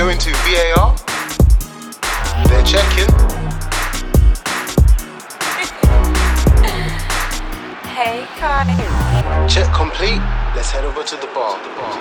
[0.00, 0.96] going to VAR.
[2.48, 3.12] They're checking.
[8.00, 9.46] Hey, Kai.
[9.46, 10.22] Check complete.
[10.56, 11.62] Let's head over to the bar.
[11.62, 11.92] The bar.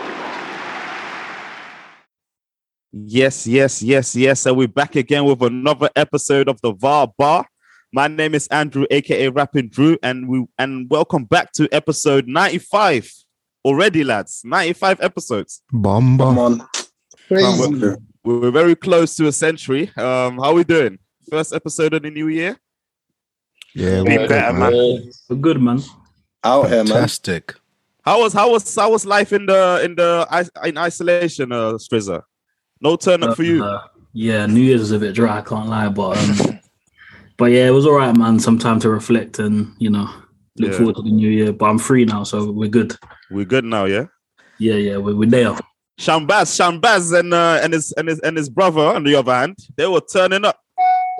[2.94, 4.40] Yes, yes, yes, yes.
[4.40, 7.48] So we're back again with another episode of the VAR Bar.
[7.92, 13.12] My name is Andrew, aka Rapping Drew, and we and welcome back to episode 95
[13.66, 14.40] already, lads.
[14.46, 15.62] 95 episodes.
[15.74, 16.24] Bomba.
[16.24, 16.79] Come on.
[17.30, 19.92] We're, we're very close to a century.
[19.98, 21.00] Um, how we doing?
[21.30, 22.58] First episode of the new year.
[23.76, 25.12] Yeah, Be we- better, man.
[25.30, 25.82] We're good, man.
[26.44, 26.88] Out here, man.
[26.88, 27.56] fantastic.
[28.04, 32.24] How was how was how was life in the in the in isolation, uh, Strizza?
[32.82, 33.64] No turn up for you.
[33.64, 33.82] Uh,
[34.14, 36.60] yeah, New Year's was a bit dry, I can't lie, but um,
[37.38, 38.40] but yeah, it was all right, man.
[38.40, 40.10] Some time to reflect and you know
[40.58, 40.78] look Yeah.
[40.78, 41.52] forward to the new year.
[41.54, 42.96] But I'm free now, so we're good.
[43.30, 44.06] We're good now, yeah.
[44.58, 45.56] Yeah, yeah, we're, we're there.
[46.00, 49.58] Shambaz, Shambaz, and uh, and his and his and his brother on the other hand,
[49.76, 50.58] they were turning up.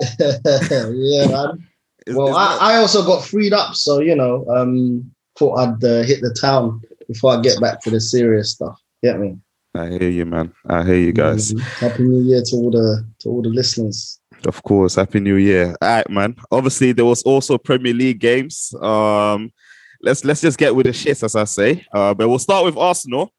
[0.18, 1.66] yeah, man.
[2.06, 5.84] It's- Well, it's I, I also got freed up, so you know, um, thought I'd
[5.84, 8.80] uh, hit the town before I get back to the serious stuff.
[9.02, 9.36] Get me,
[9.74, 10.52] I hear you, man.
[10.66, 11.52] I hear you guys.
[11.52, 11.60] Mhm.
[11.60, 14.18] Happy New Year to all the to all the listeners.
[14.46, 15.76] Of course, happy new year.
[15.82, 16.36] All right, man.
[16.50, 18.72] Obviously, there was also Premier League games.
[18.80, 19.52] Um,
[20.00, 21.84] let's let's just get with the shits, as I say.
[21.92, 23.30] Uh, but we'll start with Arsenal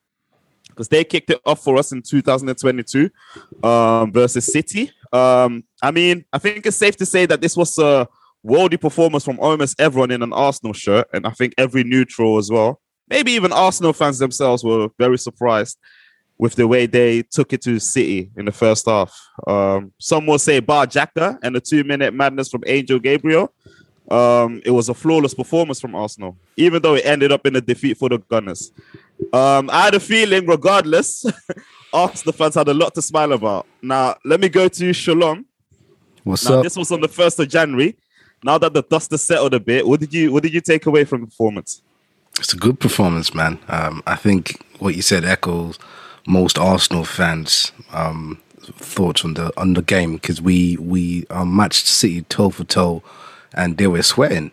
[0.82, 3.12] because they kicked it off for us in 2022
[3.64, 4.92] um, versus City.
[5.14, 8.08] Um, I mean, I think it's safe to say that this was a
[8.44, 12.50] worldy performance from almost everyone in an Arsenal shirt, and I think every neutral as
[12.50, 12.82] well.
[13.10, 15.78] Maybe even Arsenal fans themselves were very surprised
[16.40, 19.16] with the way they took it to City in the first half.
[19.46, 23.54] Um, some will say Bar Xhaka and the two minute madness from Angel Gabriel.
[24.10, 27.62] Um, it was a flawless performance from Arsenal, even though it ended up in a
[27.62, 28.72] defeat for the Gunners.
[29.34, 31.26] Um, I had a feeling, regardless,
[31.94, 33.68] Arsenal fans had a lot to smile about.
[33.82, 35.46] Now, let me go to Shalom.
[36.24, 36.64] What's Now, up?
[36.64, 37.96] this was on the first of January.
[38.44, 40.86] Now that the dust has settled a bit, what did you what did you take
[40.88, 41.82] away from the performance?
[42.40, 43.60] It's a good performance, man.
[43.68, 45.78] Um, I think what you said echoes
[46.28, 51.86] most Arsenal fans' um, thoughts on the on the game because we we um, matched
[51.86, 53.04] City toe for toe,
[53.54, 54.52] and they were sweating,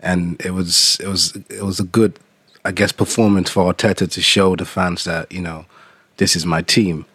[0.00, 2.18] and it was it was it was a good,
[2.64, 5.64] I guess, performance for Arteta to show the fans that you know
[6.18, 7.06] this is my team,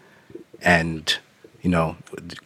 [0.62, 1.18] and
[1.62, 1.96] you know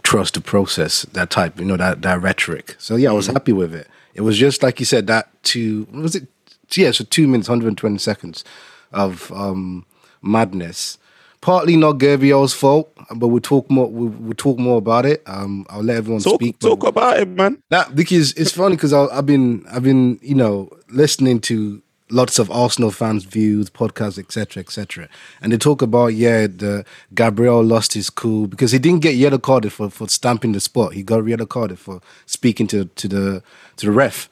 [0.03, 1.03] trust the process.
[1.13, 2.75] That type, you know, that that rhetoric.
[2.79, 3.87] So yeah, I was happy with it.
[4.13, 6.27] It was just like you said that two was it
[6.71, 8.43] yeah, so two minutes, 120 seconds
[8.91, 9.85] of um,
[10.21, 10.97] madness.
[11.41, 13.87] Partly not Gabriel's fault, but we'll talk more.
[13.89, 15.23] We'll, we'll talk more about it.
[15.25, 16.59] Um, I'll let everyone Talk, speak.
[16.59, 17.63] talk about it, man.
[17.69, 22.49] that because it's funny because I've been I've been you know listening to lots of
[22.51, 25.09] Arsenal fans' views, podcasts, etc., etc.,
[25.41, 29.37] and they talk about yeah, the Gabriel lost his cool because he didn't get yellow
[29.37, 30.93] carded for for stamping the spot.
[30.93, 33.43] He got yellow carded for speaking to to the
[33.77, 34.29] to the ref,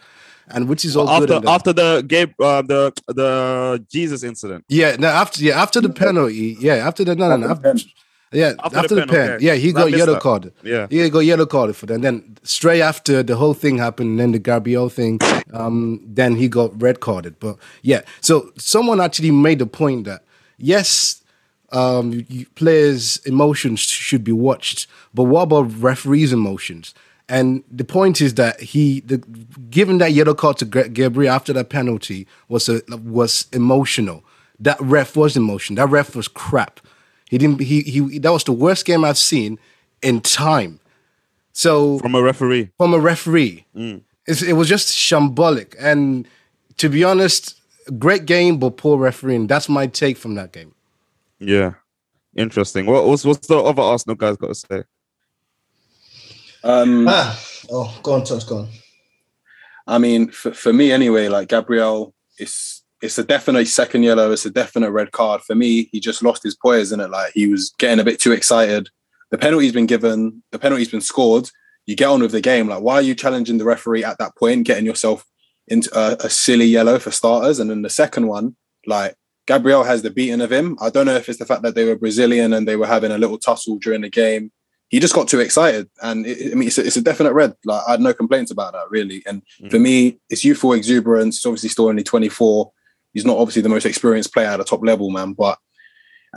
[0.49, 1.31] and which is all good.
[1.31, 4.65] After and after the game, uh, the the Jesus incident.
[4.69, 7.75] Yeah, no, after yeah, after the penalty, yeah, after the no, no, no, after,
[8.31, 9.45] yeah, After after, the the, pen, okay.
[9.45, 10.21] yeah, he got yellow that.
[10.21, 10.53] carded.
[10.63, 10.87] Yeah.
[10.89, 11.93] he got yellow carded for that.
[11.95, 15.19] And then straight after the whole thing happened, and then the Gabriel thing,
[15.53, 17.39] um, then he got red carded.
[17.39, 20.23] But yeah, so someone actually made the point that
[20.57, 21.21] yes,
[21.71, 26.93] um, you- players' emotions should be watched, but what about referees' emotions?
[27.29, 29.17] And the point is that he, the,
[29.69, 34.23] given that yellow card to Gabriel after that penalty was a, was emotional.
[34.59, 35.75] That ref was emotional.
[35.75, 36.79] That ref was crap.
[37.29, 37.59] He didn't.
[37.61, 38.19] He he.
[38.19, 39.59] That was the worst game I've seen
[40.01, 40.79] in time.
[41.53, 42.69] So From a referee.
[42.77, 43.65] from a referee.
[44.27, 45.75] It's, it was just shambolic.
[45.79, 46.27] And
[46.77, 47.55] to be honest,
[47.97, 49.47] great game, but poor refereeing.
[49.47, 50.73] That's my take from that game.
[51.39, 51.73] Yeah.
[52.35, 52.85] Interesting.
[52.85, 54.83] What what's what's the other Arsenal guys got to say?
[56.63, 57.39] Um, Ah,
[57.71, 58.67] oh, go on, Tosh, go on.
[59.87, 64.31] I mean, for, for me anyway, like Gabriel, it's it's a definite second yellow.
[64.31, 65.41] It's a definite red card.
[65.41, 67.09] For me, he just lost his poise in it.
[67.09, 68.89] Like he was getting a bit too excited.
[69.29, 70.43] The penalty's been given.
[70.51, 71.49] The penalty's been scored.
[71.85, 72.67] You get on with the game.
[72.67, 75.25] Like, why are you challenging the referee at that point, getting yourself
[75.67, 77.59] into a, a silly yellow for starters?
[77.59, 78.55] And then the second one,
[78.85, 80.77] like Gabriel has the beating of him.
[80.81, 83.11] I don't know if it's the fact that they were Brazilian and they were having
[83.11, 84.51] a little tussle during the game.
[84.89, 87.53] He just got too excited, and it, I mean, it's a, it's a definite red.
[87.65, 89.21] Like I had no complaints about that, really.
[89.25, 89.69] And mm.
[89.69, 91.37] for me, it's youthful exuberance.
[91.37, 92.71] He's obviously still only 24.
[93.17, 95.33] He's not obviously the most experienced player at a top level, man.
[95.33, 95.57] But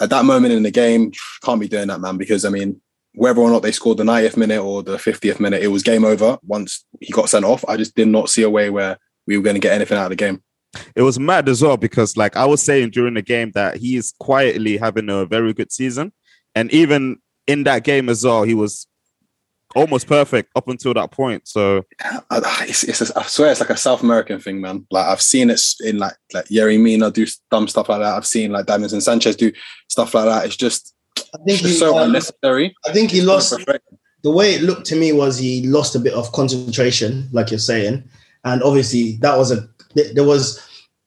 [0.00, 1.12] at that moment in the game,
[1.44, 2.16] can't be doing that, man.
[2.16, 2.80] Because I mean,
[3.12, 6.06] whether or not they scored the 90th minute or the 50th minute, it was game
[6.06, 7.66] over once he got sent off.
[7.68, 8.96] I just did not see a way where
[9.26, 10.42] we were going to get anything out of the game.
[10.96, 13.96] It was mad as well because, like I was saying during the game, that he
[13.96, 16.14] is quietly having a very good season,
[16.54, 18.86] and even in that game as well, he was
[19.74, 21.46] almost perfect up until that point.
[21.46, 21.84] So
[22.30, 24.86] I, it's, it's a, I swear it's like a South American thing, man.
[24.90, 28.16] Like I've seen it in like like Yerry Mina do dumb stuff like that.
[28.16, 29.52] I've seen like Davinson Sanchez do
[29.88, 30.44] stuff like that.
[30.44, 30.94] It's just
[31.34, 32.74] I think he, so um, unnecessary.
[32.86, 33.54] I think he lost.
[34.22, 37.58] The way it looked to me was he lost a bit of concentration, like you're
[37.58, 38.04] saying,
[38.44, 39.68] and obviously that was a
[40.14, 40.58] there was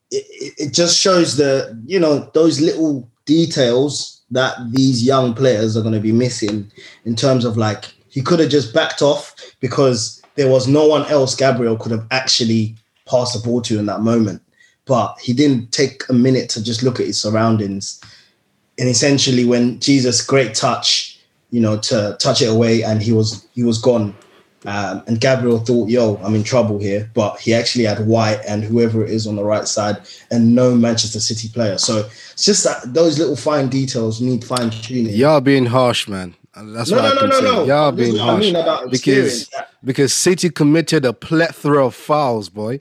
[0.10, 5.78] it, it it just shows the you know those little details that these young players
[5.78, 6.72] are going to be missing
[7.06, 11.06] in terms of like he could have just backed off because there was no one
[11.08, 12.76] else Gabriel could have actually
[13.06, 14.42] passed the ball to in that moment,
[14.86, 18.00] but he didn't take a minute to just look at his surroundings
[18.80, 21.20] and essentially when Jesus great touch,
[21.52, 24.16] you know, to touch it away and he was he was gone.
[24.66, 27.12] Um, and Gabriel thought, yo, I'm in trouble here.
[27.14, 29.98] But he actually had White and whoever it is on the right side
[30.32, 31.78] and no Manchester City player.
[31.78, 35.14] So it's just that those little fine details need fine tuning.
[35.14, 36.36] Y'all being harsh, man.
[36.56, 37.44] And That's no, what no, I no, can no, say.
[37.46, 37.66] no.
[37.66, 39.50] Y'all This being what I harsh mean about because
[39.84, 42.80] because City committed a plethora of fouls, boy.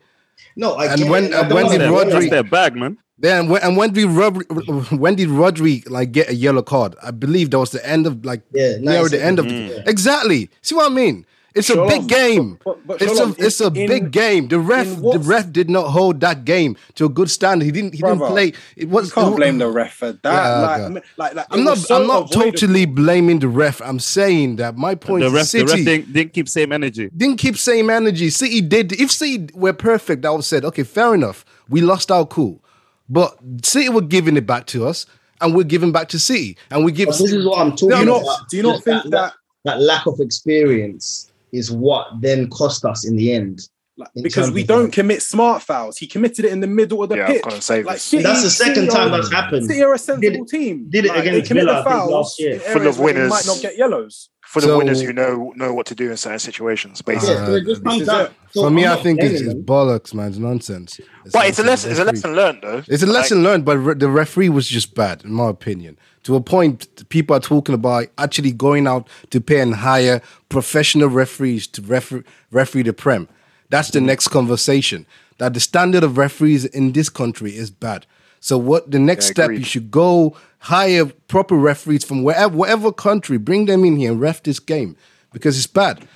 [0.56, 1.34] No, I and when- it.
[1.34, 2.98] I and don't when did to- that's Rodri- their bag, man.
[3.19, 6.96] Then when, and when did Rodri, when did Rodri like get a yellow card?
[7.02, 9.86] I believe that was the end of like Yeah, near the end of Mm.
[9.86, 10.50] exactly.
[10.60, 11.24] See what I mean?
[11.54, 12.58] It's a big game.
[12.64, 14.49] But- but it's Shalom, a it's a in- big game.
[14.49, 17.64] The ref the ref did not hold that game to a good standard.
[17.64, 18.52] He didn't he didn't play.
[18.76, 20.19] It was You can't blame the ref for that.
[20.25, 21.02] Yeah, like, God.
[21.16, 21.78] like, like, I'm not.
[21.78, 22.52] so I'm not avoidable.
[22.52, 23.81] totally blaming the ref.
[23.82, 27.10] I'm saying that my point The is ref, the ref didn't, didn't keep same energy.
[27.16, 28.31] didn't keep same energy.
[28.31, 28.93] City did.
[28.93, 31.44] If City were perfect, I would have said, okay, fair enough.
[31.69, 32.62] We lost our cool,
[33.08, 35.06] but City were giving it back to us,
[35.40, 37.08] and we're giving back to City, and we give.
[37.08, 38.22] But this is what I'm talking Do you not?
[38.22, 38.48] about.
[38.50, 39.34] Do you not Just think that?
[39.64, 43.69] that lack of experience is what then cost us in the end?
[43.99, 45.99] like, in because we don't like- commit smart fouls.
[45.99, 47.60] He committed it in the middle of the Yeah, pitch.
[47.62, 47.99] say like.
[47.99, 49.66] City- That's the second City time are- that's happened.
[49.66, 50.87] City are a sensible it- team.
[50.88, 52.54] did it Like, against they commit Villa, the fouls last year.
[52.54, 53.31] in Full of areas where winners.
[53.31, 54.31] might not get yellows.
[54.49, 57.34] for the So- winners who know know what to do in certain situations, basically.
[57.34, 58.28] Yeah, so it just this comes is down.
[58.50, 60.28] so For me, I'm I not think it's, it's bollocks, man.
[60.28, 61.00] It's nonsense.
[61.32, 61.90] but it's a lesson.
[61.90, 62.82] It's a lesson learned, though.
[62.87, 65.98] It's a Like, lesson learned, but re- the referee was just bad, in my opinion.
[66.24, 71.08] To a point, people are talking about actually going out to pay and hire professional
[71.08, 73.28] referees to refer- referee the Prem.
[73.70, 75.06] That's the next conversation.
[75.38, 78.06] That the standard of referees in this country is bad.
[78.38, 79.50] So what the next Yeah, step?
[79.52, 83.38] You should go hire proper referees from wherever, whatever country.
[83.38, 84.96] Bring them in here and ref this game
[85.32, 86.06] because it's bad.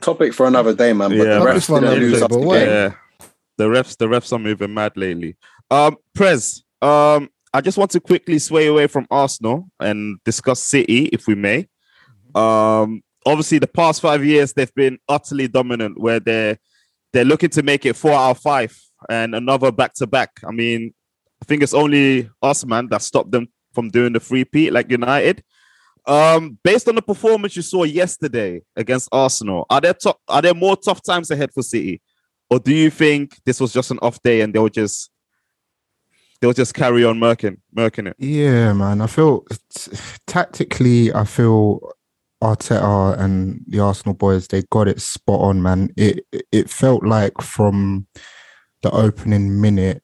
[0.00, 1.10] Topic for another day, man.
[1.10, 2.68] But Yeah, the refs for didn't another lose day, the game.
[2.68, 2.92] Yeah,
[3.56, 5.36] the refs, the refs are moving mad lately.
[5.70, 11.04] Um, Prez, um, I just want to quickly sway away from Arsenal and discuss City,
[11.12, 11.68] if we may.
[12.34, 16.58] Um, obviously, the past five years they've been utterly dominant, where they're
[17.12, 18.76] they're looking to make it four out of five
[19.08, 20.32] and another back to back.
[20.44, 20.92] I mean,
[21.40, 24.90] I think it's only us, man, that stopped them from doing the free peat like
[24.90, 25.44] United.
[26.06, 30.54] Um, based on the performance you saw yesterday against Arsenal, are there to- are there
[30.54, 32.02] more tough times ahead for City,
[32.50, 35.10] or do you think this was just an off day and they were just
[36.44, 38.16] they'll just carry on murking murking it?
[38.18, 39.00] Yeah, man.
[39.00, 39.46] I feel
[40.26, 41.80] tactically, I feel
[42.42, 45.90] Arteta and the Arsenal boys they got it spot on, man.
[45.96, 48.06] It it felt like from
[48.82, 50.02] the opening minute,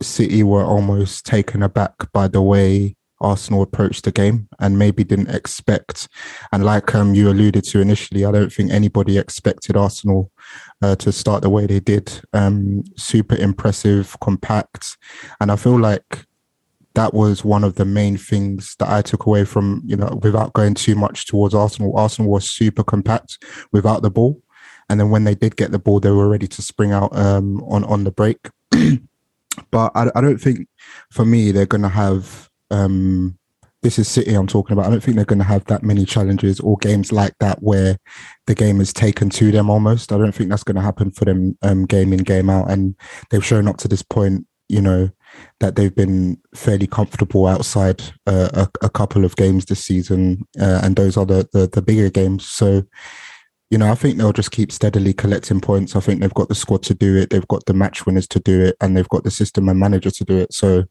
[0.00, 5.28] City were almost taken aback by the way Arsenal approached the game and maybe didn't
[5.28, 6.08] expect.
[6.52, 10.32] And like um, you alluded to initially, I don't think anybody expected Arsenal
[10.82, 12.20] uh, to start the way they did.
[12.32, 14.96] Um, super impressive, compact,
[15.40, 16.26] and I feel like
[16.94, 20.52] that was one of the main things that I took away from, you know, without
[20.52, 21.96] going too much towards Arsenal.
[21.96, 24.42] Arsenal was super compact without the ball.
[24.88, 27.62] And then when they did get the ball, they were ready to spring out um,
[27.64, 28.48] on, on the break.
[29.70, 30.68] but I, I don't think,
[31.10, 33.38] for me, they're going to have, um,
[33.82, 34.86] this is City I'm talking about.
[34.86, 37.98] I don't think they're going to have that many challenges or games like that where
[38.46, 40.12] the game is taken to them almost.
[40.12, 42.70] I don't think that's going to happen for them um, game in, game out.
[42.70, 42.94] And
[43.30, 45.10] they've shown up to this point, you know,
[45.60, 50.80] that they've been fairly comfortable outside uh, a, a couple of games this season, uh,
[50.82, 52.46] and those are the, the the bigger games.
[52.46, 52.84] So,
[53.70, 55.96] you know, I think they'll just keep steadily collecting points.
[55.96, 58.40] I think they've got the squad to do it, they've got the match winners to
[58.40, 60.52] do it, and they've got the system and manager to do it.
[60.52, 60.84] So,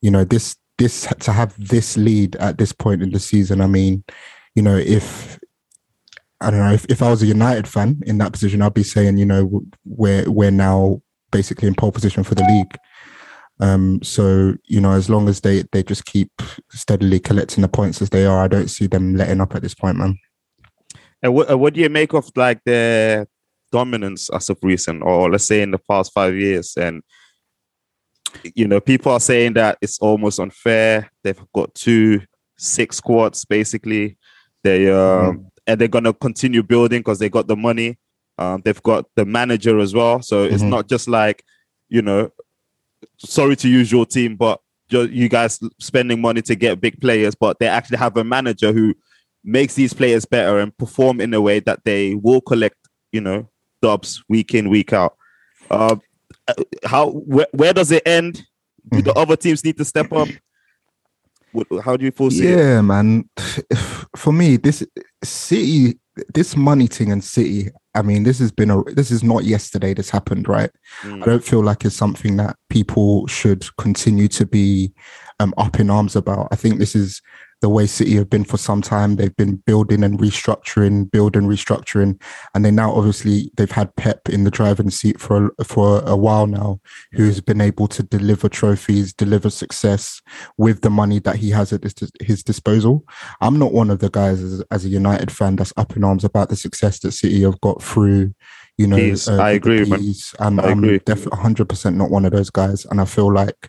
[0.00, 3.60] you know, this this to have this lead at this point in the season.
[3.60, 4.02] I mean,
[4.54, 5.38] you know, if
[6.40, 8.82] I don't know if, if I was a United fan in that position, I'd be
[8.82, 12.76] saying, you know, we're we're now basically in pole position for the league.
[13.60, 16.32] Um, so you know, as long as they they just keep
[16.70, 19.74] steadily collecting the points as they are, I don't see them letting up at this
[19.74, 20.18] point, man.
[21.22, 23.26] And what, what do you make of like their
[23.70, 26.74] dominance as of recent, or let's say in the past five years?
[26.78, 27.02] And
[28.54, 31.10] you know, people are saying that it's almost unfair.
[31.22, 32.20] They've got two
[32.56, 34.16] six squads basically.
[34.62, 37.98] They um and they're gonna continue building because they got the money.
[38.38, 40.70] Um, they've got the manager as well, so it's Mhm.
[40.70, 41.44] not just like
[41.88, 42.30] you know.
[43.18, 44.60] Sorry to use your team, but
[44.90, 48.94] you guys spending money to get big players, but they actually have a manager who
[49.44, 52.76] makes these players better and perform in a way that they will collect,
[53.12, 53.48] you know,
[53.80, 55.16] dubs week in week out.
[55.70, 55.96] Uh,
[56.84, 58.46] how where, where does it end?
[58.90, 60.28] Do the other teams need to step up?
[61.84, 62.58] How do you foresee it?
[62.58, 63.28] Yeah, man.
[64.16, 64.84] For me, this
[65.22, 65.98] City,
[66.32, 67.70] this money thing and City.
[67.94, 68.82] I mean, this has been a.
[68.84, 69.94] This is not yesterday.
[69.94, 70.70] This happened, right?
[71.02, 71.22] Mm.
[71.22, 74.92] I don't feel like it's something that people should continue to be
[75.40, 76.48] um, up in arms about.
[76.52, 77.20] I think this is
[77.60, 79.16] the way City have been for some time.
[79.16, 82.20] They've been building and restructuring, building, restructuring,
[82.54, 86.16] and they now obviously they've had Pep in the driving seat for a, for a
[86.16, 86.80] while now,
[87.12, 90.22] who's been able to deliver trophies, deliver success
[90.56, 93.04] with the money that he has at his, his disposal.
[93.40, 96.24] I'm not one of the guys as, as a United fan that's up in arms
[96.24, 98.34] about the success that City have got through.
[98.78, 99.98] You know, uh, I agree, man.
[99.98, 100.34] peas.
[100.38, 100.98] I'm, I agree.
[101.00, 103.68] definitely 100 percent not one of those guys, and I feel like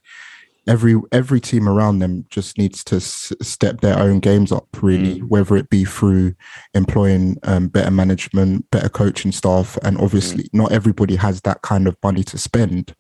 [0.68, 5.20] every every team around them just needs to s- step their own games up really
[5.20, 5.28] Mm.
[5.30, 6.34] whether it be through
[6.74, 10.54] employing um, better management better coaching staff and obviously Mm.
[10.54, 12.94] not everybody has that kind of money to spend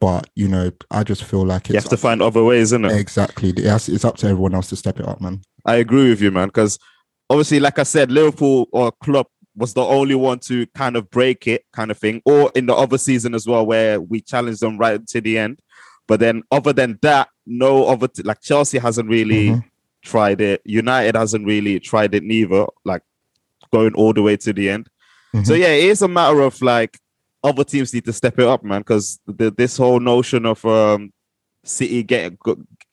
[0.00, 2.84] but you know i just feel like it's You have to find other ways, isn't
[2.84, 2.92] it?
[2.92, 6.20] exactly it's, it's up to everyone else to step it up man I agree with
[6.22, 6.46] you, man.
[6.46, 6.78] Because
[7.28, 11.48] obviously, like I said, Liverpool or club was the only one to kind of break
[11.48, 12.22] it, kind of thing.
[12.24, 15.58] Or in the other season as well, where we challenged them right to the end.
[16.08, 19.64] But then, other than that, no other t- like Chelsea hasn't really Mhm.
[20.02, 20.62] tried it.
[20.64, 22.66] United hasn't really tried it neither.
[22.84, 23.02] Like
[23.72, 24.88] going all the way to the end.
[25.44, 25.58] So Mhm.
[25.58, 26.98] yeah, it is a matter of like
[27.42, 28.80] other teams need to step it up, man.
[28.80, 31.12] Because this whole notion of um
[31.64, 32.38] City getting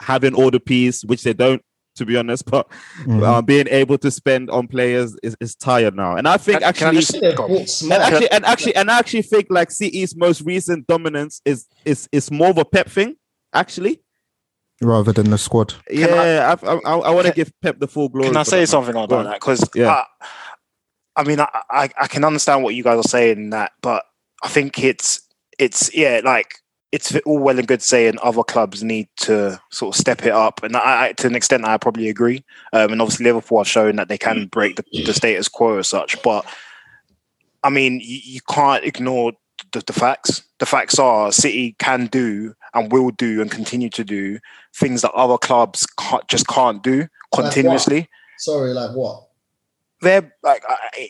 [0.01, 1.63] having all the P's, which they don't,
[1.95, 2.67] to be honest, but
[3.05, 3.23] Mhm.
[3.23, 6.15] uh, being able to spend on players is, is tired now.
[6.15, 7.49] And I think Can- can I actually, just- They've Go on.
[7.49, 11.67] bought and actually, and actually, and I actually think like CE's most recent dominance is
[11.85, 13.15] is is more of a Pep thing.
[13.53, 14.01] Actually,
[14.81, 17.87] rather than the squad yeah, I I, I, I want to Can- give Pep the
[17.87, 18.29] full glory.
[18.29, 19.25] Can I say that, something about on.
[19.25, 19.39] that?
[19.39, 20.03] Because Yeah.
[21.15, 24.03] I mean, I, I I can understand what you guys are saying that, but
[24.43, 25.21] I think it's
[25.59, 26.55] it's yeah, like
[26.93, 30.61] it's all well and good saying other clubs need to sort of step it up,
[30.61, 32.43] and I, I to an extent I probably agree.
[32.71, 35.87] Um, and obviously Liverpool have shown that they can break the, the status quo as
[35.87, 36.45] such, but
[37.63, 39.33] I mean, you, you can't ignore
[39.71, 40.43] the, the facts.
[40.59, 44.37] The facts are City can do and will do and continue to do
[44.75, 47.41] things that other clubs can't, just can't do what?
[47.41, 48.07] continuously
[48.37, 49.23] Sorry, like what?
[50.03, 50.63] They're like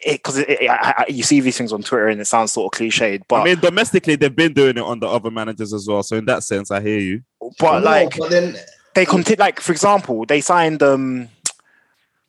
[0.05, 2.51] because it, it, it, I, I, you see these things on Twitter and it sounds
[2.53, 5.73] sort of cliched, but I mean, domestically, they've been doing it on the other managers
[5.73, 6.03] as well.
[6.03, 7.23] So in that sense, I hear you.
[7.59, 8.55] but No, like but then
[8.95, 9.39] they continue.
[9.39, 11.29] Like for example, they signed um,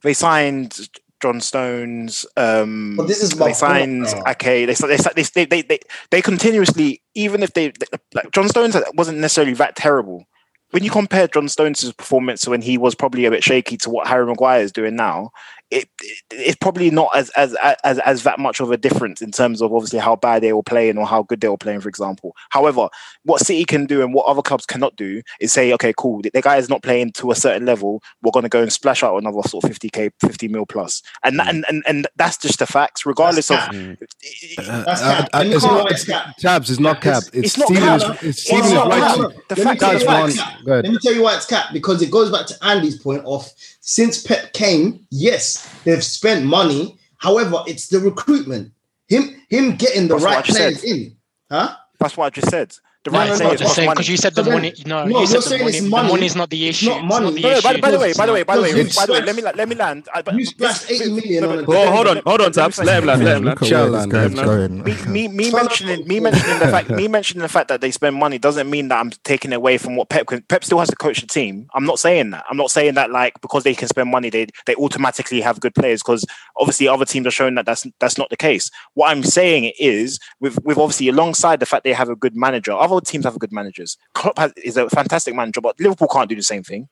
[0.02, 0.88] they signed
[1.24, 2.26] John Stones.
[2.36, 4.66] Um, But this is my they signed point, okay.
[4.66, 5.78] They they they they they,
[6.10, 7.72] they continuously even if they
[8.12, 10.26] like John Stones wasn't necessarily that terrible.
[10.70, 14.08] When you compare John Stones' performance when he was probably a bit shaky to what
[14.08, 15.30] Harry Maguire is doing now,
[15.74, 17.54] it, it it's probably not as, as
[17.84, 20.62] as as that much of a difference in terms of obviously how bad they were
[20.62, 22.34] playing or how good they were playing, for example.
[22.50, 22.88] However,
[23.24, 26.30] what City can do and what other clubs cannot do is say, okay, cool, the,
[26.32, 28.02] the guy is not playing to a certain level.
[28.22, 31.02] We're going to go and splash out another sort of fifty k, fifty mil plus,
[31.22, 33.58] and that, and, and and that's just the facts, regardless of.
[33.58, 35.28] That's Uh, That's uh, cap.
[35.34, 36.36] uh, Let me it's not why it's it's cap.
[36.38, 37.68] tabs it's not cap It's- it's, it's not
[38.00, 38.22] cap.
[38.22, 39.16] is, it's not right cap.
[39.16, 40.58] to- The Let me fact tell is you why it's cap.
[40.64, 43.48] Let me tell you why it's cap because it goes back to Andy's point of
[43.86, 46.98] since Pep came, yes, they've spent money.
[47.18, 48.72] However, it's the recruitment.
[49.08, 50.88] Him him getting the That's right players said.
[50.88, 51.16] in.
[51.50, 51.76] Huh?
[52.00, 52.74] That's what I just said.
[53.04, 54.72] The No, right no, no, players but the same because you said the money.
[54.86, 55.76] No, no, you you're said the saying money.
[55.76, 56.08] it's The money.
[56.08, 56.86] money is not the issue.
[56.88, 57.32] not money.
[57.34, 59.12] the No, no, by, by the way, by the way, by the way, by the
[59.12, 60.08] way, let me let me land.
[60.14, 62.52] I, but- You splashed 80 million on a Hold, hold on, hold on, Let me
[62.62, 62.76] Tabs.
[62.76, 62.86] finish.
[62.86, 63.22] Let him land.
[63.24, 63.48] Let him land.
[63.48, 64.84] at where this Shall guy's land.
[64.86, 68.16] me, me, me mentioning me mentioning the fact me mentioning the fact that they spend
[68.16, 70.26] money doesn't mean that I'm taking away from what Pep.
[70.48, 71.68] Pep still has to coach the team.
[71.74, 72.44] I'm not saying that.
[72.48, 75.74] I'm not saying that like because they can spend money, they they automatically have good
[75.74, 76.02] players.
[76.02, 76.24] Because
[76.58, 78.70] obviously other teams are showing that that's that's not the case.
[78.94, 82.72] What I'm saying is with with obviously alongside the fact they have a good manager,
[82.72, 83.96] other teams have good managers.
[84.14, 86.88] Klopp has, is a fantastic manager, but Liverpool can't do the same thing.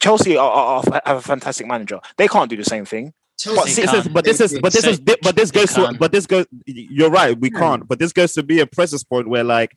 [0.00, 2.00] Chelsea are, are, are, have a fantastic manager.
[2.16, 3.12] They can't do the same thing.
[3.38, 3.96] Chelsea But this can't.
[4.06, 6.46] is, but this is, but this is, but this goes to, but this goes.
[6.66, 7.86] You're right, we can't.
[7.88, 9.76] But this goes to be a presence point where, like,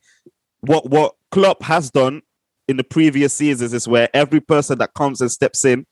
[0.60, 2.22] what what Klopp has done
[2.68, 5.86] in the previous seasons is where every person that comes and steps in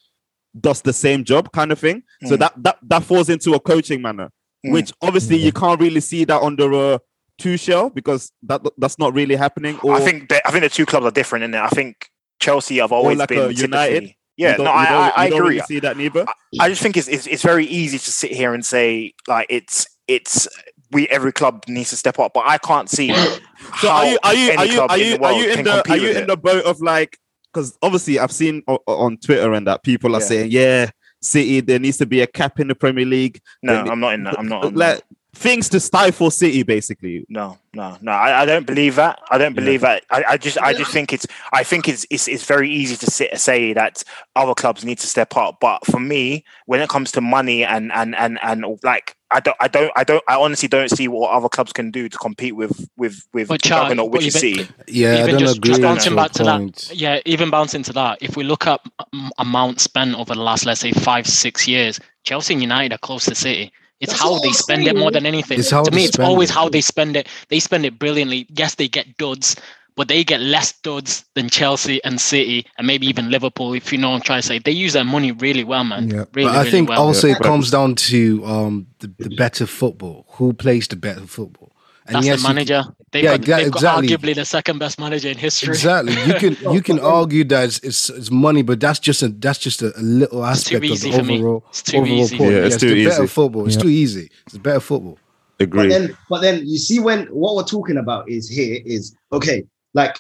[0.61, 2.03] does the same job, kind of thing.
[2.27, 2.39] So Mm.
[2.41, 4.31] that that that falls into a coaching manner,
[4.65, 4.73] Mm.
[4.73, 7.01] which obviously you can't really see that under a
[7.41, 9.79] Tuchel because that that's not really happening.
[9.83, 11.59] Or I think I think the two clubs are different in it.
[11.61, 12.09] I think
[12.41, 14.15] Chelsea have always like been United?
[14.39, 15.39] Yeah, no, I, don't- I, I agree.
[15.41, 16.27] really see that neither.
[16.61, 19.87] I just think it's, it's it's very easy to sit here and say like it's
[20.09, 20.47] it's
[20.93, 23.15] we every club needs to step up, but I can't see.
[23.81, 26.11] So are you are you are you are you are you in the are you
[26.11, 26.27] in it.
[26.29, 27.19] the boat of like
[27.53, 30.27] because obviously I've seen o- on Twitter and that people are Yeah.
[30.27, 30.91] saying yeah
[31.23, 33.41] City there needs to be a cap in the Premier League.
[33.63, 34.39] No, Then- I'm not in that.
[34.39, 34.65] I'm not.
[34.67, 35.03] I'm not.
[35.37, 37.27] Like things to stifle City basically.
[37.29, 38.13] No, no, no.
[38.13, 39.21] I, I don't believe that.
[39.31, 40.05] I don't believe that.
[40.11, 41.27] I, I just, I just think it's.
[41.53, 44.03] I think it's, it's, it's very easy to sit say that
[44.35, 45.59] other clubs need to step up.
[45.61, 49.57] But for me, when it comes to money and and and and like, I don't,
[49.61, 52.57] I don't, I don't, I honestly don't see what other clubs can do to compete
[52.57, 54.75] with with with But the Charlie, juggernaut, which is even- City.
[54.89, 56.77] Yeah, I even don't just, agree just bouncing your back to point.
[56.77, 60.41] that, yeah, even bouncing to that, if we look up um, amount spent over the
[60.41, 63.73] last, let's say, five, six years, Chelsea and United are close to City.
[64.01, 65.59] It's That's how they I'm spend it more than anything.
[65.59, 66.55] It's how to me, it's always it.
[66.55, 67.29] how they spend it.
[67.49, 68.47] They spend it brilliantly.
[68.51, 69.57] Yes, they get duds,
[69.97, 73.73] but they get less duds than Chelsea and City, and maybe even Liverpool.
[73.73, 76.11] If you know what I'm trying to say, they use their money really well, man.
[76.11, 76.25] Yeah.
[76.35, 77.03] Really, but I really think well.
[77.03, 80.27] also it comes down to um the, the better football.
[80.33, 81.73] Who plays the better football?
[82.07, 82.85] And That's yes, the you can- manager.
[83.13, 84.09] They've, Yeah, got, yeah, they've got exactly.
[84.09, 85.69] arguably the second best manager in history.
[85.71, 86.13] Exactly.
[86.25, 89.59] You can you can argue that it's, it's, it's money, but that's just a that's
[89.59, 91.39] just a, a little It's too aspect of easy the for me.
[91.39, 92.37] overall It's too overall easy.
[92.39, 92.51] point.
[92.53, 93.33] Yeah, it's Yes, too the better easy.
[93.33, 93.67] football.
[93.67, 93.83] It's Yeah.
[93.83, 94.31] too easy.
[94.47, 95.19] It's better football.
[95.59, 95.89] But Agree.
[95.89, 99.65] then, but then you see when what we're talking about is here is okay.
[99.95, 100.19] Like,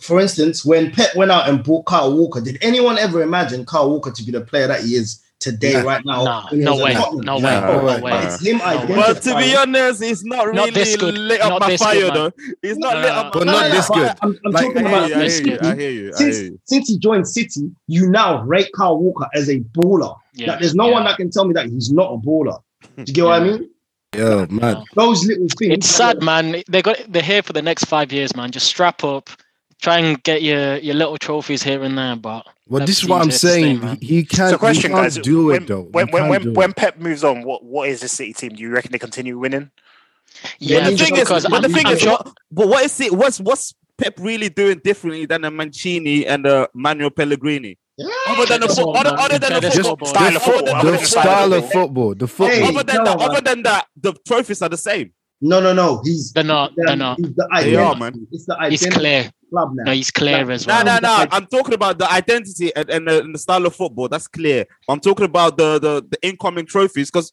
[0.00, 3.90] for instance, when Pep went out and bought Kyle Walker, did anyone ever imagine Kyle
[3.90, 5.82] Walker to be the player that he is today, Nah.
[5.82, 6.24] right now?
[6.24, 8.02] Nah, when he no was way, no way, Nah, no right.
[8.02, 8.24] way.
[8.24, 8.96] It's him No way.
[8.96, 11.14] But to be honest, it's not really Not this good.
[11.14, 12.32] lit up Not my fire good, though.
[12.62, 13.70] It's not No, lit up my But not fire.
[13.70, 14.12] this but good.
[14.22, 15.58] I'm, I'm Like, talking I about hear you, I hear you.
[15.60, 16.60] I hear you, I since hear you.
[16.66, 20.16] since he joined City, you now rate Kyle Walker as a baller.
[20.34, 20.92] Yeah, Like, there's no yeah.
[20.92, 22.58] one that can tell me that he's not a baller.
[23.04, 23.70] Do you get what I mean?
[24.16, 24.84] Yeah, man.
[24.94, 25.74] Those little things.
[25.74, 26.62] It's sad, man.
[26.68, 28.50] They got they're here for the next five years, man.
[28.50, 29.30] Just strap up,
[29.80, 32.16] try and get your your little trophies here and there.
[32.16, 33.80] But Well, this is what I'm teams here to stay, saying.
[33.80, 33.98] man.
[34.00, 34.50] he can't.
[34.50, 35.82] So, question, he can't guys: do when, it though.
[35.90, 36.72] When He when can't when, do when.
[36.72, 38.50] Pep moves on, what what is the City team?
[38.54, 39.70] Do you reckon they continue winning?
[40.58, 42.12] yeah, but the thing is, because but the thing I'm is, sure.
[42.12, 43.12] what, but what is it?
[43.12, 47.78] What's what's Pep really doing differently than a Mancini and a Manuel Pellegrini?
[48.28, 50.82] Other than the Just- other, other than the football, style of football.
[50.84, 51.82] the style of football.
[51.86, 52.48] football, the football.
[52.54, 55.12] Hey, other than that, other than that, the trophies are the same.
[55.40, 56.02] No, no, no.
[56.04, 56.74] He's They're not.
[56.76, 57.16] the- They're not.
[57.18, 57.76] He's the They identity.
[57.78, 58.26] are, man.
[58.32, 59.30] It's the He's identity clear.
[59.50, 59.84] Club now.
[59.84, 60.84] No, he's clear Like, as well.
[60.84, 61.08] no, no.
[61.08, 64.08] Like- I'm talking about the identity and, and, the, and the style of football.
[64.08, 64.66] That's clear.
[64.88, 67.32] I'm talking about the the, the incoming trophies because.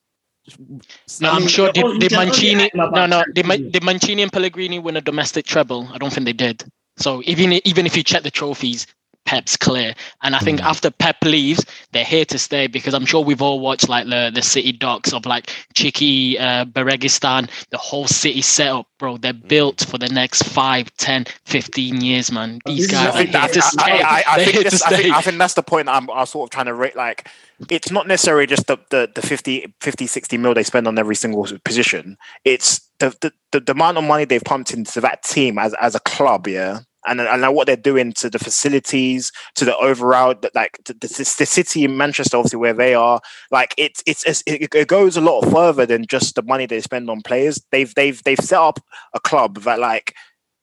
[1.22, 2.72] No, I I'm sure the, did, can did only Mancini.
[2.74, 3.24] No, no.
[3.26, 3.72] the, Did, Ma- League.
[3.72, 5.88] did Mancini and Pellegrini win a domestic treble?
[5.94, 6.66] I don't think they did.
[6.98, 8.86] So even even if you check the trophies,
[9.26, 9.94] Pep's clear.
[10.22, 10.66] And I think Mm.
[10.66, 14.32] after Pep leaves, they're here to stay because I'm sure we've all watched like the
[14.34, 19.18] the city docs of like Txiki, uh, Begiristain, the whole city setup, bro.
[19.18, 19.48] They're Mm.
[19.48, 22.60] built for the next 5, 10, 15 years, man.
[22.66, 23.82] These guys are here to I, stay.
[23.82, 25.12] I, I, I They're think here to this, I, think, stay.
[25.12, 26.96] I think that's the point I'm, I'm sort of trying to rate.
[26.96, 27.28] Like,
[27.70, 31.16] it's not necessarily just the, the, the 50, 50, 60 mil they spend on every
[31.16, 32.18] single position.
[32.46, 35.96] It's the, the, the, the amount of money they've pumped into that team as, as
[35.96, 36.80] a club, yeah.
[37.06, 41.46] And, and what they're doing to the facilities, to the overall, like the, the, the
[41.46, 43.20] city in Manchester, obviously where they are,
[43.52, 46.82] like it's, it's it's it, it goes a lot further than just the money they
[46.82, 47.62] spend on players.
[47.72, 48.80] They've they've they've set up
[49.14, 50.14] a club that like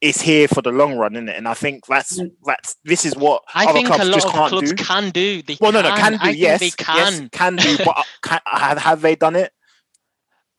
[0.00, 1.36] is here for the long run, isn't it?
[1.36, 4.26] And I think that's that's this is what I other think clubs a lot just
[4.26, 4.84] of can't clubs do.
[4.84, 5.42] can do.
[5.42, 6.12] They well, no, no, can can.
[6.12, 6.18] do.
[6.22, 6.96] I yes, they can.
[6.96, 7.76] yes, can do.
[7.78, 9.52] But uh, can, have, have they done it?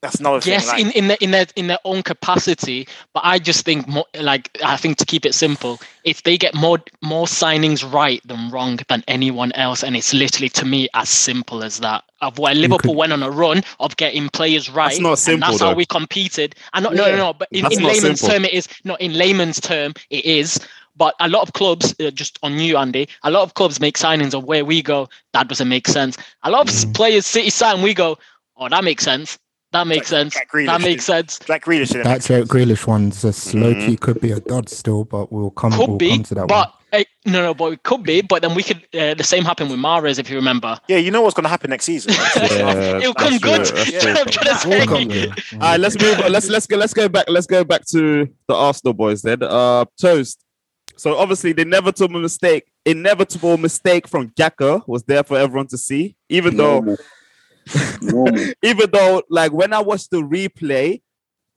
[0.02, 0.86] That's another yes thing.
[0.88, 4.06] Like, in, in their in their in their own capacity but i just think more
[4.20, 8.50] like i think to keep it simple if they get more more signings right than
[8.50, 12.56] wrong than anyone else and it's literally to me as simple as that of where
[12.56, 15.74] liverpool could- went on a run of getting players right not and simple, that's how
[15.76, 18.30] we competed and not, no no no but in, in layman's simple.
[18.30, 20.60] term it is not in layman's term it is
[20.98, 23.98] but a lot of clubs, uh, just on you, Andy, a lot of clubs make
[23.98, 26.18] signings of where we go, that doesn't make sense.
[26.44, 26.94] A lot of Mm.
[26.94, 28.18] players, City sign, we go,
[28.58, 29.40] oh, that makes sense.
[29.74, 30.36] That makes Like- sense.
[30.36, 31.40] like Grealish that makes sense.
[31.50, 32.50] like Grealish didn't That make Jack sense.
[32.50, 33.86] Grealish one's just low Mhm.
[33.86, 35.72] key could be a dud still, but we'll come.
[35.72, 37.02] Could we'll be, come to that but one.
[37.02, 38.22] uh, no, no, but it could be.
[38.22, 38.82] But then we could.
[38.94, 40.78] Uh, the same happened with Mahrez, if you remember.
[40.90, 42.12] Yeah, you know what's going to happen next season.
[42.36, 43.66] Yeah, It'll come good.
[43.66, 44.86] true, that's I'm trying to say?
[44.86, 45.30] come good.
[45.54, 46.32] All right, let's move on.
[46.34, 46.76] Let's let's go.
[46.76, 47.26] Let's go back.
[47.30, 49.42] Let's go back to the Arsenal boys then.
[49.42, 50.44] Uh, toast.
[50.98, 56.16] So obviously, the inevitable mistake, inevitable mistake from Xhaka was there for everyone to see.
[56.30, 56.98] Even though, Normal.
[58.02, 58.46] Normal.
[58.64, 61.02] even though, like when I watched the replay,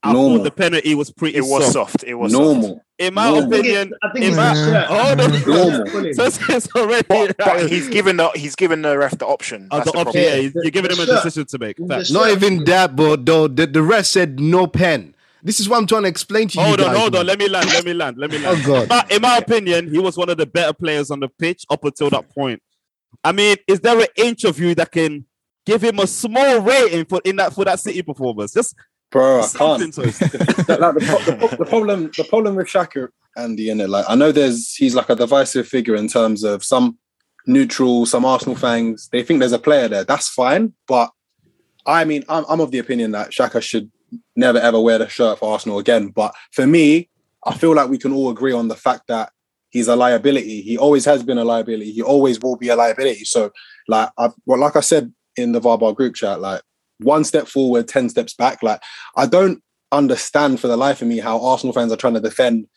[0.03, 0.37] I Normal.
[0.37, 1.73] thought the penalty was pretty It was soft.
[2.01, 2.03] soft.
[2.03, 2.43] It was soft.
[2.43, 2.81] Normal.
[2.99, 3.53] In my Normal.
[3.53, 4.85] opinion, I think in it's my, his shirt.
[4.87, 5.81] hold on.
[5.91, 6.13] Normal.
[6.15, 9.67] So it's, it's already But, but he's given the he's given the ref the option.
[9.71, 10.43] Oh, That's the the option, problem.
[10.43, 11.77] yeah, you're giving him a decision to make.
[11.87, 12.11] Fact.
[12.11, 15.13] Not even that, but though the, the rest said no pen.
[15.43, 16.65] This is what I'm trying to explain to you.
[16.65, 17.25] Hold on, guys, hold on.
[17.25, 17.67] Let me land.
[17.67, 18.17] Let me land.
[18.17, 18.61] Let me land.
[18.63, 18.89] Oh god.
[18.89, 21.83] But in my opinion, he was one of the better players on the pitch up
[21.83, 22.61] until that point.
[23.23, 25.25] I mean, is there an inch of you that can
[25.65, 28.53] give him a small rating for in that for that City performance?
[28.53, 28.75] Just
[29.11, 29.41] bro.
[29.41, 29.93] I can't.
[29.93, 30.01] to.
[30.01, 34.15] That- like, the, the, the problem, the problem with Xhaka, Andy, in it, like I
[34.15, 36.97] know there's he's like a divisive figure in terms of some
[37.47, 39.09] neutral, some Arsenal fans.
[39.11, 40.03] They think there's a player there.
[40.03, 41.11] That's fine, but
[41.85, 43.91] I mean, I'm, I'm of the opinion that Xhaka should
[44.35, 46.09] never ever wear the shirt for Arsenal again.
[46.09, 47.09] But for me,
[47.45, 49.31] I feel like we can all agree on the fact that
[49.69, 50.61] he's a liability.
[50.61, 51.91] He always has been a liability.
[51.91, 53.25] He always will be a liability.
[53.25, 53.51] So,
[53.87, 56.61] like, I, well, like I said in the Varbar group chat, like
[56.99, 58.63] one step forward, ten steps back.
[58.63, 58.81] Like,
[59.15, 62.67] I don't understand for the life of me how Arsenal fans are trying to defend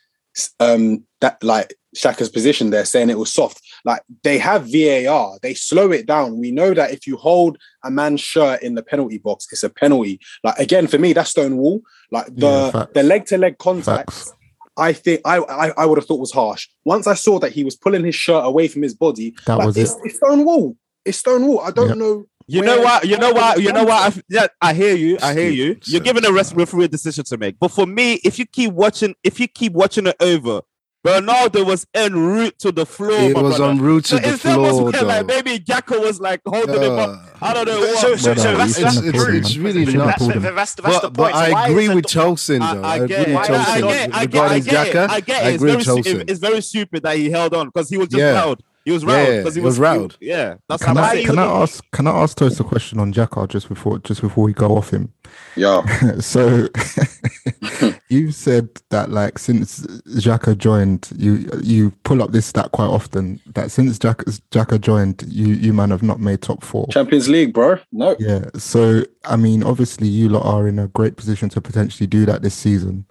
[0.61, 3.61] um that like Xhaka's position there, saying it was soft.
[3.85, 6.39] Like they have VAR, they slow it down.
[6.39, 9.71] We know that if you hold a man's shirt in the penalty box, it's a
[9.71, 10.21] penalty.
[10.45, 11.81] Like again, for me, that's Stonewall.
[12.13, 14.13] Like the Yeah, the leg to leg contact.
[14.13, 14.33] Facts.
[14.77, 16.69] I think I, I I would have thought was harsh.
[16.85, 19.67] Once I saw that he was pulling his shirt away from his body, That like,
[19.67, 19.99] was it's, it.
[20.05, 20.77] it's Stonewall.
[21.05, 21.61] It's Stonewall.
[21.61, 21.95] I don't Yeah.
[21.95, 22.27] know.
[22.51, 23.07] You know what?
[23.07, 23.61] You know what?
[23.63, 24.17] You know what?
[24.17, 25.19] I, yeah, I hear you.
[25.23, 25.77] I hear you.
[25.85, 27.59] You're giving a rest referee a decision to make.
[27.59, 30.63] But for me, if you keep watching, if you keep watching it over,
[31.05, 33.13] Bernardo was en route to the floor.
[33.13, 33.71] It was brother.
[33.71, 36.83] en route to So the it's almost floor, where, like maybe Xhaka was like holding
[36.83, 37.21] him up.
[37.41, 37.99] I don't know what.
[37.99, 39.37] so, so, Brother, so you that's, that's shouldn't the have pulled him.
[39.43, 40.19] It's really shouldn't not.
[40.21, 41.15] have That's, that's, that's the But, point.
[41.15, 42.65] but So I agree with the- Chelsea, though.
[42.65, 43.77] I, I, I agree with I, Chelsea I.
[43.77, 44.97] I get, regarding I it.
[45.11, 45.47] I get it.
[45.47, 46.25] It's agree very, with stu- Chelsea.
[46.27, 48.33] it's very stupid that he held on because he was just Yeah.
[48.33, 48.63] loud.
[48.89, 50.17] He was Yeah, loud because he he was was loud.
[50.19, 52.99] Yeah, that's Can how I, I can I ask can I ask Toast a question
[52.99, 55.13] on Xhaka just before just before we go off him?
[55.57, 55.83] Yeah.
[56.21, 56.69] so
[58.09, 63.43] you've said that like since Xhaka joined, you you pull up this stat quite often
[63.55, 66.87] that since Jack Xhaka joined, you you man have not made top four.
[66.87, 67.79] Champions League, bro.
[67.93, 68.17] No.
[68.19, 68.47] Yeah.
[68.57, 72.41] So I mean, obviously you lot are in a great position to potentially do that
[72.41, 73.05] this season.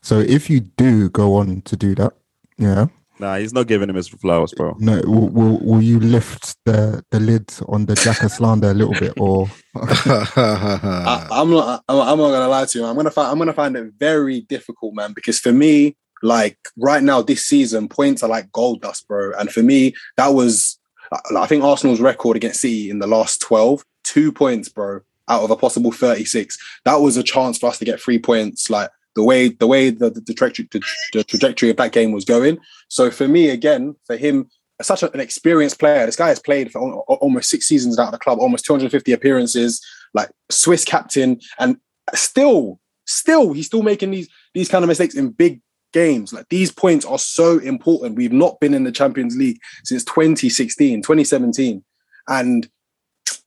[0.00, 2.12] So if you do go on to do that,
[2.56, 2.86] yeah,
[3.20, 4.76] Nah, he's not giving him his flowers, bro.
[4.80, 8.94] no, will will, will you lift the the lid on the Xhaka slander a little
[8.94, 11.84] bit, or I, I'm not.
[11.88, 12.84] I'm, I'm not gonna lie to you.
[12.84, 13.30] I'm gonna find.
[13.30, 15.12] I'm gonna find it very difficult, man.
[15.12, 19.32] Because for me, like right now, this season, points are like gold dust, bro.
[19.38, 20.78] And for me, that was.
[21.12, 25.42] I- I think Arsenal's record against City in the last 12, two points, bro, out
[25.44, 26.58] of a possible 36.
[26.84, 28.68] That was a chance for us to get three points.
[28.70, 32.12] Like the way the way the, the, the, trajectory, the, the trajectory of that game
[32.12, 32.58] was going.
[32.88, 34.48] So for me, again, for him,
[34.82, 36.04] such an experienced player.
[36.04, 38.64] This guy has played for al- al- almost six seasons out of the club, almost
[38.64, 39.80] 250 appearances,
[40.14, 41.76] like Swiss captain, and
[42.14, 45.60] still, still, he's still making these these kind of mistakes in big
[45.92, 46.32] games.
[46.32, 48.16] Like these points are so important.
[48.16, 51.84] We've not been in the Champions League since 2016, 2017,
[52.28, 52.68] and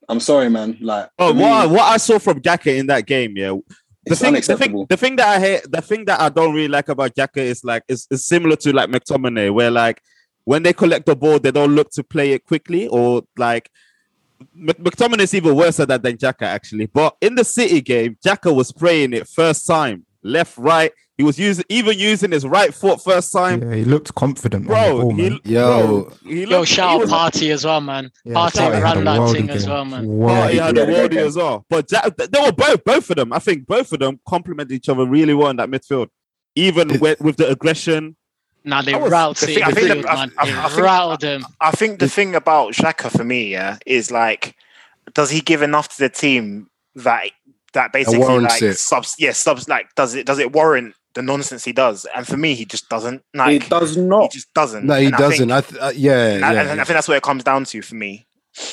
[0.09, 0.77] I'm sorry, man.
[0.79, 3.55] Like, Oh, me, what, I- what I saw from Xhaka in that game, yeah.
[4.09, 6.67] The thing, the thing, the thing that I hate, the thing that I don't really
[6.67, 10.01] like about Xhaka is like is, is similar to like McTominay, where like
[10.45, 13.69] when they collect the ball, they don't look to play it quickly, or like
[14.57, 16.85] McTominay is even worse at that than Xhaka actually.
[16.85, 20.91] But in the City game, Xhaka was spraying it first time, left, right.
[21.17, 24.69] He was using even using his right foot first time, yeah, he looked confident.
[24.69, 25.01] on the bro.
[25.01, 25.41] ball, he.
[25.45, 26.03] Yo.
[26.03, 28.11] bro, he Yo, shout out was- Partey as well, man.
[28.23, 30.05] Yeah, party Partey had ran that worldie thing as well, man.
[30.07, 31.65] Oh, he had Yeah, a yeah, worldie as well.
[31.69, 33.33] But Jack, they were both, both of them.
[33.33, 36.09] I think both of them complemented each other really well in that midfield.
[36.55, 38.15] Even with, with the aggression.
[38.63, 40.81] Nah, they I was- rattled the thing- I think midfield, that- I- I- I think-
[40.83, 41.45] rattled them.
[41.59, 44.55] I think the thing about Xhaka for me, yeah, is like,
[45.15, 47.31] does he give enough to the team that
[47.73, 48.77] that basically warrants like it.
[48.77, 49.15] subs?
[49.19, 52.05] Yeah, subs like does it does it warrant the nonsense he does?
[52.15, 53.21] And for me, he just doesn't.
[53.33, 54.31] No, he Like, does he not.
[54.31, 54.85] just doesn't.
[54.85, 55.49] no, he And doesn't.
[55.49, 57.65] think- I th- uh, yeah, and I, yeah, I think that's what it comes down
[57.65, 58.25] to for me.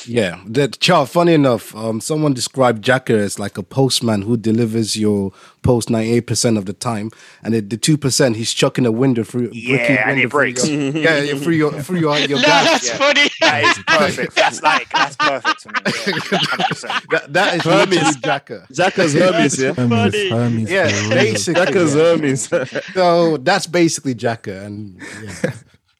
[0.07, 1.09] Yeah, that Charles.
[1.11, 6.13] Funny enough, um, someone described Xhaka as like a postman who delivers your post ninety
[6.13, 7.11] eight percent of the time,
[7.43, 9.49] and the two percent he's chucking a window through.
[9.53, 10.67] Yeah, bricky and window it breaks.
[10.67, 12.65] Your, yeah, yeah, through your through your your No, gas.
[12.65, 12.97] that's yeah.
[12.97, 13.29] funny.
[13.41, 14.35] That is perfect.
[14.35, 15.75] That's like that's perfect to me.
[15.85, 17.09] Yeah, 100%.
[17.11, 18.17] That, that is Hermes.
[18.17, 18.67] Xhaka.
[18.71, 19.73] Xhaka's Hermes, yeah.
[19.73, 21.61] Hermes, Hermes, Yeah, for basically.
[21.65, 22.01] Xhaka's yeah.
[22.01, 22.49] Hermes.
[22.95, 25.51] So that's basically Xhaka, and yeah.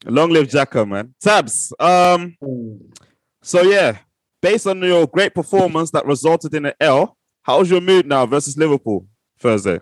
[0.05, 1.13] Long live Xhaka, man.
[1.21, 1.71] Tabs.
[1.79, 2.35] Um.
[3.45, 3.99] So yeah,
[4.41, 8.57] based on your great performance that resulted in an L, how's your mood now versus
[8.57, 9.05] Liverpool
[9.39, 9.79] Thursday?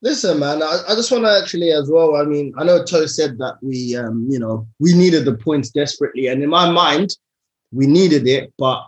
[0.00, 2.16] Listen, man, I, I just want to actually as well.
[2.16, 5.68] I mean, I know Toe said that we, um, you know, we needed the points
[5.68, 7.14] desperately, and in my mind,
[7.72, 8.54] we needed it.
[8.56, 8.86] But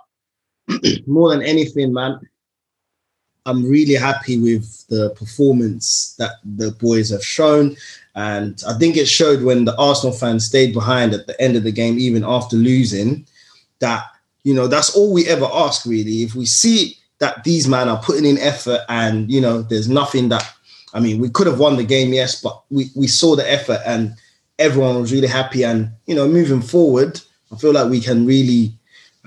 [1.07, 2.18] more than anything, man,
[3.44, 7.76] I'm really happy with the performance that the boys have shown,
[8.14, 11.64] and I think it showed when the Arsenal fans stayed behind at the end of
[11.64, 13.26] the game, even after losing.
[13.80, 14.04] That
[14.42, 16.22] you know, that's all we ever ask, really.
[16.22, 20.28] If we see that these men are putting in effort, and you know, there's nothing
[20.30, 20.48] that
[20.94, 23.80] I mean, we could have won the game, yes, but we, we saw the effort
[23.84, 24.14] and
[24.58, 25.62] everyone was really happy.
[25.62, 27.20] And, you know, moving forward,
[27.52, 28.72] I feel like we can really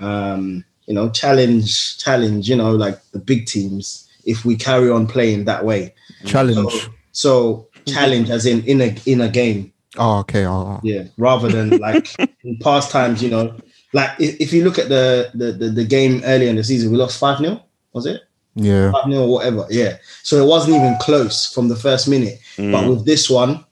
[0.00, 5.06] um, you know, challenge, challenge, you know, like the big teams if we carry on
[5.06, 5.94] playing that way.
[6.24, 6.72] Challenge.
[6.72, 10.46] So, so challenge as in in a in a game, Oh, okay.
[10.46, 10.80] Oh, oh.
[10.82, 12.08] yeah, rather than like
[12.44, 13.56] in past times, you know,
[13.92, 16.90] like if, if you look at the, the the the game earlier in the season,
[16.90, 17.60] we lost five 0
[17.92, 18.22] was it?
[18.54, 18.92] Yeah.
[18.92, 19.66] five 0 or whatever.
[19.70, 19.96] Yeah.
[20.22, 22.38] So it wasn't even close from the first minute.
[22.56, 23.64] But with this one,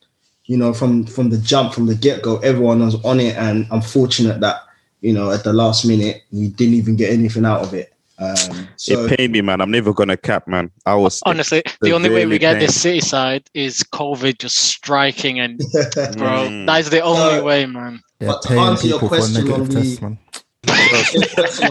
[0.44, 3.66] you know, from from the jump, from the get go, everyone was on it, and
[3.70, 4.56] I'm fortunate that
[5.00, 7.92] you know at the last minute we didn't even get anything out of it.
[8.20, 9.60] Um, so it pained me, man.
[9.60, 10.72] I'm never gonna cap, man.
[10.86, 12.62] I was Honestly, the only way we get pained.
[12.68, 15.58] this city side is COVID just striking, and
[16.16, 16.66] bro, Mm.
[16.66, 18.00] that is the only Uh, way, man.
[18.20, 20.18] Yeah, But to paying answer your people for question negative on the- test, man.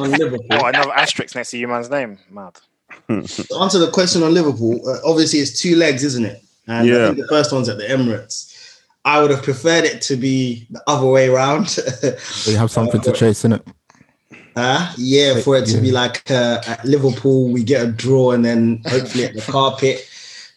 [0.01, 0.45] on Liverpool.
[0.51, 2.17] Oh, another asterisk next to you man's name.
[2.31, 2.55] Mad.
[3.09, 6.41] To answer the question on Liverpool, uh, obviously it's two legs, isn't it?
[6.67, 7.05] And I Yeah.
[7.07, 8.53] think the first one's at the Emirates.
[9.05, 11.69] I would have preferred it to be the other way around.
[11.69, 13.65] So you have something to Uh, chase in it.
[14.55, 18.43] Uh, yeah, for it to be like uh, at Liverpool, we get a draw and
[18.43, 20.05] then hopefully at the carpet.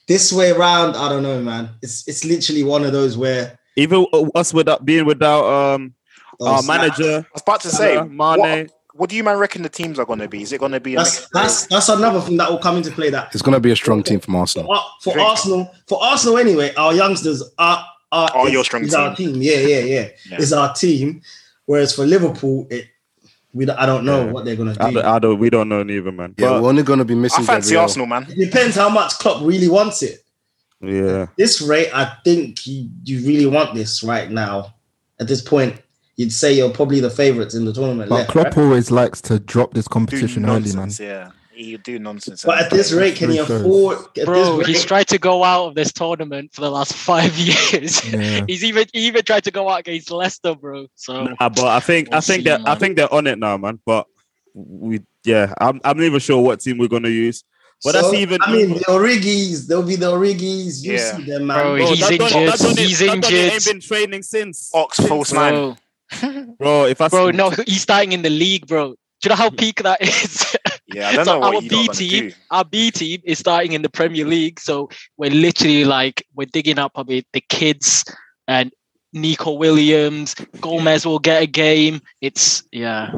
[0.09, 1.69] This way around, I don't know, man.
[1.83, 5.95] It's it's literally one of those where even us without being without um
[6.41, 6.81] oh, our snap.
[6.83, 7.27] manager.
[7.27, 8.17] I was about to say, Mane.
[8.17, 10.43] what, what do you man reckon the teams are going to be?
[10.43, 11.29] Is it going to be That's mix?
[11.33, 13.11] that's that's another thing that will come into play.
[13.11, 14.67] That It's going to be a strong team from Arsenal.
[15.03, 18.95] for, for Arsenal, for Arsenal anyway, our youngsters are are Are is- your strong is
[18.95, 19.35] our team.
[19.35, 19.43] team.
[19.43, 20.39] Yeah, yeah, yeah, Yeah.
[20.39, 21.23] Is our team.
[21.67, 22.87] Whereas for Liverpool, it
[23.53, 24.33] we don't- I don't know Yeah.
[24.33, 24.95] what they're gonna I do.
[24.97, 26.35] don't, I don't, we don't know neither, man.
[26.37, 27.83] Yeah, But, we're only going to be missing I fancy Gabriel.
[27.83, 28.27] Arsenal, man.
[28.29, 30.23] It depends how much Klopp really wants it.
[30.81, 34.75] Yeah, This rate, I think you, you really want this right now.
[35.19, 35.81] At this point,
[36.17, 38.09] you'd say you're probably the favourites in the tournament.
[38.09, 38.59] But left, Klopp right?
[38.59, 40.77] always likes to drop this Do competition early, man.
[40.77, 41.31] nonsense, yeah.
[41.55, 42.43] You do nonsense.
[42.43, 43.99] But at this rate, can he afford?
[44.17, 47.37] At Bro, this he's tried to go out of this tournament for the last five
[47.37, 48.03] years.
[48.11, 48.45] Yeah.
[48.47, 50.87] he's even he even tried to go out against Leicester, bro.
[50.95, 53.39] So Nah, but I think I We'll think see, that I think they're on it
[53.39, 53.79] now, man.
[53.85, 54.07] But
[54.55, 57.45] we, yeah, I'm I'm not even sure what team we're gonna use.
[57.83, 58.39] But that's even.
[58.43, 60.83] I mean, the Origis, they'll be the Origis.
[60.85, 61.17] You Yeah.
[61.17, 61.59] see them, man.
[61.63, 63.53] Bro, Bro, he's that done- injured, that done it- he's that done it injured.
[63.53, 64.71] Ain't been training since.
[64.75, 65.77] Ox false nine.
[66.21, 66.85] bro, bro.
[66.87, 68.91] If I bro, no, he's starting in the league, bro.
[68.91, 70.57] Do you know how peak that is?
[70.93, 72.35] Yeah, I don't So know what our you B lot are gonna team, do.
[72.51, 74.59] our B team is starting in the Premier League.
[74.59, 78.05] So we're literally like we're digging up a bit the kids
[78.49, 78.73] and
[79.13, 82.01] Neco Williams, Gomez will get a game.
[82.21, 83.13] It's yeah.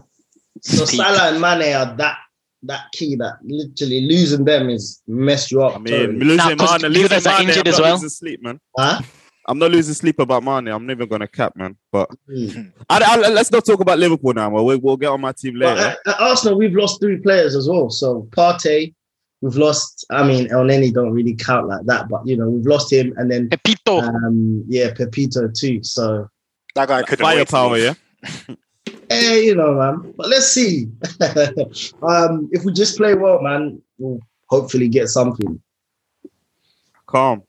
[0.60, 1.00] So it's peak.
[1.00, 2.18] Salah and Mane are that
[2.64, 5.74] that key that literally losing them is mess you up.
[5.76, 6.18] I mean, totally.
[6.18, 7.92] losing Nah, 'cause Mane, losing others Mane, injured I'm as well.
[7.94, 8.60] losing sleep, man.
[8.78, 9.00] Huh?
[9.48, 10.68] I'm not losing sleep about Mane.
[10.68, 11.76] I'm never gonna cap, man.
[11.90, 12.68] But Hmm.
[12.88, 14.48] I, I- let's not talk about Liverpool now.
[14.50, 15.80] We'll, we'll get on my team later.
[15.80, 17.90] at, at Arsenal, we've lost three players as well.
[17.90, 18.94] So Partey,
[19.40, 20.06] we've lost.
[20.10, 23.28] I mean, Elneny don't really count like that, but you know, we've lost him, and
[23.30, 23.98] then Pepito.
[23.98, 25.82] um, yeah, Pepito too.
[25.82, 26.28] So
[26.76, 27.94] That guy couldn't wait to Firepower, yeah.
[29.10, 30.14] eh, you know, man.
[30.16, 30.88] But let's see.
[32.02, 35.60] um, if we just play well, man, we'll hopefully get something.
[37.06, 37.42] Calm.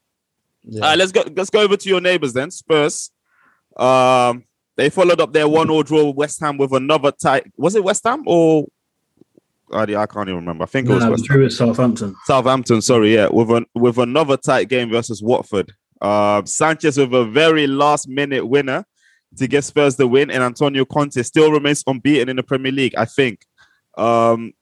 [0.63, 0.81] Yeah.
[0.83, 1.23] All right, let's go.
[1.35, 2.51] Let's go over to your neighbors then.
[2.51, 3.11] Spurs.
[3.75, 7.51] Um, they followed up their one-all draw with West Ham with another tight.
[7.57, 8.65] Was it West Ham or?
[9.71, 10.63] I can't even remember.
[10.63, 11.35] I think it was Nah, West Ham.
[11.35, 12.15] true at Southampton.
[12.25, 12.81] Southampton.
[12.81, 15.73] Sorry, yeah, with an with another tight game versus Watford.
[16.01, 18.85] Um, Sanchez with a very last-minute winner
[19.37, 22.95] to get Spurs the win, and Antonio Conte still remains unbeaten in the Premier League.
[22.97, 23.45] I think.
[23.97, 24.53] Um,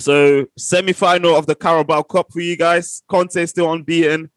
[0.00, 3.02] so semi-final of the Carabao Cup for you guys.
[3.08, 4.30] Conte still unbeaten.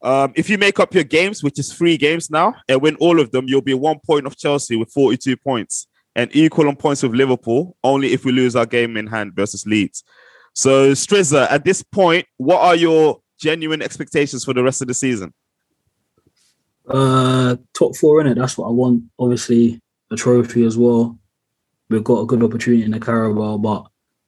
[0.00, 3.20] Um, if you make up your games, which is three games now, and win all
[3.20, 7.02] of them, you'll be one point of Chelsea with 42 points and equal on points
[7.02, 10.04] with Liverpool, only if we lose our game in hand versus Leeds.
[10.54, 14.94] So, Strizza, at this point, what are your genuine expectations for the rest of the
[14.94, 15.32] season?
[16.88, 18.34] Uh, top four in it.
[18.36, 19.04] That's what I want.
[19.18, 21.18] Obviously, a trophy as well.
[21.90, 23.86] We've got a good opportunity in the Carabao, but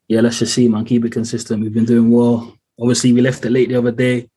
[0.08, 0.84] yeah, let's just see, man.
[0.84, 1.62] Keep it consistent.
[1.62, 2.56] We've been doing well.
[2.80, 4.28] Obviously, we left it late the other day,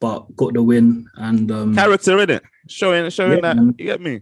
[0.00, 1.06] but got the win.
[1.14, 3.74] And um, Character in it, showing showing Yeah, that man.
[3.78, 4.20] you get me.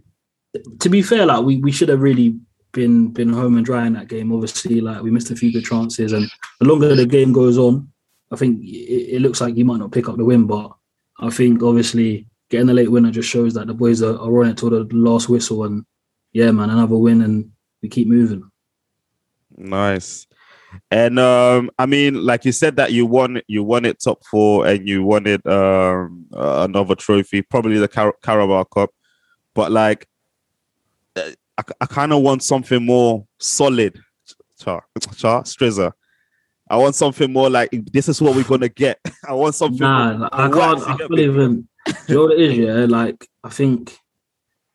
[0.79, 2.37] to be fair, like we, we should have really
[2.71, 4.31] been been home and dry in that game.
[4.31, 7.89] Obviously, like we missed a few good chances, and the longer the game goes on,
[8.31, 10.45] I think it, it looks like you might not pick up the win.
[10.47, 10.71] But
[11.19, 14.47] I think obviously getting the late winner just shows that the boys are, are on
[14.47, 15.85] it till the last whistle, and
[16.31, 18.49] yeah, man, another win, and we keep moving.
[19.57, 20.25] Nice.
[20.89, 24.65] And um, I mean, like you said that you won, you won it top four,
[24.65, 28.91] and you wanted um uh, another trophy, probably the Car- Carabao Cup.
[29.53, 30.07] But like,
[31.17, 33.99] uh, I, I kind of want something more solid,
[34.61, 35.91] Char, Char, Strizza.
[36.69, 38.99] I want something more like this is what we're gonna get.
[39.27, 39.79] I want something.
[39.79, 40.81] Nah, like, I can't.
[40.87, 41.67] I can't even.
[41.85, 42.57] Do you know what it is?
[42.57, 43.97] Yeah, like I think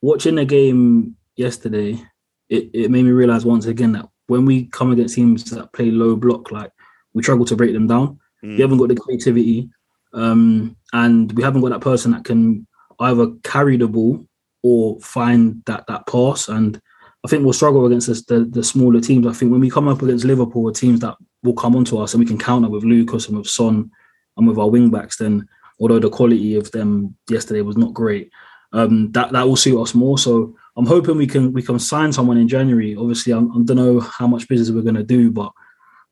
[0.00, 2.00] watching the game yesterday,
[2.48, 5.90] it, it made me realize once again that when we come against teams that play
[5.90, 6.70] low block, like
[7.12, 8.20] we struggle to break them down.
[8.44, 8.56] Mm.
[8.56, 9.68] We haven't got the creativity,
[10.12, 12.66] um, and we haven't got that person that can
[13.00, 14.24] either carry the ball
[14.62, 16.48] or find that that pass.
[16.48, 16.80] And
[17.24, 19.26] I think we'll struggle against this, the the smaller teams.
[19.26, 22.20] I think when we come up against Liverpool, teams that will come onto us and
[22.20, 23.90] we can counter with Lucas and with Son
[24.36, 25.46] and with our wing backs, then
[25.80, 28.30] although the quality of them yesterday was not great,
[28.72, 30.18] um, that that will suit us more.
[30.18, 32.94] So I'm hoping we can we can sign someone in January.
[32.96, 35.52] Obviously, I'm, I don't know how much business we're going to do, but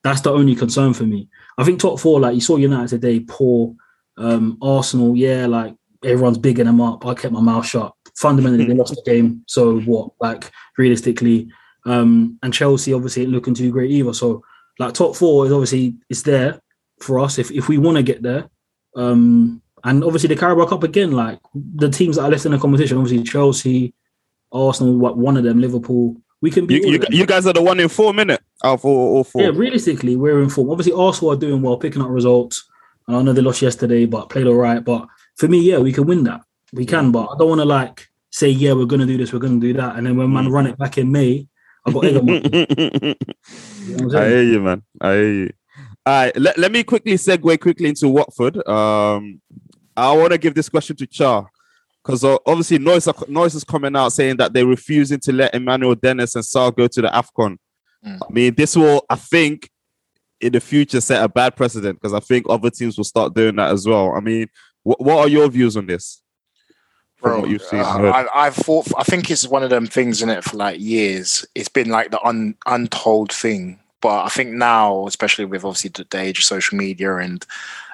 [0.03, 1.29] that's the only concern for me.
[1.59, 3.75] I think top four, like you saw United today, poor.
[4.17, 7.07] Um, Arsenal, yeah, like everyone's bigging them up.
[7.07, 7.95] I kept my mouth shut.
[8.17, 9.45] Fundamentally, they lost the game.
[9.47, 10.11] So what?
[10.21, 11.49] Like realistically,
[11.87, 14.13] um, and Chelsea obviously ain't looking too great either.
[14.13, 14.43] So
[14.79, 16.61] like top four is obviously it's there
[17.01, 18.49] for us if if we want to get there.
[18.97, 22.59] Um, and obviously the Carabao Cup again, like the teams that are left in the
[22.59, 23.95] competition, obviously Chelsea,
[24.53, 26.17] Arsenal, what one of them, Liverpool.
[26.41, 28.85] We can be You, you, you guys are the one in four minute out of
[28.85, 29.43] all, all four.
[29.43, 30.71] yeah, realistically, we're in form.
[30.71, 32.69] Obviously, Arsenal are doing well, picking up results.
[33.09, 34.85] And I know they lost yesterday, but played all right.
[34.85, 36.43] But for me, yeah, we can win that.
[36.73, 39.33] We can, but I don't want to like say, yeah, we're going to do this,
[39.33, 39.97] we're going to do that.
[39.97, 41.49] And then when man run it back in May,
[41.89, 42.35] I got egg on my-
[43.89, 44.31] You know what I'm I saying?
[44.31, 44.83] hear you, man.
[45.01, 45.51] I hear you.
[46.07, 48.57] All right, let, let me quickly segue quickly into Watford.
[48.67, 49.41] Um,
[49.97, 51.49] I want to give this question to Char
[52.03, 55.95] because obviously noise are, noise is coming out saying that they're refusing to let Emmanuel
[55.95, 57.57] Dennis and Sarr go to the Afcon.
[58.07, 58.19] Mm.
[58.23, 59.69] I mean, this will, I think,
[60.41, 63.57] in the future set a bad precedent because I think other teams will start doing
[63.57, 64.13] that as well.
[64.13, 64.47] I mean,
[64.85, 66.23] wh- what are your views on this?
[67.21, 68.13] Bro, what you've seen, uh.
[68.15, 68.87] I, I've thought.
[68.97, 71.45] I think it's one of them things in it for like years.
[71.55, 76.07] It's been like the un, untold thing, but I think now, especially with obviously the,
[76.09, 77.45] the age of social media, and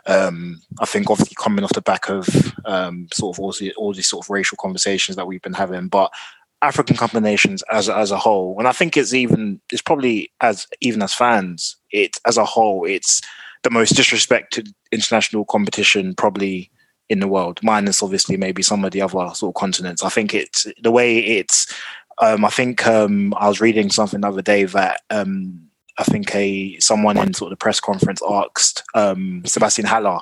[0.06, 2.28] um, I think obviously coming off the back of
[2.66, 5.88] um, sort of all, the, all these sort of racial conversations that we've been having,
[5.88, 6.12] but
[6.60, 11.02] African combinations as as a whole, and I think it's even it's probably as even
[11.02, 13.22] as fans, it as a whole, it's
[13.62, 16.70] the most disrespected international competition probably
[17.14, 20.03] in the world, minus obviously maybe some of the other sort of continents.
[20.03, 21.72] I think it's the way it's.
[22.18, 26.35] Um, I think um, I was reading something the other day that um, I think
[26.35, 30.20] a someone in sort of the press conference asked um, Sebastian Haller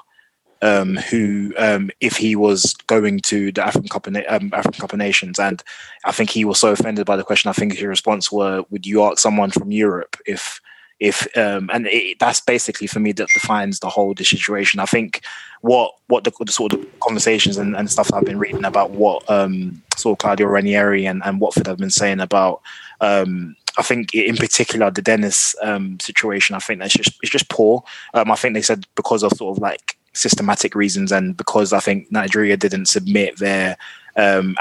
[0.63, 4.93] um, who um, if he was going to the African Cup of um, African Cup
[4.93, 5.63] of Nations, and
[6.05, 7.49] I think he was so offended by the question.
[7.49, 10.61] I think his response were, "Would you ask someone from Europe if?"
[11.03, 14.79] If um, and it, that's basically for me that defines the whole the situation.
[14.79, 15.21] I think
[15.61, 19.29] what what the, the sort of conversations and, and stuff I've been reading about what
[19.29, 22.63] um, sort of Claudio Ranieri and, and Watford have been saying about
[23.01, 26.55] um, I think in particular the Dennis um, situation.
[26.55, 27.83] I think that's just it's just poor.
[28.15, 31.81] Um, I think they said because of sort of like systematic reasons and because I
[31.81, 33.77] think Nigeria didn't submit their
[34.17, 34.57] um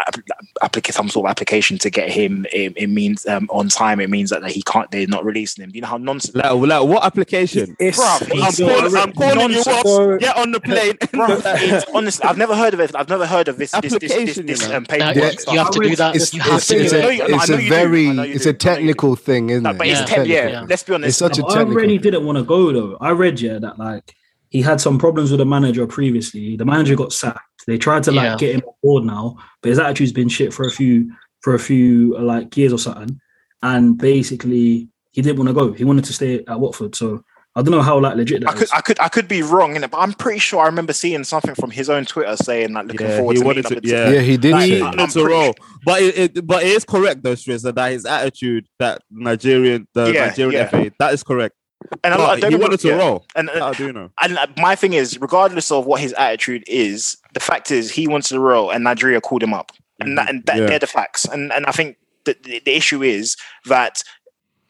[0.61, 4.09] applica- some sort of application to get him it, it means um, on time it
[4.09, 6.83] means that he can't they're not releasing him Do you know how nonsense Like, like
[6.87, 7.75] what application?
[7.79, 9.85] It's, Bruv, I'm it's calling, I'm calling you nonsense.
[9.85, 10.19] off.
[10.19, 10.93] Get on the plane.
[10.99, 13.93] Bruv, it's honestly I've never heard of it I've never heard of this this this,
[13.99, 15.53] this, Application, this you um, paperwork Yeah, stuff.
[15.53, 16.15] you have to do that.
[16.15, 17.03] It's, you have it's, to do it's I it.
[17.05, 18.49] a, you- I it's a very, I know you it's do.
[18.49, 18.57] a I know you do.
[18.57, 19.77] technical thing, isn't it?
[19.77, 20.05] but it's Yeah.
[20.05, 20.65] ten, yeah.
[20.67, 21.09] Let's be honest.
[21.09, 21.73] It's such a I technical.
[21.73, 22.01] already thing.
[22.03, 22.97] didn't want to go though.
[23.01, 24.15] I read yeah that like
[24.49, 26.55] he had some problems with the manager previously.
[26.57, 27.39] The manager got sacked.
[27.67, 28.37] They tried to like Yeah.
[28.37, 31.59] get him on board now, but his attitude's been shit for a few for a
[31.59, 33.19] few uh, like years or something.
[33.63, 35.71] And basically, he didn't want to go.
[35.73, 36.95] He wanted to stay at Watford.
[36.95, 37.23] So
[37.55, 38.71] I don't know how like legit I could, is.
[38.71, 41.23] I could, I could be wrong in it, but I'm pretty sure I remember seeing
[41.25, 43.87] something from his own Twitter saying like looking Yeah, forward he to wanted meeting to-
[43.89, 44.09] yeah.
[44.09, 44.75] Yeah, he did Like, say.
[44.75, 44.95] he- that.
[44.95, 45.53] not to roll.
[45.85, 50.11] But it, it but it is correct though, Strizza, that his attitude, that Nigerian, the
[50.13, 50.67] Yeah, Nigerian yeah.
[50.69, 51.55] FA, that is correct.
[52.03, 53.05] And I, I don't he get wanted to wrong, yeah.
[53.05, 53.25] roll.
[53.35, 54.09] And, and I do know.
[54.21, 58.07] and uh, my thing is, regardless of what his attitude is, the fact is he
[58.07, 60.65] wants to roll, and Nigeria called him up, and that, and that, Yeah.
[60.67, 61.25] they're the facts.
[61.25, 64.03] And and I think the, the, the issue is that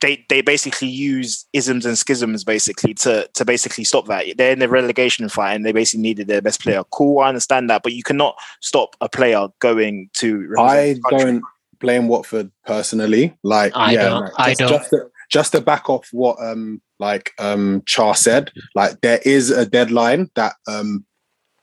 [0.02, 4.26] they they basically use isms and schisms basically to to basically stop that.
[4.38, 6.84] They're in the relegation fight, and they basically needed their best player.
[6.92, 10.48] Cool, I understand that, but you cannot stop a player going to.
[10.48, 11.44] represent I don't
[11.80, 13.38] blame Watford personally.
[13.44, 14.22] Like, I yeah, don't.
[14.24, 14.70] like, I just, don't.
[14.70, 19.50] Just to, just to back off what um like um Char said, like there is
[19.50, 21.06] a deadline that um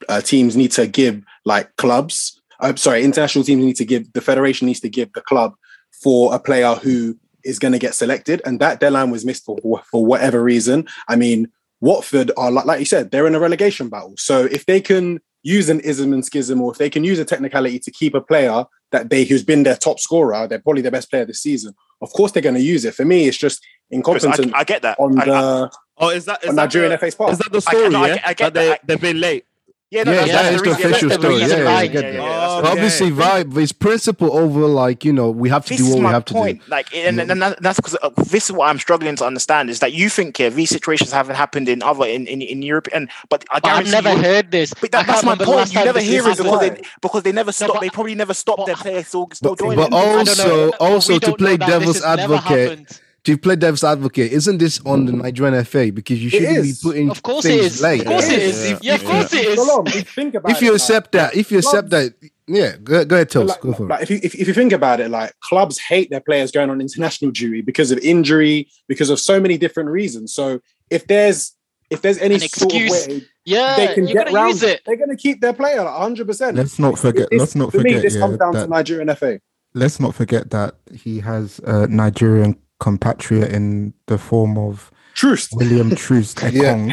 [0.09, 2.41] uh, teams need to give like clubs.
[2.61, 5.55] I'm sorry, international teams need to give the federation needs to give the club
[6.03, 9.59] for a player who is going to get selected, and that deadline was missed for
[9.91, 10.87] for whatever reason.
[11.09, 11.49] I mean,
[11.81, 14.15] Watford are like like you said, they're in a relegation battle.
[14.17, 17.25] So if they can use an ism and schism, or if they can use a
[17.25, 20.91] technicality to keep a player that they who's been their top scorer, they're probably their
[20.91, 21.75] best player this season.
[22.01, 22.95] Of course, they're going to use it.
[22.95, 24.99] For me, it's just Chris, incompetent I, I get that.
[25.01, 25.69] on the I-
[26.01, 27.33] Oh, is that is on that Nigerian the, FA's part.
[27.33, 27.89] is that the story?
[27.89, 28.21] no, I yeah?
[28.25, 28.87] I get that they that.
[28.87, 29.45] they've been late.
[29.91, 31.35] yeah, no, Yeah, that's, that that's is the the official story.
[31.35, 32.17] reason Yeah, why- yeah, I get yeah, that.
[32.23, 35.89] yeah, that's Obviously, vibe his principle over like you know we have to This do
[35.91, 36.61] what we my have to do.
[36.69, 39.81] Like, and, and, and that's because uh, this is what I'm struggling to understand is
[39.81, 43.11] that you think yeah, these situations haven't happened in other in in, in Europe, and
[43.29, 44.73] but I But I've never you- heard this.
[44.75, 45.73] But that, that's my point.
[45.75, 47.73] You never hear it because they because they never stop.
[47.75, 49.77] but- they probably never stopped their players still, still But, joining.
[49.79, 49.95] but them.
[49.99, 53.57] I don't know, also, but also to play know that this devil's advocate, to play
[53.57, 55.91] devil's advocate, isn't this on the Nigerian FA?
[55.93, 56.81] Because you shouldn't be is.
[56.83, 57.83] putting Of course it things is.
[57.83, 58.01] late.
[58.03, 58.71] Of course it is.
[58.71, 58.79] Yeah.
[58.83, 59.55] Yeah, of course it is.
[59.57, 62.15] Shalom, if you think about If you it, accept that, if you accept that,
[62.49, 63.49] yeah, go, go ahead, Toast.
[63.49, 63.89] like, Go for it.
[63.89, 66.71] like, if you if, if you think about it, like clubs hate their players going
[66.71, 70.33] on international duty because of injury, because of so many different reasons.
[70.35, 71.55] So if there's
[71.91, 73.09] if there's any An sort of excuse.
[73.09, 74.83] way Yeah, they can get gotta around use it.
[74.85, 76.27] they're going to keep their player like 100.
[76.27, 77.29] percent Let's not forget.
[77.33, 78.03] Let's not for me, forget.
[78.03, 79.41] this yeah, comes down to Nigerian FA.
[79.75, 85.49] let's not forget that he has a Nigerian compatriot in the form of Truth.
[85.53, 86.93] William Troost-Ekong.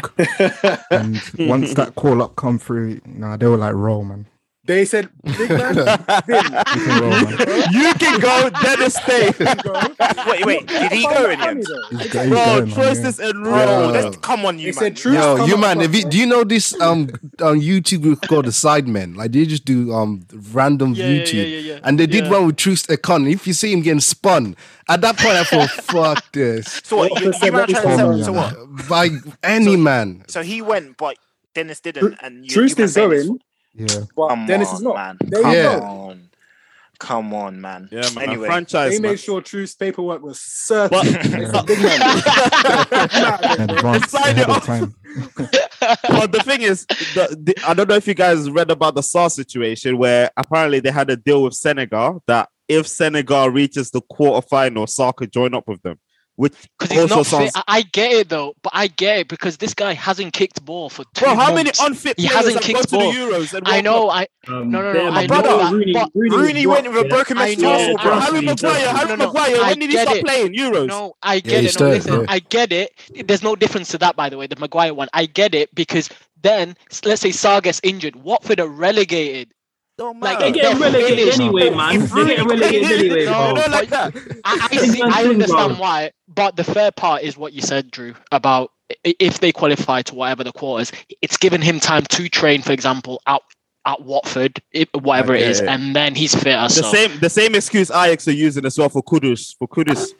[0.90, 4.26] and once that call up come through, nah, they were like, roll, man.
[4.66, 5.76] They said, big man,
[6.26, 6.42] You
[7.38, 9.30] can you can go, Dennis stay.
[10.26, 11.58] Wait, wait, did he go in the end?
[11.58, 11.68] He's
[12.12, 13.08] go- he's Bro, going, man, choice yeah.
[13.08, 13.92] is Bro, Yeah.
[13.92, 14.78] that's- come on, you They man.
[14.80, 15.14] said truth.
[15.14, 17.08] Yo, come you up man, with if you, us, do you know this um
[17.40, 19.16] on YouTube group called the Sidemen?
[19.16, 21.80] Like they just do um random Yeah, yeah, YouTube, yeah, yeah, yeah.
[21.84, 22.30] and they did Yeah.
[22.32, 23.30] one with Troost-Ekong.
[23.32, 24.56] If you see him getting spun,
[24.88, 27.20] at that point I thought, "Fuck this!" So what?
[27.20, 28.88] You, you man trying to Come so what?
[28.88, 29.10] By
[29.44, 31.16] any man, So he went, but
[31.54, 33.40] Dennis didn't, and you, Truth you man is saying this- going,
[33.76, 33.86] Yeah.
[34.16, 34.94] but Come Dennis on, is not.
[34.96, 35.18] man.
[35.20, 35.78] There Come you Yeah.
[35.78, 35.84] go.
[35.84, 36.28] on,
[36.98, 37.88] come on, man.
[37.92, 38.28] Yeah, man.
[38.30, 38.92] Anyway, franchise.
[38.92, 39.12] They man.
[39.12, 40.90] made sure Truth's paperwork was certain.
[40.90, 42.00] But- It's a big man.
[43.60, 44.66] In advance, Sign it ahead of off.
[44.66, 44.94] time.
[46.08, 49.00] but the thing is, the, the, I don't know if you guys read about the
[49.02, 54.00] Sarr situation where apparently they had a deal with Senegal that if Senegal reaches the
[54.02, 55.98] quarterfinal, Sarr could join up with them.
[56.36, 57.52] Which Because he's also not sounds.
[57.52, 57.52] fit.
[57.54, 60.90] I, I get it though, but I get it because this guy hasn't kicked ball
[60.90, 61.80] for two Bro, how many months.
[61.80, 63.04] unfit He players hasn't have gone kicked to the.
[63.04, 63.54] Euros?
[63.54, 64.10] And I know.
[64.10, 66.88] I Um, No, no, no, my I brother, know that, Rooney, but Rooney, Rooney went
[66.88, 68.20] with a broken I Messi know, Arsenal, bro.
[68.20, 68.42] Harry.
[68.42, 70.86] Maguire, Harry No, no, Maguire, when did he get start playing Euros?
[70.86, 71.76] No, I get he it.
[71.76, 72.26] No, started, listen, yeah.
[72.28, 72.92] I get it.
[73.26, 75.08] There's no difference to that, by the way, the Maguire one.
[75.14, 76.10] I get it because
[76.42, 79.52] then, let's say Sarr gets injured, Watford are relegated.
[79.98, 80.52] Don't Like, matter.
[80.52, 81.40] They get They're relegated finished.
[81.40, 82.00] anyway, man.
[82.00, 83.48] They get relegated anyway, No, bro.
[83.48, 84.14] You know, like that.
[84.44, 85.76] I, I, see, I understand bro.
[85.80, 88.72] why, but the fair part is what you said, Drew, about
[89.04, 90.92] if they qualify to whatever the quarters,
[91.22, 93.42] it's given him time to train, for example, out
[93.86, 95.50] at Watford, i- whatever it Okay.
[95.50, 96.50] is, and then he's fitter.
[96.62, 100.10] The So same, the same excuse Ajax are using as well for Kudus, for Kudus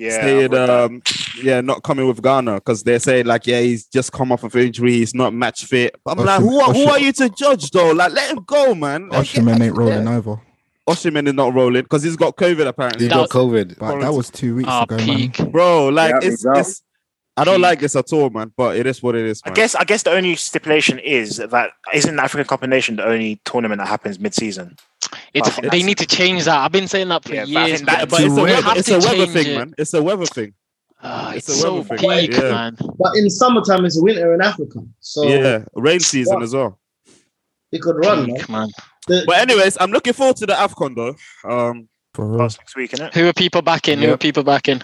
[0.00, 0.70] Yeah, staying, I've that.
[0.70, 1.02] um,
[1.42, 4.54] yeah, not coming with Ghana because they're saying like, yeah, he's just come off of
[4.56, 5.94] injury, he's not match fit.
[6.06, 7.92] I'm like, who, are, who Oshim- are you to judge though?
[7.92, 9.08] Like, let him go, man.
[9.08, 10.40] Like, Osimhen ain't rolling over.
[10.88, 13.04] Osimhen is not rolling because he's got COVID apparently.
[13.04, 13.78] he That got COVID.
[13.78, 15.30] But that was two weeks ah, ago, man.
[15.50, 15.88] bro.
[15.88, 16.82] Like, Yeah, it's, he's it's.
[17.36, 17.62] I don't Peak.
[17.62, 18.52] like this at all, man.
[18.56, 19.40] But it is what it is.
[19.44, 22.98] I guess I guess the only stipulation is that isn't the African Cup of Nations
[22.98, 24.76] the only tournament that happens mid-season.
[25.34, 26.56] It's I they that's- need to change that.
[26.58, 27.78] I've been saying that for Yeah, years.
[27.78, 29.58] think that- but but it's a we weather, have it's to a weather thing, it.
[29.58, 29.74] man.
[29.78, 30.54] It's a weather thing.
[31.02, 32.40] Ah, It's it's, a so weather thing, yeah.
[32.50, 32.76] man.
[32.98, 36.78] But in summertime, it's winter in Africa, so yeah, rain season as well.
[37.72, 38.26] it could run.
[38.26, 38.36] Man.
[38.36, 38.68] Peak, man.
[39.06, 41.16] The- But anyways, I'm looking forward to the Afcon though.
[41.50, 42.38] Um, For real.
[42.38, 43.14] Last next week, innit?
[43.14, 43.98] Who are people backing?
[43.98, 44.12] Who Yeah.
[44.14, 44.82] are people backing?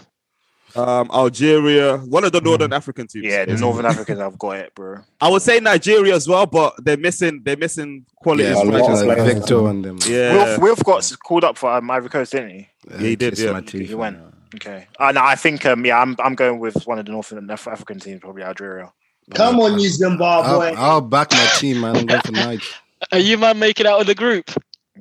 [0.76, 3.24] Um, Algeria, one of the Northern African teams.
[3.24, 4.98] Yeah, the Northern Africans have got it, bro.
[5.20, 7.40] I would say Nigeria as well, but they're missing.
[7.44, 8.44] They're missing quality.
[8.44, 9.18] Yeah, like, like.
[9.18, 9.98] Victor and them.
[10.06, 12.68] Yeah, Wilf, Wilf got called up for um, Ivory Coast, didn't he?
[12.90, 13.60] Uh, he did, yeah.
[13.60, 14.18] He went.
[14.54, 14.86] Okay.
[14.98, 17.98] Uh, no, I think um, yeah, I'm I'm going with one of the Northern African
[17.98, 18.92] teams, probably Algeria.
[19.34, 20.68] Come on, you Zimbabwe.
[20.68, 21.96] I'll, I'll back my team, man.
[21.96, 22.74] I'm going for Nige.
[23.12, 24.50] Are you man making out of the group?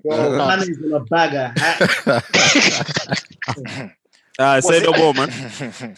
[0.03, 2.23] Bro, man is in a bag of hat.
[4.37, 5.29] Uh, say no more, man.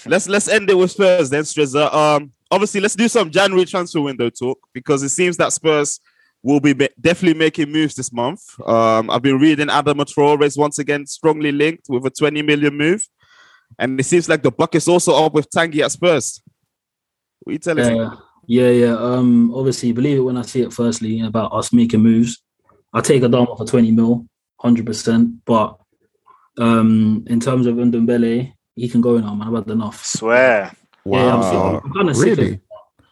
[0.05, 1.91] Let's let's end it with Spurs then, Strizza.
[1.91, 5.99] Um, obviously, let's do some January transfer window talk because it seems that Spurs
[6.43, 8.41] will be definitely making moves this month.
[8.65, 12.77] Um, I've been reading Adam Traore is once again strongly linked with a 20 million
[12.77, 13.07] move,
[13.79, 16.41] and it seems like the buck is also up with Tanguy at Spurs.
[17.39, 17.99] What you telling me?
[17.99, 18.97] Yeah, yeah, yeah.
[18.97, 20.73] Um, obviously, believe it when I see it.
[20.73, 22.41] Firstly, about us making moves,
[22.93, 24.27] I take a down for twenty mil,
[24.59, 25.43] hundred percent.
[25.45, 25.77] But
[26.57, 29.47] um, in terms of Ndombele, he can go now, man.
[29.47, 30.05] I've had enough.
[30.05, 30.71] Swear.
[31.05, 32.37] Yeah, I'm, sick, I'm kind of sick.
[32.37, 32.59] Really?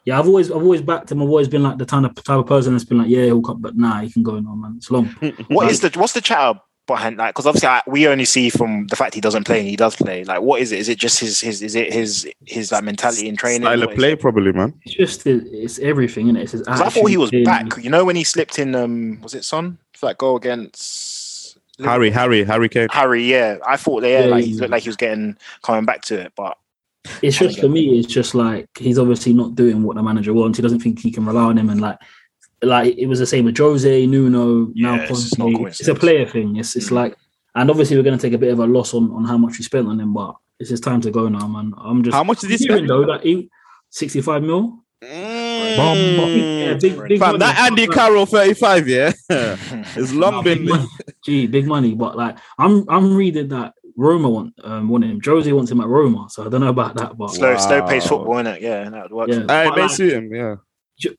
[0.05, 1.21] yeah, I've always, I've always backed him.
[1.21, 3.41] I've always been like the kind of type of person that's been like, yeah, he'll
[3.41, 4.75] come, but nah, he can go now, man.
[4.77, 5.05] It's long.
[5.47, 7.29] What is the what's the chatter behind that?
[7.29, 9.95] Because obviously I, we only see from the fact he doesn't play and he does
[9.95, 10.23] play.
[10.25, 10.79] Like, what is it?
[10.79, 13.61] Is it just his his is it his his like mentality in training?
[13.61, 14.19] Style What of play, it?
[14.19, 14.73] probably, man.
[14.83, 16.41] It's just, it's everything, innit?
[16.41, 17.77] It's his 'Cause I thought he was attitude, back.
[17.81, 21.14] You know when he slipped in um was it Son for that goal against
[21.83, 22.87] Harry, Harry, Harry Kane.
[22.91, 23.57] Harry, yeah.
[23.65, 26.19] I thought yeah, Yeah, like he- he looked like he was getting coming back to
[26.19, 26.57] it, but
[27.21, 27.99] It's just for me.
[27.99, 30.57] It's just like he's obviously not doing what the manager wants.
[30.57, 31.99] He doesn't think he can rely on him, and like
[32.63, 35.67] like it was the same with Jose, Nuno, now Yeah, it's just not Conte.
[35.67, 36.55] It's a player thing.
[36.55, 36.93] It's it's mm.
[36.93, 37.17] like,
[37.53, 39.57] and obviously we're going to take a bit of a loss on on how much
[39.57, 41.73] we spent on him, but it's just time to go now, man.
[41.77, 42.89] I'm just How much did he hearing spend?
[42.89, 43.49] though that he,
[43.89, 44.79] 65 mil.
[45.03, 45.44] Mm.
[45.77, 49.13] Yeah, big, big Fam, that Andy Carroll 35, yeah.
[49.29, 50.87] it's long Nah, been big money.
[51.23, 51.93] Gee, big money.
[51.95, 55.21] But like, I'm I'm reading that Roma want um want him.
[55.21, 57.17] Josie wants him at Roma, so I don't know about that.
[57.17, 58.61] But Slow, slow pace football, innit?
[58.61, 59.27] Yeah, that would work.
[59.29, 59.35] Yeah.
[59.35, 59.49] for them.
[59.49, 60.55] Hey, But, may like, suit him, yeah.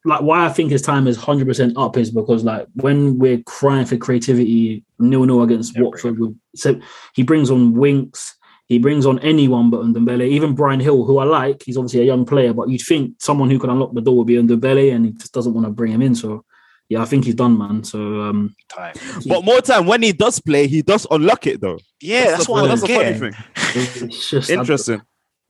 [0.04, 3.42] like why I think his time is hundred percent up is because like when we're
[3.42, 6.18] crying for creativity, nil nil against Watford,
[6.54, 6.80] so
[7.14, 8.35] he brings on Winks,
[8.66, 11.62] he brings on anyone but Ndombele, even Bryan Gil, who I like.
[11.64, 14.26] He's obviously a young player, but you'd think someone who could unlock the door would
[14.26, 16.14] be Ndombele, and he just doesn't want to bring him in.
[16.14, 16.44] So
[16.88, 17.82] yeah, I think he's done, man.
[17.84, 18.94] So um, Time.
[19.26, 21.78] But more time when he does play, he does unlock it though.
[22.00, 23.34] Yeah, that's the- what I'm that's the funny thing.
[23.74, 25.02] it's just Interesting.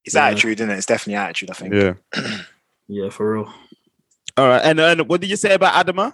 [0.04, 0.26] It's Yeah.
[0.26, 0.76] attitude, isn't it?
[0.76, 1.74] It's definitely attitude, I think.
[1.74, 1.94] Yeah.
[2.88, 3.52] yeah, for real.
[4.36, 4.62] All right.
[4.62, 6.12] And, and what did you say about Adama?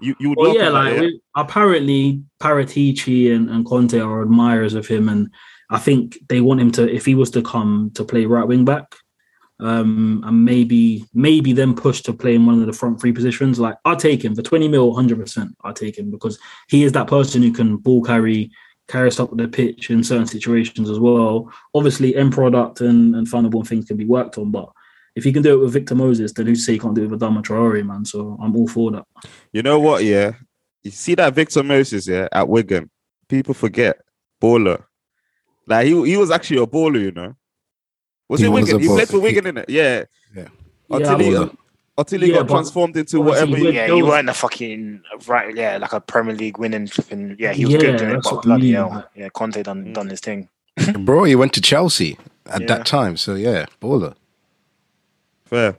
[0.00, 1.00] You you would Well, yeah, that, like yeah?
[1.00, 5.30] we- apparently Paratici and, and Conte are admirers of him, and
[5.70, 8.64] I think they want him to, if he was to come to play right wing
[8.64, 8.94] back,
[9.60, 13.58] um, and maybe maybe then push to play in one of the front three positions.
[13.58, 15.56] Like I'll take him for twenty mil, hundred percent.
[15.62, 16.38] I'll take him because
[16.68, 18.50] he is that person who can ball carry,
[18.88, 21.52] carry us up the pitch in certain situations as well.
[21.74, 24.70] Obviously, end product and and final ball things can be worked on, but.
[25.16, 27.04] If he can do it with Victor Moses, then who's to say he can't do
[27.04, 28.04] it with Adama Traore, man?
[28.04, 29.04] So I'm all for that.
[29.52, 30.02] You know what?
[30.02, 30.32] Yeah,
[30.82, 32.90] you see that Victor Moses, yeah, at Wigan.
[33.28, 34.00] People forget
[34.42, 34.82] baller.
[35.66, 37.34] Like he, he was actually a baller, you know.
[38.28, 38.76] Was He it was Wigan?
[38.76, 39.64] a He played for Wigan, innit?
[39.68, 40.04] Yeah.
[40.34, 40.48] Yeah.
[40.90, 41.56] Until Yeah, he but-
[41.96, 43.56] until he yeah, got transformed into whatever.
[43.56, 45.54] He, Yeah, those- he weren't a fucking right.
[45.54, 46.86] Yeah, like a Premier League winning.
[46.88, 49.62] Flipping, yeah, he was Yeah, good doing it, but bloody mean, hell, like- yeah, Conte
[49.62, 50.48] done done his thing.
[51.04, 52.66] Bro, he went to Chelsea at Yeah.
[52.66, 53.16] that time.
[53.16, 54.14] So yeah, baller.
[55.44, 55.76] fair.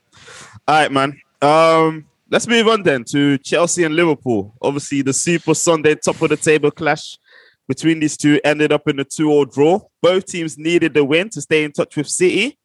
[0.68, 1.20] All right, man.
[1.42, 4.54] Um, let's move on then to Chelsea and Liverpool.
[4.62, 7.18] Obviously, the Super Sunday top of the table clash
[7.68, 9.80] between these two ended up in a 2-0 draw.
[10.02, 12.58] Both teams needed the win to stay in touch with City.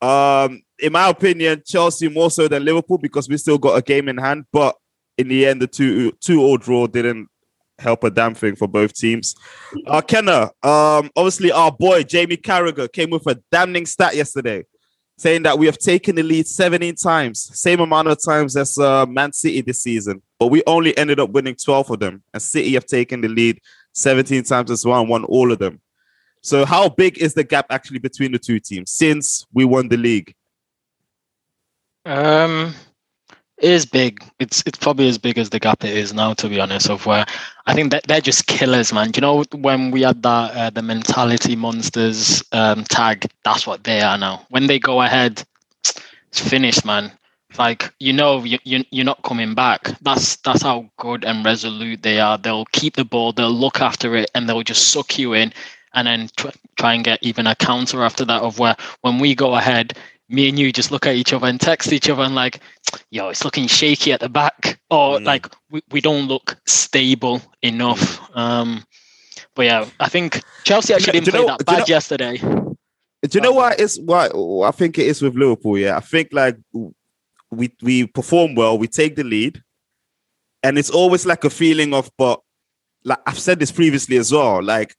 [0.00, 4.08] Um, in my opinion, Chelsea more so than Liverpool because we still got a game
[4.08, 4.44] in hand.
[4.52, 4.76] But
[5.16, 7.28] in the end, the 2 2 draw didn't
[7.78, 9.34] help a damn thing for both teams.
[9.86, 14.64] Uh, Kenna, um, obviously, our boy Jamie Carragher came with a damning stat yesterday
[15.16, 19.06] saying that we have taken the lead 17 times, same amount of times as uh,
[19.06, 22.22] Man City this season, but we only ended up winning 12 of them.
[22.32, 23.60] And City have taken the lead
[23.94, 25.80] 17 times as well and won all of them.
[26.42, 29.96] So, how big is the gap actually between the two teams since we won the
[29.96, 30.34] league?
[32.04, 32.74] Um,
[33.56, 34.22] it is big.
[34.38, 36.90] It's it's probably as big as the gap it is now, to be honest.
[36.90, 37.24] Of where
[37.66, 39.12] I think that they're just killers, man.
[39.14, 44.02] You know when we had that uh, the mentality monsters um, tag, that's what they
[44.02, 44.44] are now.
[44.50, 45.42] When they go ahead,
[45.82, 47.10] it's finished, man.
[47.58, 49.90] Like you know, you, you you're not coming back.
[50.02, 52.36] That's that's how good and resolute they are.
[52.38, 55.52] They'll keep the ball, they'll look after it, and they'll just suck you in,
[55.94, 56.48] and then tr-
[56.78, 58.42] try and get even a counter after that.
[58.42, 59.96] Of where when we go ahead,
[60.28, 62.60] me and you just look at each other and text each other and like,
[63.10, 65.24] yo, it's looking shaky at the back, or Mm.
[65.24, 68.20] like we, we don't look stable enough.
[68.36, 68.84] Um,
[69.54, 72.38] but yeah, I think Chelsea actually didn't play know- that bad know- yesterday.
[72.38, 74.28] Do you know why it's why
[74.66, 75.78] I think it is with Liverpool?
[75.78, 76.58] Yeah, I think like
[77.54, 79.62] we we perform well, we take the lead,
[80.62, 82.40] and it's always like a feeling of, but
[83.04, 84.94] like I've said this previously as well, like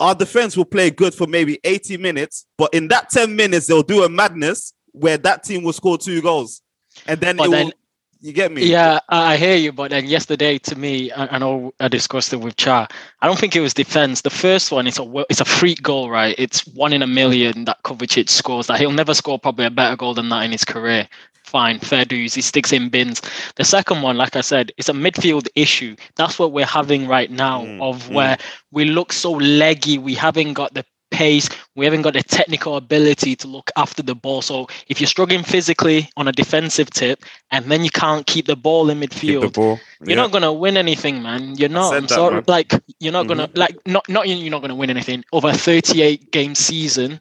[0.00, 3.82] our defense will play good for maybe 80 minutes, but in that 10 minutes they'll
[3.82, 6.62] do a madness where that team will score two goals,
[7.06, 7.72] and then then- will.
[8.20, 8.64] You get me?
[8.64, 9.72] Yeah, I hear you.
[9.72, 12.88] But then yesterday, to me, I, I know I discussed it with Cha.
[13.20, 14.22] I don't think it was defense.
[14.22, 16.34] The first one is a it's a freak goal, right?
[16.38, 18.68] It's one in a million that Kovacic scores.
[18.68, 21.06] That he'll never score probably a better goal than that in his career.
[21.46, 22.34] Fine, fair dues.
[22.34, 23.22] He sticks in bins.
[23.54, 25.94] The second one, like I said, it's a midfield issue.
[26.16, 27.62] That's what we're having right now.
[27.62, 28.14] Mm, of mm.
[28.14, 28.38] where
[28.72, 29.96] we look so leggy.
[29.96, 31.48] We haven't got the pace.
[31.76, 34.42] We haven't got the technical ability to look after the ball.
[34.42, 38.56] So if you're struggling physically on a defensive tip, and then you can't keep the
[38.56, 39.78] ball in midfield, ball.
[40.04, 41.54] you're not gonna win anything, man.
[41.54, 41.94] You're not.
[41.94, 42.34] I'm that, sorry.
[42.34, 42.44] man.
[42.48, 46.32] Like you're not gonna like not not you're not gonna win anything over a 38
[46.32, 47.20] game season.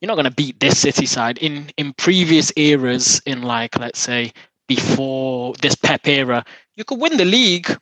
[0.00, 3.20] You're not gonna beat this City side in in previous eras.
[3.26, 4.32] In like let's say
[4.66, 6.44] before this Pep era,
[6.74, 7.76] you could win the league.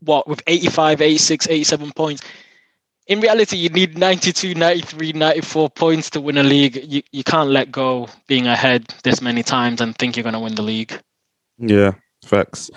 [0.00, 2.22] What with 85, 86, 87 points.
[3.06, 6.80] In reality, you need 92, 93, 94 points to win a league.
[6.84, 10.38] You, you can't let go being ahead this many times and think you're going to
[10.38, 10.98] win the league.
[11.58, 11.94] Yeah,
[12.24, 12.70] facts.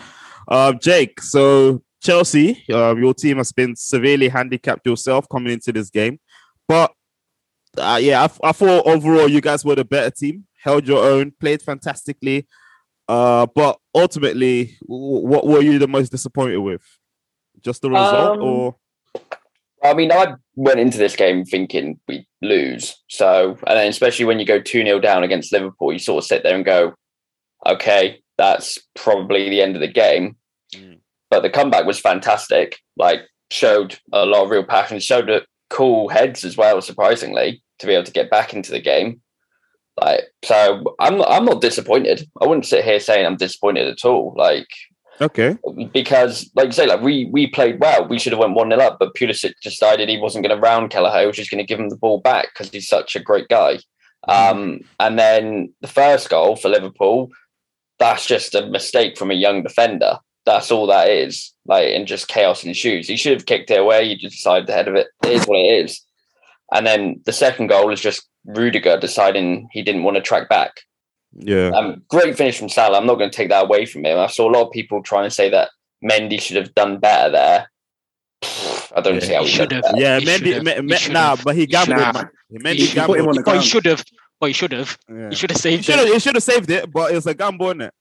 [0.47, 5.89] Uh, Jake, so Chelsea, uh, your team has been severely handicapped yourself coming into this
[5.89, 6.19] game,
[6.67, 6.91] but
[7.77, 11.31] uh, yeah, I, I thought overall you guys were the better team, held your own,
[11.39, 12.47] played fantastically.
[13.07, 16.81] Uh, but ultimately, w- what were you the most disappointed with?
[17.61, 18.75] Just the result, Um, or
[19.83, 22.95] I mean, I went into this game thinking we lose.
[23.09, 26.27] So, and then especially when you go 2 0 down against Liverpool, you sort of
[26.27, 26.93] sit there and go,
[27.65, 30.37] okay, that's probably the end of the game.
[30.73, 30.99] Mm.
[31.29, 32.79] But the comeback was fantastic.
[32.95, 33.21] Like,
[33.51, 37.93] showed a lot of real passion, showed a cool heads as well, surprisingly, to be
[37.93, 39.21] able to get back into the game.
[39.99, 42.27] Like, so I'm not, I'm not disappointed.
[42.41, 44.33] I wouldn't sit here saying I'm disappointed at all.
[44.35, 44.67] Like,
[45.21, 45.57] okay,
[45.91, 48.07] because like you say, like we we played well.
[48.07, 50.89] We should have went one 0 up, but Pulisic decided he wasn't going to round
[50.89, 51.21] Kelleher.
[51.21, 53.47] He was just going to give him the ball back because he's such a great
[53.49, 53.79] guy.
[54.27, 57.29] Um, and then the first goal for Liverpool,
[57.99, 60.17] that's just a mistake from a young defender.
[60.45, 61.53] That's all that is.
[61.65, 63.07] Like, and just chaos ensues.
[63.07, 64.03] He should have kicked it away.
[64.03, 65.07] You just decided the head of it.
[65.23, 66.01] It is what it is.
[66.73, 70.81] And then the second goal is just Rudiger deciding he didn't want to track back.
[71.33, 72.97] yeah, Um, great finish from Salah.
[72.97, 74.17] I'm not going to take that away from him.
[74.19, 75.69] I saw a lot of people trying to say that
[76.03, 77.71] Mendy should have done better there.
[78.95, 79.83] I don't Yeah, see how he he should have.
[79.95, 80.19] yeah.
[80.19, 80.63] he Mendy, should've.
[80.63, 81.97] me, me, nah, but he gambled.
[81.99, 82.11] Nah.
[82.11, 82.29] man.
[82.51, 83.37] Mendy He put him on gambled.
[83.37, 84.03] the But he should have.
[84.39, 84.97] But he should have.
[85.09, 85.29] Yeah.
[85.29, 86.13] He should have saved should it.
[86.13, 87.93] He should have saved it, but it's a gamble, isn't it?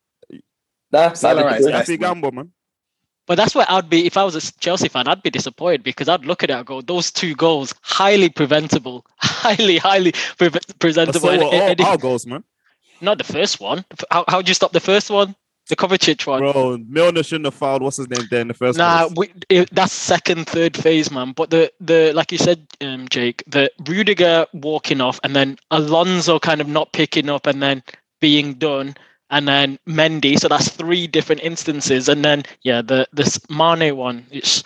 [0.93, 1.77] Nah, Salah right, didn't do yeah.
[1.77, 1.79] it.
[1.79, 2.53] Happy gamble, man.
[3.27, 5.07] But that's where I'd be if I was a Chelsea fan.
[5.09, 9.07] I'd be disappointed because I'd look at it and go, "Those two goals, highly preventable,
[9.19, 12.43] highly, highly pre- presentable." So And- all and if- our goals, man.
[13.01, 13.85] not the first one.
[14.11, 15.35] How how'd you stop the first one?
[15.69, 16.41] The Kovacic one.
[16.41, 17.83] Bro, Milner shouldn't have fouled.
[17.83, 19.31] What's his name there in the first Nah, place?
[19.49, 21.31] we, it, that's second, third phase, man.
[21.33, 26.41] But the the like you said, um, Jake, the Rudiger walking off, and then Alonso
[26.41, 27.85] kind of not picking up, and then
[28.21, 28.97] being done,
[29.33, 30.39] and then Mendy.
[30.39, 34.25] So that's three different instances, and then yeah, the this Mane one.
[34.31, 34.63] It's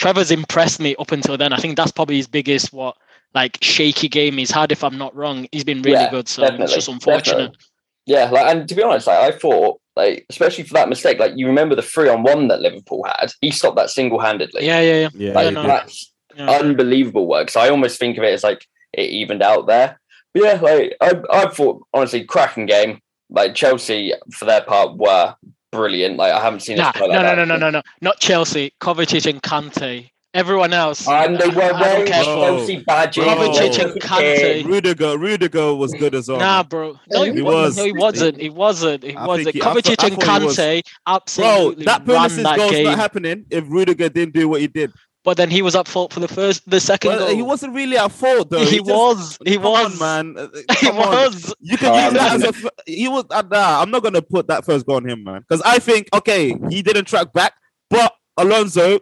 [0.00, 1.52] Trevoh's impressed me up until then.
[1.52, 2.96] I think that's probably his biggest what
[3.34, 4.72] like shaky game he's had.
[4.72, 6.28] If I'm not wrong, he's been really Yeah, good.
[6.28, 7.24] So it's just unfortunate.
[7.24, 7.56] definitely.
[8.04, 11.34] Yeah, like, and to be honest, like, I thought, like, especially for that mistake, like,
[11.36, 13.32] you remember the three on one that Liverpool had?
[13.40, 14.66] He stopped that single handedly.
[14.66, 15.08] Yeah, yeah, yeah.
[15.14, 15.62] Yeah, Like, no.
[15.62, 16.50] that's Yeah.
[16.50, 17.48] unbelievable work.
[17.48, 20.00] So I almost think of it as like it evened out there.
[20.34, 23.00] But yeah, like I, I thought honestly, cracking game.
[23.32, 25.34] Like Chelsea, for their part, were
[25.70, 26.16] brilliant.
[26.18, 27.34] Like I haven't seen Nah, us no, like no, that.
[27.36, 28.72] no, no, no, no, not Chelsea.
[28.80, 30.10] Kovacic and Kante.
[30.34, 31.06] Everyone else.
[31.06, 32.04] And they were I don't wearing.
[32.06, 32.12] Bro.
[32.12, 33.24] Chelsea badges.
[33.24, 34.64] Kovacic and Kante.
[34.66, 36.38] Rudiger, Rudiger was good as well.
[36.38, 36.98] Nah, bro.
[37.10, 37.76] No, he, He wasn't.
[37.76, 38.40] No, he wasn't.
[38.40, 39.02] He wasn't.
[39.02, 39.44] He I wasn't.
[39.44, 40.56] think he- I thought- Kovacic I and thought he was.
[40.56, 42.84] Kante Bro, absolutely that ran Pulisic's that goal's game.
[42.84, 44.92] not happening if Rudiger didn't do what he did.
[45.24, 47.36] But then he was at fault for the first, the second Well, goal.
[47.36, 48.64] he wasn't really at fault though.
[48.64, 49.38] He just- was.
[49.44, 50.00] He come was.
[50.02, 50.48] on, man.
[50.68, 51.08] Uh, He come on.
[51.10, 51.54] was.
[51.60, 52.48] You can Oh, use that as man.
[52.54, 52.56] a.
[52.56, 53.24] f- He was.
[53.30, 56.08] Uh, nah, I'm not gonna put that first goal on him, man, because I think
[56.12, 57.52] okay, he didn't track back,
[57.88, 58.98] but Alonso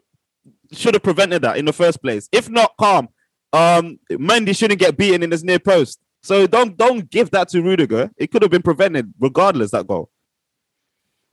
[0.72, 2.28] should have prevented that in the first place.
[2.32, 3.08] If not, calm.
[3.52, 5.98] Um, Mendy shouldn't get beaten in his near post.
[6.22, 8.10] So don't don't give that to Rudiger.
[8.18, 10.10] It could have been prevented regardless that goal.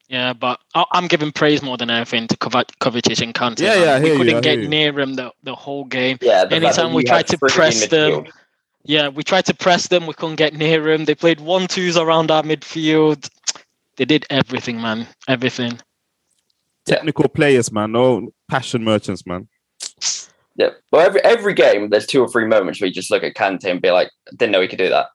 [0.07, 3.59] Yeah, but I- I'm giving praise more than anything to Kova- Kovacic and Kante.
[3.59, 4.67] Yeah, yeah, we couldn't I get you.
[4.69, 6.17] near him the, the whole game.
[6.21, 8.31] Yeah, the Anytime we tried to press them, midfield.
[8.83, 10.07] Yeah, we tried to press them.
[10.07, 11.03] We couldn't get near him.
[11.05, 13.29] They played one twos around our midfield.
[13.97, 15.07] They did everything, man.
[15.27, 15.77] Everything.
[16.85, 17.91] Technical players, man.
[17.91, 19.49] No passion merchants, man.
[20.55, 20.69] Yeah.
[20.91, 23.65] Well, every every game, there's two or three moments where you just look at Kante
[23.65, 25.07] and be like, didn't know he could do that.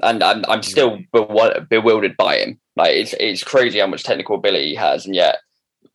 [0.00, 2.60] And I'm I'm still bewildered by him.
[2.76, 5.36] Like it's it's crazy how much technical ability he has, and yet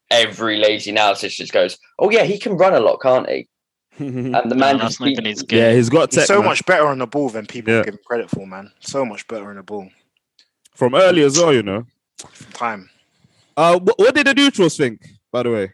[0.10, 3.48] every lazy analysis just goes, "Oh yeah, he can run a lot, can't he?"
[4.00, 5.60] And the No, man that's just not beat- his game.
[5.60, 6.46] yeah, he's got He's so man.
[6.50, 7.84] much better on the ball than people Yeah.
[7.84, 8.72] give him credit for, man.
[8.80, 9.90] So much better on the ball.
[10.74, 11.54] from early as well.
[11.54, 11.86] You know.
[12.18, 12.90] From time.
[13.58, 15.06] Uh, what, what did the neutrals think?
[15.34, 15.74] By the way.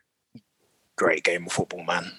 [0.95, 2.11] Great game of football, man.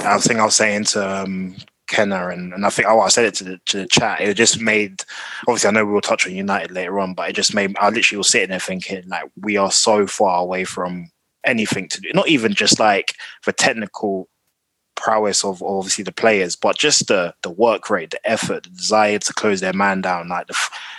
[0.00, 1.56] I was think I was saying to um,
[1.90, 4.20] Kenner, and, and I think oh, I said it to the, to the chat.
[4.20, 5.02] It just made
[5.46, 7.90] obviously I know we will touch on United later on, but it just made I
[7.90, 11.10] literally was sitting there thinking like we are so far away from
[11.44, 12.10] anything to do.
[12.14, 13.14] Not even just like
[13.44, 14.28] the technical
[14.96, 19.18] prowess of obviously the players, but just the the work rate, the effort, the desire
[19.18, 20.56] to close their man down, like the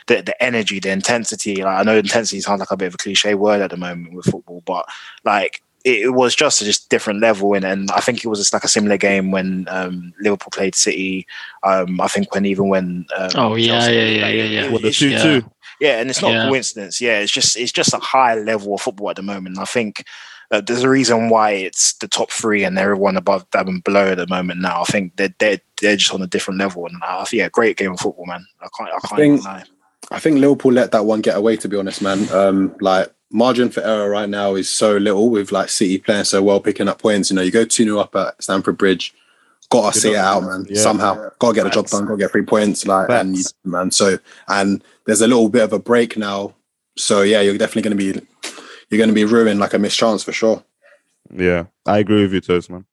[0.08, 1.64] the, the energy, the intensity.
[1.64, 4.14] Like I know intensity sounds like a bit of a cliche word at the moment
[4.14, 4.86] with football, but
[5.24, 8.40] like it, it was just a just different level, and, and I think it was
[8.40, 11.26] just like a similar game when um, Liverpool played City.
[11.64, 14.44] Um, I think when even when um, Oh, yeah, Chelsea yeah, played, yeah, like, yeah,
[14.44, 14.64] it- yeah.
[14.66, 15.24] it- What the it's- two yeah.
[15.24, 15.52] two?
[15.80, 16.48] yeah, and it's not Yeah.
[16.48, 17.02] coincidence.
[17.02, 19.58] Yeah, it's just it's just a high level of football at the moment.
[19.60, 20.04] I think
[20.52, 24.08] uh, there's a reason why it's the top three and everyone above them and below
[24.12, 24.60] at the moment.
[24.60, 26.86] Now I think they're they're, they're just on a different level.
[26.86, 28.46] And uh, yeah, great game of football, man.
[28.62, 29.64] I can't I can't think- even lie.
[30.10, 31.56] I think Liverpool let that one get away.
[31.58, 35.52] To be honest, man, um, like margin for error right now is so little with
[35.52, 37.30] like City playing so well, picking up points.
[37.30, 39.14] You know, you go two 0 up at Stamford Bridge,
[39.70, 40.66] gotta Good see it out, man.
[40.70, 40.82] Yeah.
[40.82, 43.54] Somehow, gotta get the job done, gotta get three points, like and Facts.
[43.64, 43.92] man.
[43.92, 44.18] So
[44.48, 46.54] and there's a little bit of a break now
[46.98, 48.28] so yeah, you're definitely going to be
[48.90, 50.64] you're going to be ruined like a missed chance for sure.
[51.34, 52.86] Yeah, I agree with you, Toast, man.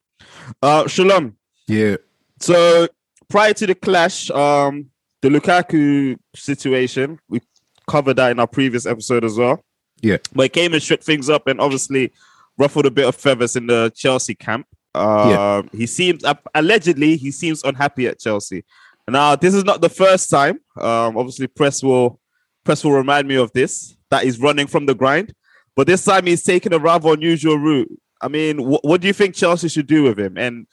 [0.63, 1.37] Uh, Shalom.
[1.67, 1.97] Yeah.
[2.41, 2.89] So
[3.29, 4.91] prior to the clash, um,
[5.23, 7.41] the Lukaku situation, we
[7.89, 9.63] covered that in our previous episode as well.
[10.03, 10.19] Yeah.
[10.35, 12.13] But he came and shook things up and obviously
[12.57, 14.67] ruffled a bit of feathers in the Chelsea camp.
[14.95, 18.65] Uh, He seems uh, allegedly he seems unhappy at Chelsea.
[19.09, 20.61] Now this is not the first time.
[20.77, 22.21] Um, obviously press will
[22.65, 25.35] press will remind me of this that he's running from the grind,
[25.77, 27.91] but this time he's taking a rather unusual route.
[28.21, 30.37] I mean, wh- what do you think Chelsea should do with him?
[30.37, 30.67] And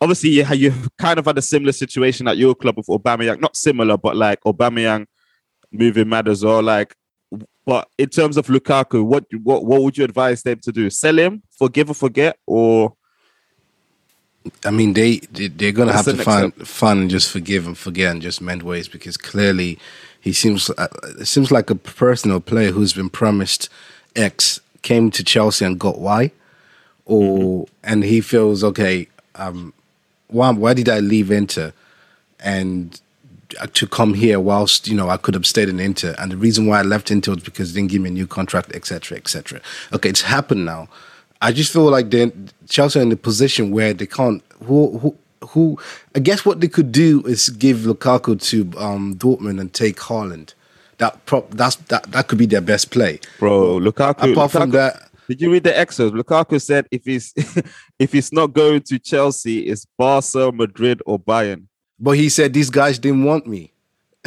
[0.00, 3.56] obviously you, you kind of had a similar situation at your club with Aubameyang, not
[3.56, 5.06] similar, but like Aubameyang
[5.72, 6.62] moving mad as well.
[6.62, 6.94] Like,
[7.66, 10.90] but in terms of Lukaku, what what what would you advise them to do?
[10.90, 12.94] Sell him, forgive or forget, or
[14.64, 16.66] I mean, they, they they're gonna What's have to find step?
[16.66, 19.78] fun and just forgive and forget and just mend ways because clearly
[20.20, 20.88] he seems uh,
[21.18, 23.68] it seems like a personal player who's been promised
[24.16, 26.32] X came to Chelsea and got Y,
[27.04, 29.08] or and he feels okay.
[29.34, 29.74] Um,
[30.28, 31.72] why why did I leave Inter
[32.38, 32.98] and
[33.72, 36.66] to come here whilst you know I could have stayed in Inter and the reason
[36.66, 39.60] why I left Inter was because they didn't give me a new contract, etc., etc.
[39.92, 40.88] Okay, it's happened now.
[41.42, 42.32] I just feel like they
[42.68, 44.42] Chelsea are in a position where they can't.
[44.64, 45.16] Who who
[45.48, 45.78] who?
[46.14, 50.54] I guess what they could do is give Lukaku to um, Dortmund and take Haaland.
[50.98, 53.78] That prop that's that that could be their best play, bro.
[53.80, 54.32] Lukaku.
[54.32, 56.14] Apart from that, did you read the excerpt?
[56.14, 57.32] Lukaku said if he's
[57.98, 61.66] if he's not going to Chelsea, it's Barca, Madrid, or Bayern.
[62.00, 63.72] But he said these guys didn't want me.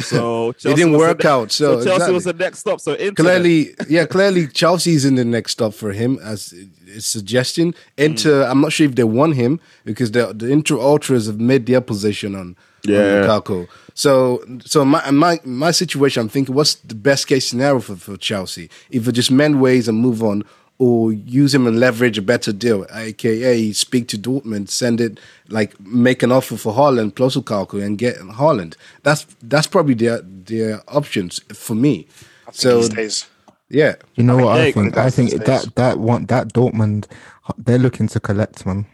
[0.00, 1.52] So It didn't the work out.
[1.52, 2.14] So, Chelsea exactly.
[2.14, 2.80] was the next stop.
[2.80, 6.54] So clearly, yeah, clearly Chelsea's in the next stop for him as
[6.94, 7.74] a suggestion.
[7.96, 8.50] Inter, mm.
[8.50, 11.80] I'm not sure if they want him because the the Inter Ultras have made their
[11.80, 12.98] position on, Yeah.
[12.98, 13.68] on Lukaku.
[13.94, 18.16] So, so my my my situation, I'm thinking, what's the best case scenario for, for
[18.16, 18.68] Chelsea?
[18.90, 20.42] Either just mend ways and move on,
[20.78, 25.78] or use him and leverage a better deal, aka speak to Dortmund, send it like
[25.80, 28.74] make an offer for Haaland plus Lukaku and get Haaland.
[29.02, 32.06] That's that's probably their their options for me.
[32.52, 33.26] so these days.
[33.70, 34.96] yeah, You know I mean, what yeah, I think?
[34.98, 35.46] I think these days.
[35.64, 37.06] that that one that Dortmund,
[37.56, 38.86] they're looking to collect man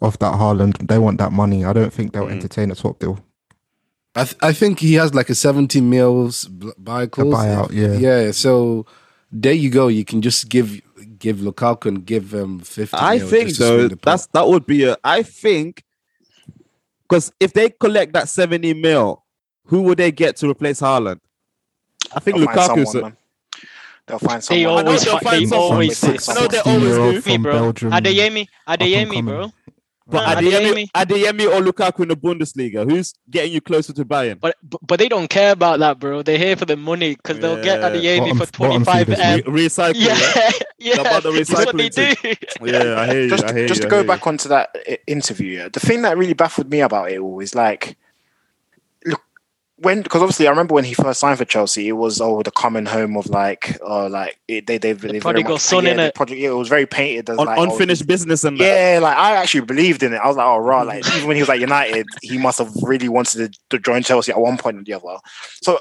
[0.00, 0.86] off that Haaland.
[0.88, 1.64] They want that money.
[1.64, 2.32] I don't think they'll Mm.
[2.32, 3.18] entertain a swap deal.
[4.14, 7.32] I th- I think he has like a 17 mils b- buy clause.
[7.34, 7.94] buyout, yeah.
[7.94, 8.30] Yeah.
[8.32, 8.84] So
[9.30, 9.88] there you go.
[9.88, 10.80] You can just give
[11.22, 12.96] give Lukaku and give him 50.
[12.98, 14.04] I think just to though swing the pot.
[14.10, 14.96] that's that would be a.
[15.04, 15.84] I think
[17.08, 19.24] because if they collect that seventy mil,
[19.66, 21.20] who would they get to replace Haaland?
[22.14, 22.92] I think They'll find Lukaku's.
[22.92, 23.16] someone, a- man.
[24.06, 24.86] They'll find They someone.
[24.86, 25.72] always they'll fi- find they someone.
[25.72, 27.20] always From I know they always do.
[27.22, 27.52] From bro.
[27.52, 27.90] Belgium.
[27.92, 29.52] Adeyemi, Adeyemi, bro.
[30.06, 30.90] But No, Adeyemi, Adeyemi.
[30.90, 34.40] Adeyemi or Lukaku in the Bundesliga, who's getting you closer to Bayern?
[34.40, 36.22] But but but they don't care about that, bro.
[36.22, 38.18] They're here for the money because they'll get Yeah.
[38.18, 39.40] Adeyemi Bottom- for 25 feeders, M.
[39.46, 39.92] Re- recycle.
[39.96, 40.62] Yeah, right?
[40.78, 42.14] yeah, about the that's what they do.
[42.62, 43.30] Yeah, I hear you.
[43.30, 44.76] just, I hear just you, to go back onto that
[45.06, 47.96] interview, yeah, the thing that really baffled me about it all is like, look,
[49.82, 52.50] when because obviously I remember when he first signed for Chelsea, it was oh the
[52.50, 55.94] common home of like, oh like it, they they, they very prodigal much- son, yeah,
[55.94, 56.14] the innit?
[56.14, 58.64] Project, yeah, it was very painted as Un- like oh, unfinished business and that.
[58.64, 60.16] Yeah, like I actually believed in it.
[60.16, 62.72] I was like, oh right, like even when he was at United, he must have
[62.82, 65.18] really wanted to, to join Chelsea at one point or the other.
[65.62, 65.78] So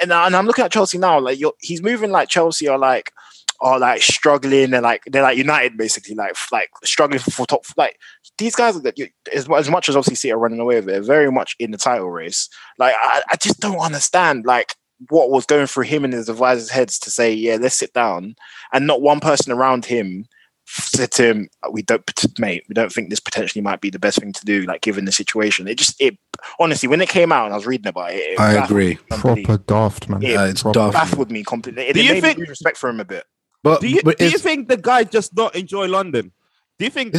[0.00, 3.12] and, and I'm looking at Chelsea now, like you're, he's moving like Chelsea are like
[3.60, 7.64] are like struggling and like they're like United basically, like like struggling for, for top.
[7.76, 7.98] Like
[8.38, 8.98] these guys, that
[9.32, 11.70] as, as much as obviously City are running away with it, they're very much in
[11.70, 12.48] the title race.
[12.78, 14.74] Like I, I just don't understand like
[15.08, 18.34] what was going through him and his advisors' heads to say, yeah, let's sit down,
[18.72, 20.26] and not one person around him
[20.66, 22.02] said to him, uh, "We don't,
[22.38, 25.04] mate, we don't think this potentially might be the best thing to do, like given
[25.04, 26.16] the situation." It just, it
[26.58, 28.96] honestly, when it came out and I was reading about it, it I agree.
[29.10, 30.22] Proper daft man.
[30.22, 30.78] Yeah, it's Proper.
[30.78, 30.94] daft.
[30.94, 31.84] baffled me completely.
[31.88, 33.24] It, Do it you made think- me lose respect for him a bit.
[33.64, 36.32] But, Do you but do you think the guy just not enjoy London?
[36.78, 37.16] Do you think?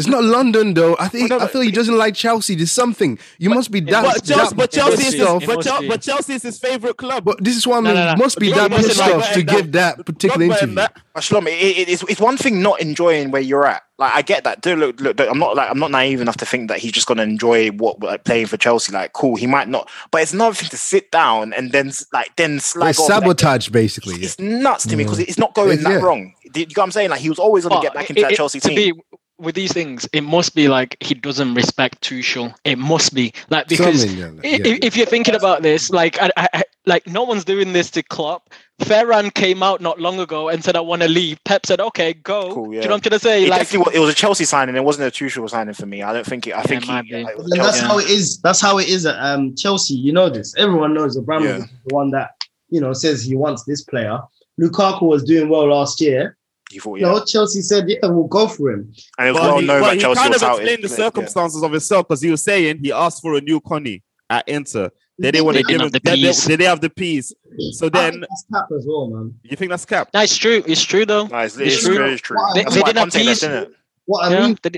[0.00, 0.96] It's- it's not London though.
[0.98, 2.54] I think Well, no, I feel he doesn't like Chelsea.
[2.56, 3.18] There's something.
[3.38, 4.02] You must be that.
[4.02, 5.88] but Chelsea, that but Chelsea, is his, but, must Chel- be.
[5.88, 7.24] but Chelsea is his favorite club.
[7.24, 8.16] But this is why I mean, No, no, no.
[8.16, 10.74] must be But that pissed off that- to give that particular interview.
[10.76, 13.82] that- But it, it, it's, it's one thing not enjoying where you're at.
[13.98, 14.62] Like I get that.
[14.62, 17.06] Dude, look, look, I'm not like I'm not naive enough to think that he's just
[17.06, 18.92] gonna enjoy what like playing for Chelsea.
[18.92, 19.90] Like, cool, he might not.
[20.10, 23.10] But it's another thing to sit down and then like then slag It's off.
[23.10, 24.14] like, sabotage, basically.
[24.22, 26.06] it's nuts to me because it's not going It's- that yeah.
[26.06, 26.32] wrong.
[26.44, 27.10] You know what I'm saying?
[27.10, 28.94] Like he was always gonna get back into that Chelsea team.
[29.40, 32.54] Be- with these things, it must be like he doesn't respect Tuchel.
[32.64, 34.78] It must be like because Something, yeah, i- yeah.
[34.82, 38.02] if you're thinking about this, like I, I, I- like no one's doing this to
[38.02, 38.50] Klopp.
[38.80, 42.14] Ferran came out not long ago and said, "I want to leave." Pep said, "Okay,
[42.14, 43.44] go." Cool, Do you know what I'm trying to say?
[43.44, 44.74] It like, was, it was a Chelsea signing.
[44.76, 46.02] It wasn't a Tuchel signing for me.
[46.02, 46.52] I don't think it.
[46.52, 47.86] I Yeah, think it he, like, it And that's Chelsea.
[47.86, 48.40] how it is.
[48.40, 49.94] That's how it is at um, Chelsea.
[49.94, 50.54] You know this.
[50.56, 51.64] Everyone knows Abramovich Yeah.
[51.64, 52.30] is the one that
[52.70, 54.18] you know says he wants this player,
[54.58, 56.38] Lukaku was doing well last year,
[56.72, 57.12] You thought, you yeah.
[57.12, 58.92] know, Chelsea said, yeah, we'll go for him.
[59.18, 60.56] And it was But well he, known but that he Chelsea kind was of out.
[60.60, 60.94] explained the yeah.
[60.96, 64.90] circumstances of himself because he was saying he asked for a new Connie at Inter.
[65.18, 65.80] They didn't want to give him.
[65.82, 67.34] have the They, they, they didn't have the peas.
[67.72, 69.34] So then that's cap as well, man.
[69.42, 70.08] you think that's cap?
[70.14, 70.62] No, it's true.
[70.66, 71.26] It's true though.
[71.26, 71.96] No, it's, It's it's true.
[71.96, 72.04] true.
[72.06, 72.36] It's true.
[72.54, 73.50] They- they didn't have Conte left, peas.
[73.50, 73.72] innit?
[74.06, 74.70] What I Yeah, mean, they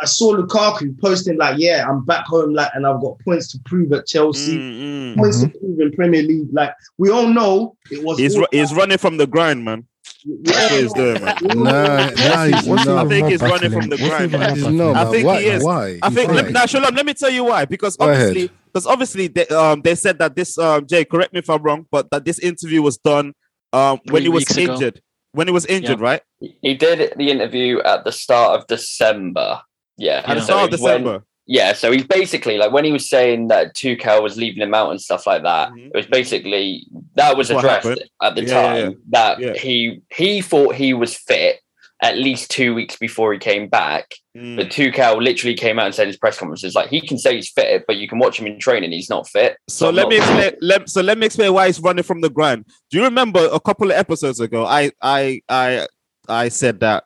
[0.00, 3.58] I saw Lukaku posting like, "Yeah, I'm back home, like, and I've got points to
[3.64, 5.16] prove at Chelsea, Mm, mm.
[5.16, 8.18] points to prove in Premier League." Like, we all know it was.
[8.18, 9.86] He's ru- he's running from the grind, man.
[10.26, 11.36] We That's what he's doing, man.
[11.42, 12.86] Nah, nah, he's What's.
[12.86, 14.48] I think he's running from the What's grind, even man.
[14.48, 14.76] more He's battling?
[14.78, 15.40] not, I think why?
[15.42, 15.64] he is.
[15.64, 15.98] Why?
[16.02, 16.30] I think.
[16.32, 17.64] Let, now, Shalom, let me tell you why.
[17.64, 21.40] Because Go obviously, because obviously, they, um, they said that this, um, Jay, correct me
[21.40, 23.34] if I'm wrong, but that this interview was done,
[23.72, 24.72] um, when he was weeks ago.
[24.74, 25.00] injured.
[25.32, 26.22] When he was injured, right?
[26.40, 29.60] He did the interview at the start of December.
[29.96, 30.22] Yeah.
[30.26, 31.24] At the So start of it was when- December.
[31.46, 34.90] Yeah, so he's basically like when he was saying that Tuchel was leaving him out
[34.90, 35.70] and stuff like that.
[35.72, 35.86] Mhm.
[35.88, 38.96] It was basically that was That's addressed at the Yeah, time yeah.
[39.10, 39.52] that Yeah.
[39.54, 41.60] he he thought he was fit
[42.02, 44.14] at least two weeks before he came back.
[44.36, 44.56] Mm.
[44.56, 47.36] But Tuchel literally came out and said in his press conferences like he can say
[47.36, 49.56] he's fit, but you can watch him in training, he's not fit.
[49.68, 50.52] So I'm let me explain.
[50.60, 52.64] Let, so let me explain why he's running from the grind.
[52.90, 54.64] Do you remember a couple of episodes ago?
[54.66, 55.86] I I I
[56.28, 57.04] I said that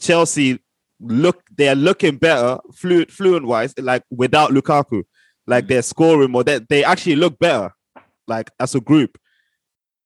[0.00, 0.58] Chelsea
[1.00, 5.02] look they are looking better fluent fluent wise, like without Lukaku,
[5.46, 6.44] like they're scoring more.
[6.44, 7.72] They they actually look better,
[8.26, 9.18] like as a group.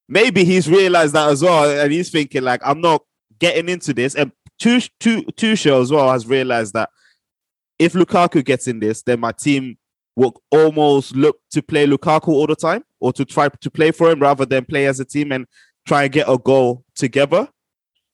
[0.08, 3.02] Maybe he's realized that as well, and he's thinking like I'm not
[3.38, 4.14] getting into this.
[4.14, 6.90] And Tuch- Tu- Tuchel as well has realized that
[7.78, 9.76] if Lukaku gets in this, then my team
[10.16, 14.10] will almost look to play Lukaku all the time or to try to play for
[14.10, 15.46] him rather than play as a team and
[15.86, 17.48] try and get a goal together.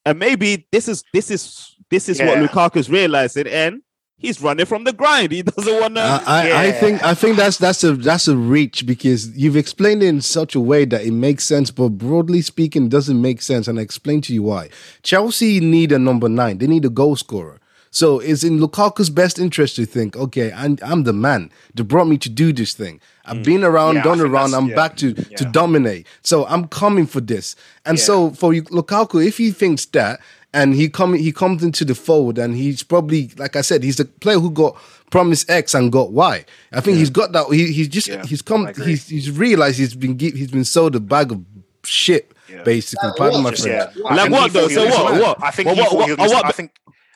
[0.06, 2.26] And maybe this is this is this is Yeah.
[2.26, 3.82] what Lukaku's realizing, and
[4.16, 5.32] he's running from the grind.
[5.32, 6.00] He doesn't want to.
[6.02, 10.02] I, I, I think I think that's that's a that's a reach because you've explained
[10.02, 13.68] it in such a way that it makes sense, but broadly speaking, doesn't make sense.
[13.68, 14.68] And I explain to you why.
[15.02, 16.58] Chelsea need a number nine.
[16.58, 17.59] They need a goal scorer.
[17.92, 22.06] So it's in Lukaku's best interest to think, okay, I'm, I'm the man that brought
[22.06, 23.00] me to do this thing.
[23.24, 24.54] I've been around, Yeah, done around.
[24.54, 24.76] I'm yeah.
[24.76, 26.06] back to to dominate.
[26.22, 27.56] So I'm coming for this.
[27.84, 28.04] And Yeah.
[28.04, 30.20] so for Lukaku, if he thinks that,
[30.52, 33.96] and he come he comes into the fold, and he's probably like I said, he's
[33.96, 34.76] the player who got
[35.10, 36.44] promised X and got Y.
[36.72, 37.46] I think he's got that.
[37.52, 38.72] He, he's just Yeah, he's come.
[38.74, 41.40] He's he's realized he's been he's been sold a bag of
[41.84, 42.32] shit.
[42.48, 42.62] Yeah.
[42.64, 43.50] Basically, Like pardon what?
[43.50, 43.96] my Just, French.
[43.96, 44.02] yeah.
[44.14, 44.66] Like what though?
[44.68, 45.20] So what?
[45.20, 45.42] What?
[45.44, 46.34] I think what- what- was on Mr.
[46.34, 46.70] what- I think.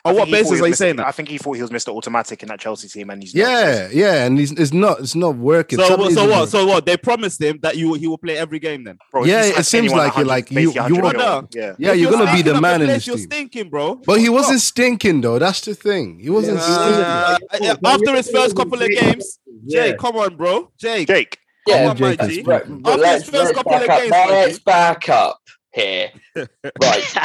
[0.05, 1.07] I On what he thought he basis are you saying that?
[1.07, 1.87] I think he thought he was Mr.
[1.89, 3.41] Automatic in that Chelsea team, and he's not.
[3.41, 5.79] Yeah, yeah, and it's, it's not it's not working.
[5.79, 6.49] So, Something's so not what?
[6.49, 6.85] So what?
[6.85, 8.99] They promised him that you he will play every game then.
[9.11, 11.75] Bro, Yeah, it seems like it, 100 like, you- you 100 want- million, Yeah.
[11.79, 13.25] Yeah, If you're gonna be the man in this You're team.
[13.25, 13.95] stinking, bro.
[14.05, 15.39] But he wasn't stinking though.
[15.39, 16.19] That's the thing.
[16.19, 16.83] He wasn't stinking.
[16.83, 17.37] Uh,
[17.83, 19.95] after his first couple of games, Jay, Yeah.
[19.95, 20.71] come on, bro.
[20.77, 21.39] Jay, Jake.
[21.67, 22.41] Yeah, come on, my Jake, G.
[22.43, 22.63] right.
[22.67, 23.99] But After let's, his first let's couple back of up.
[24.01, 25.39] games, let's back up
[25.75, 26.09] here.
[26.35, 27.17] right.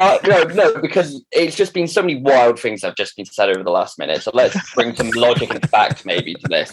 [0.00, 3.26] Uh, no, no, because it's just been so many wild things that have just been
[3.26, 4.22] said over the last minute.
[4.22, 6.70] So let's bring some logic and fact maybe to this.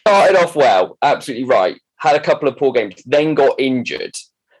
[0.00, 1.80] Started off well, absolutely right.
[1.96, 4.14] Had a couple of poor games, then got injured.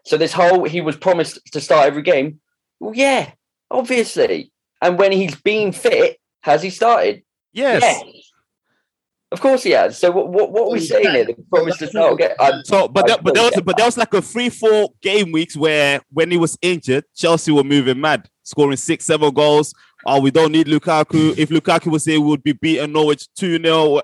[0.06, 2.40] So this whole he was promised to start every game.
[2.80, 3.32] Well, yeah,
[3.70, 4.52] obviously.
[4.80, 7.22] And when he's been fit, has he started?
[7.52, 7.82] Yes.
[7.82, 8.32] Yes.
[9.34, 9.98] Of course he has.
[9.98, 11.24] So what what, what are we saying here?
[11.24, 12.36] The promise to start again.
[12.38, 14.22] I, So, but I there, but there don't was get but there was like a
[14.22, 19.06] three four game weeks where when he was injured, Chelsea were moving mad, scoring six
[19.06, 19.74] seven goals.
[20.06, 21.36] Oh, we don't need Lukaku.
[21.36, 24.00] If Lukaku was here, we would be beating Norwich two 0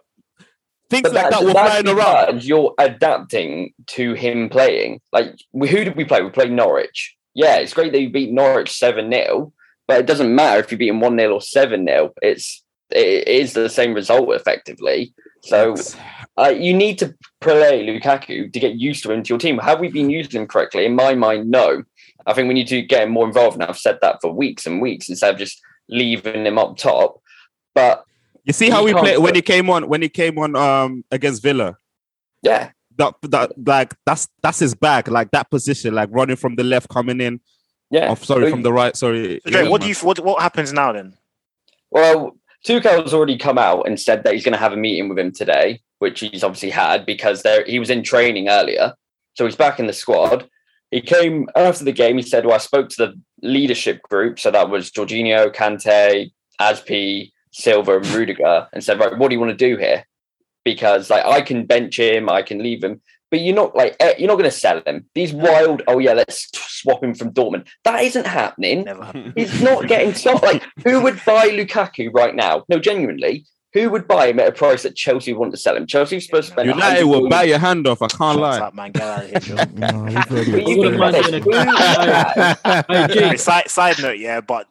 [0.91, 2.45] Things But like that's, that were that's flying around.
[2.45, 5.01] you're adapting to him playing.
[5.13, 6.21] Like, we, who did we play?
[6.21, 7.17] We played Norwich.
[7.33, 9.53] Yeah, it's great that you beat Norwich 7 0,
[9.87, 12.13] but it doesn't matter if you beat him 1 0 or 7 0.
[12.23, 15.13] It's it is the same result effectively.
[15.43, 15.75] So
[16.39, 19.59] uh, you need to play Lukaku to get used to him to your team.
[19.59, 20.85] Have we been using him correctly?
[20.85, 21.83] In my mind, no.
[22.27, 23.55] I think we need to get him more involved.
[23.55, 27.21] And I've said that for weeks and weeks instead of just leaving him up top.
[27.75, 28.05] But
[28.45, 31.05] You see how we can't played when he came on when he came on um
[31.11, 31.79] against Villa.
[32.43, 36.65] yeah, That, that like that's that's his bag, like that position, like running from the
[36.65, 37.41] left, coming in.
[37.91, 38.09] yeah.
[38.11, 38.95] Oh, sorry, from the right.
[38.95, 39.41] Sorry.
[39.45, 41.15] So, Jake, Yeah, what do you what what happens now then?
[41.91, 42.37] Well,
[42.67, 45.33] Tuchel's already come out and said that he's going to have a meeting with him
[45.33, 48.95] today, which he's obviously had because there he was in training earlier,
[49.35, 50.49] so he's back in the squad.
[50.91, 52.17] He came after the game.
[52.17, 57.31] He said, "Well, I spoke to the leadership group, so that was Jorginho, Kante, Azpi,
[57.53, 60.05] Silva, and Rudiger, and said, right, what do you want to do here?
[60.65, 63.01] Because like I can bench him, I can leave him."
[63.31, 65.07] But you're not like eh, you're not going to sell him.
[65.15, 67.69] These wild, oh yeah, let's swap him from Dortmund.
[67.85, 68.85] That isn't happening.
[68.85, 69.33] Never.
[69.37, 70.43] He's not getting stopped.
[70.43, 72.65] Like, who would buy Lukaku right now?
[72.69, 75.87] No, genuinely, Who would buy him at a price that Chelsea want to sell him?
[75.87, 76.69] Chelsea was supposed to spend.
[76.71, 77.31] United 100 will million.
[77.31, 78.03] bite your hand off.
[78.03, 78.59] I can't Shut lie.
[78.59, 78.91] up, man.
[78.91, 81.57] Get out of here, No, we've already But you Wouldn't think mind about getting this,
[82.65, 84.67] a- who- Hey, Jake, side, side note, yeah, but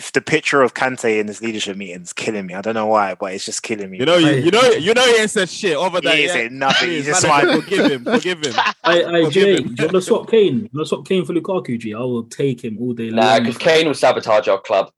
[0.00, 2.86] if the picture of Kante in his leadership meeting is killing me, I don't know
[2.86, 3.98] why, but it's just killing me.
[3.98, 4.40] You know, you, Hey.
[4.40, 6.14] you know, you know, he ain't said shit over he that.
[6.14, 6.32] ain't yeah?
[6.32, 6.88] saying nothing.
[6.88, 7.60] He's Please, just man, smiling.
[7.60, 8.04] Forgive him.
[8.06, 8.54] Forgive him.
[8.84, 9.74] I, hey, Forgive Jay, him.
[9.74, 10.54] do you want to swap Kane?
[10.60, 11.92] You want to swap Kane for Lukaku, G?
[11.92, 13.26] I will take him all day long.
[13.26, 14.90] Nah, because Kane will sabotage our club.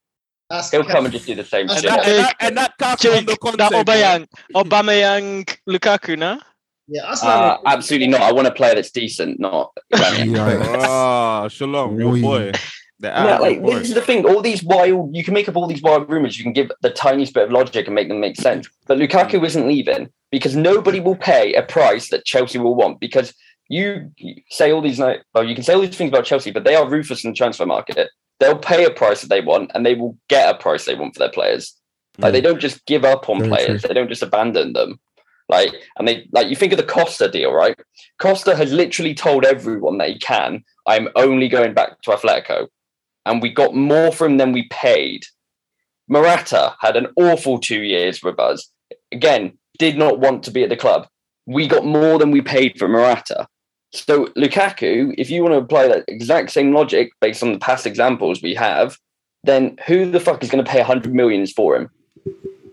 [0.48, 1.90] That's He'll come and just do the same That's shit.
[1.90, 3.82] And that, and that, and that Kaku on Jake, the that Conte, bro.
[3.82, 6.38] Aubameyang, Aubameyang, Lukaku, nah?
[6.86, 8.20] yeah, that's Uh, absolutely not.
[8.22, 9.72] I want a player that's decent, not.
[9.92, 10.58] Yeah.
[10.78, 12.20] Ah, Shalom, your Oi.
[12.20, 12.52] boy.
[13.02, 14.24] No, like this is the thing.
[14.24, 16.38] All these wild, you can make up all these wild rumors.
[16.38, 18.68] You can give the tiniest bit of logic and make them make sense.
[18.86, 23.00] But Lukaku isn't leaving because nobody will pay a price that Chelsea will want.
[23.00, 23.34] Because
[23.68, 24.10] you
[24.50, 26.88] say all these, well, you can say all these things about Chelsea, but they are
[26.88, 28.08] ruthless in the transfer market.
[28.38, 31.14] They'll pay a price that they want, and they will get a price they want
[31.14, 31.74] for their players.
[32.18, 33.88] Like they don't just give up on Very players; true.
[33.88, 35.00] they don't just abandon them.
[35.48, 37.78] Like, and they like you think of the Costa deal, right?
[38.18, 40.64] Costa has literally told everyone that he can.
[40.86, 42.68] I'm only going back to Atletico,
[43.26, 45.24] and we got more from than we paid.
[46.08, 48.70] Morata had an awful two years with us.
[49.12, 51.06] Again, did not want to be at the club.
[51.46, 53.46] We got more than we paid for Morata.
[53.92, 57.86] So Lukaku, if you want to apply that exact same logic based on the past
[57.86, 58.96] examples we have,
[59.44, 61.90] then who the fuck is going to pay 100 millions for him?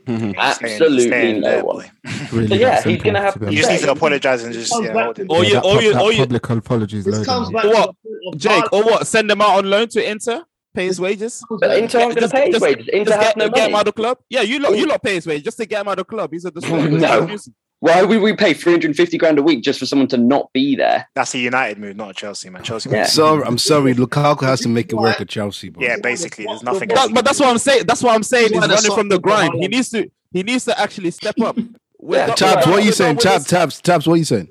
[0.10, 0.32] Mm-hmm.
[0.32, 0.36] Staying-
[0.74, 1.86] Absolutely staying no there, one.
[2.32, 4.74] Really So yeah, that he's gonna have to You just need to apologize and just
[4.74, 5.30] oh, oh, oh, Comes yeah, back hold to- it.
[5.30, 7.86] Or you, or you, or you, public apologies This comes back Or what?
[7.86, 9.08] to the point of Jake, or what?
[9.08, 10.44] Send them out on loan to Inter,
[10.74, 11.44] pay his wages.
[11.60, 12.88] But Inter aren't going to Just- pay his just- wages.
[12.92, 14.18] Inter Just have get, no get him out of the club.
[14.30, 16.16] Yeah, you lot, you lot pay his wages just to get him out of the
[16.16, 16.32] club.
[16.32, 16.92] He's a disgrace.
[16.92, 17.38] No.
[17.82, 21.08] Why would we pay 350 grand a week just for someone to not be there?
[21.16, 22.62] That's a United move, not a Chelsea, man.
[22.64, 22.90] Chelsea.
[22.90, 23.06] Yeah.
[23.06, 25.82] So I'm sorry, Lukaku has to make it work at Chelsea, bro.
[25.82, 26.90] Yeah, basically, there's nothing.
[26.90, 27.86] That, he but that's what I'm saying.
[27.86, 28.50] That's what I'm saying.
[28.52, 29.54] He's running from the soccer grind.
[29.56, 30.10] He needs to.
[30.32, 31.58] He needs to actually step up.
[32.02, 33.16] Yeah, not- Tabs, what are you not saying?
[33.18, 34.48] with Tabs, tabs, tabs, what are you saying?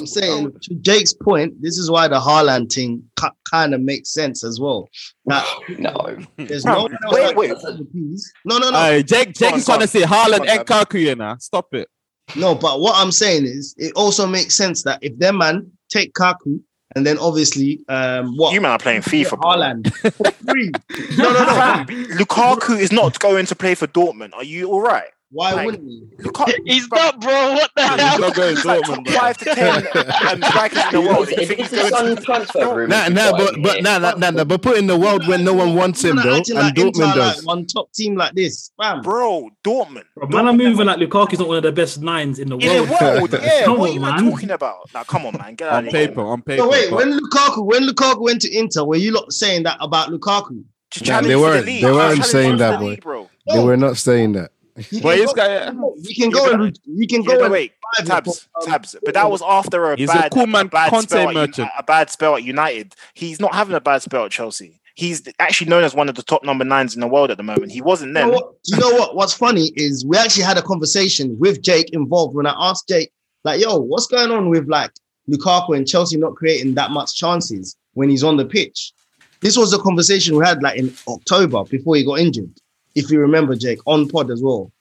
[0.00, 3.02] I'm saying to Jake's point, this is why the Haaland thing
[3.50, 4.88] kind of makes sense as well.
[5.26, 5.44] That
[5.78, 6.16] No.
[6.38, 7.50] there's Bro, no wait, wait.
[7.50, 8.32] can fill the peas.
[8.46, 10.60] No, no, no, Aye, Jake, Jake on, is trying to say Go Haaland on, and
[10.60, 11.36] Kaku here now.
[11.36, 11.86] Stop it.
[12.34, 12.54] No.
[12.54, 16.60] But what I'm saying is, it also makes sense that if their man take Kaku
[16.94, 19.38] and then obviously, um, what You man are playing FIFA.
[19.40, 19.92] Haaland.
[21.18, 21.84] No, no, no.
[22.16, 24.32] Lukaku is not going to play for Dortmund.
[24.34, 25.10] Are you all right?
[25.30, 26.04] Why Like- wouldn't he?
[26.20, 27.32] Lukaku, He's not, bro.
[27.54, 28.18] What the He's hell?
[28.20, 29.76] not going he's like Dortmund, five to ten
[30.28, 31.28] um, strikers in the world.
[31.30, 32.90] You Is, think he's the going Sun to transfer room?
[32.90, 35.52] Nah, nah, but but nah, nah, nah, nah, but put in the world when no
[35.52, 37.36] one wants him Kinda though, and like Inter Dortmund does.
[37.38, 39.02] like one top team like this, fam.
[39.02, 39.50] bro?
[39.64, 40.04] Dortmund.
[40.14, 42.60] Bro, man, I'm moving like Lukaku's not one of the best nines in the In
[42.86, 43.30] the world.
[43.30, 43.64] world, yeah.
[43.64, 44.30] Come what are on, you man man.
[44.30, 44.90] talking about?
[44.94, 45.54] Now, come on, man.
[45.56, 46.06] Get out On of here.
[46.08, 46.62] paper, on paper.
[46.62, 50.08] So wait, when Lukaku when Lukaku went to Inter, were you lot saying that about
[50.10, 50.62] Lukaku?
[51.04, 51.82] Nah, they weren't- league.
[51.82, 52.84] they weren't saying that, the boy.
[52.90, 53.28] league, bro.
[53.52, 54.52] They were not saying that.
[54.76, 57.42] He But can he's go- got- we can go but- and we can go but
[57.44, 57.72] and wait,
[58.04, 58.94] tabs, tabs.
[59.04, 61.82] But that was after a He's a bad, cool man, bad Conte spell at, a
[61.86, 62.94] bad spell at United.
[63.14, 64.80] He's not having a bad spell at Chelsea.
[64.94, 67.42] He's actually known as one of the top number nines in the world at the
[67.42, 67.70] moment.
[67.72, 68.28] He wasn't You then.
[68.28, 68.52] know what?
[68.64, 69.14] You know what?
[69.16, 73.10] What's funny is we actually had a conversation with Jake involved when I asked Jake,
[73.44, 74.90] like, "Yo, what's going on with like
[75.30, 78.92] Lukaku and Chelsea not creating that much chances when he's on the pitch?"
[79.40, 82.50] This was a conversation we had like in October before he got injured.
[82.96, 84.72] If you remember, Jake, on pod as well.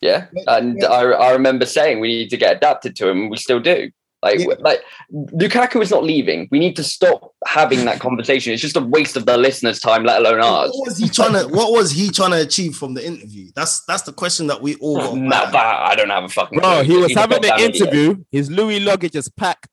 [0.00, 3.58] Yeah, and I, I remember saying we need to get adapted to him, we still
[3.60, 3.90] do.
[4.22, 4.54] Like, Yeah.
[4.60, 6.48] like Lukaku is not leaving.
[6.50, 8.52] We need to stop having that conversation.
[8.52, 10.70] It's just a waste of the listeners' time, let alone ours.
[10.74, 11.48] What was he trying to?
[11.48, 13.50] What was he trying to achieve from the interview?
[13.54, 15.16] That's that's the question that we all got.
[15.16, 16.58] No, but I don't have a fucking.
[16.58, 16.84] Bro, clue.
[16.84, 17.82] he was He's having the goddamn idiot.
[17.88, 18.24] interview.
[18.32, 19.68] His Louis luggage is packed.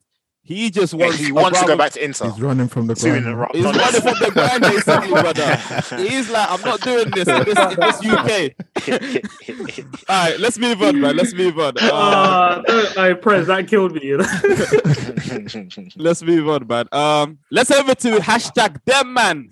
[0.45, 1.17] He just Yeah, wants.
[1.19, 2.29] he wants to go back to Inter.
[2.29, 3.25] He's running from the Two grind.
[3.27, 5.55] a He's running from the grind, basically, brother.
[6.09, 9.89] He's like, I'm not doing this in this, in this UK.
[10.09, 11.15] All right, let's move on, man.
[11.15, 11.73] Let's move on.
[11.81, 14.01] Uh, Uh, no, I press that killed me.
[14.03, 14.25] You know?
[15.95, 16.87] let's move on, man.
[16.91, 19.49] Um, let's over to hashtag them man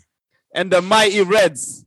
[0.54, 1.86] and the mighty Reds.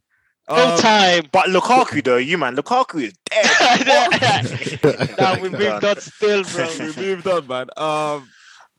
[0.48, 1.24] Full Um, time.
[1.32, 5.18] But Lukaku, though, you man, Lukaku is dead.
[5.18, 6.68] Nah, we moved on still, bro.
[6.78, 7.66] we moved on, man.
[7.76, 8.28] Um,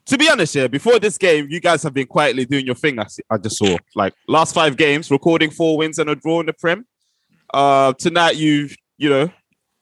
[0.05, 2.99] to be honest, yeah, before this game, you guys have been quietly doing your thing.
[2.99, 6.39] I, see, I just saw like last five games, recording four wins and a draw
[6.39, 6.85] in the Prem.
[7.53, 9.29] Uh, tonight you you know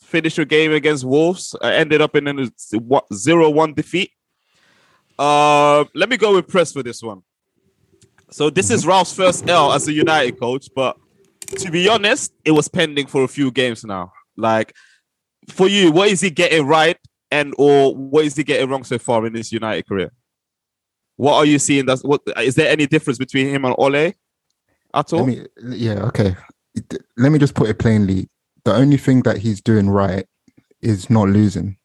[0.02, 2.52] finished your game against Wolves, uh, ended up in a
[3.14, 4.12] zero one defeat.
[5.18, 7.22] Uh, let me go with press for this one.
[8.32, 10.98] So this is Ralf's first L as a United coach, but
[11.58, 14.12] to be honest, it was pending for a few games now.
[14.38, 14.74] Like
[15.50, 16.98] for you, what is he getting right,
[17.34, 20.12] and or what is he getting wrong so far in his United career?
[21.16, 21.86] What are you seeing?
[21.86, 24.14] That's what is there any difference between him and Ole
[24.94, 25.26] at all?
[25.26, 26.36] Let me, yeah, okay.
[27.18, 28.30] Let me just put it plainly.
[28.66, 30.26] the only thing that he's doing right
[30.82, 31.78] is not losing.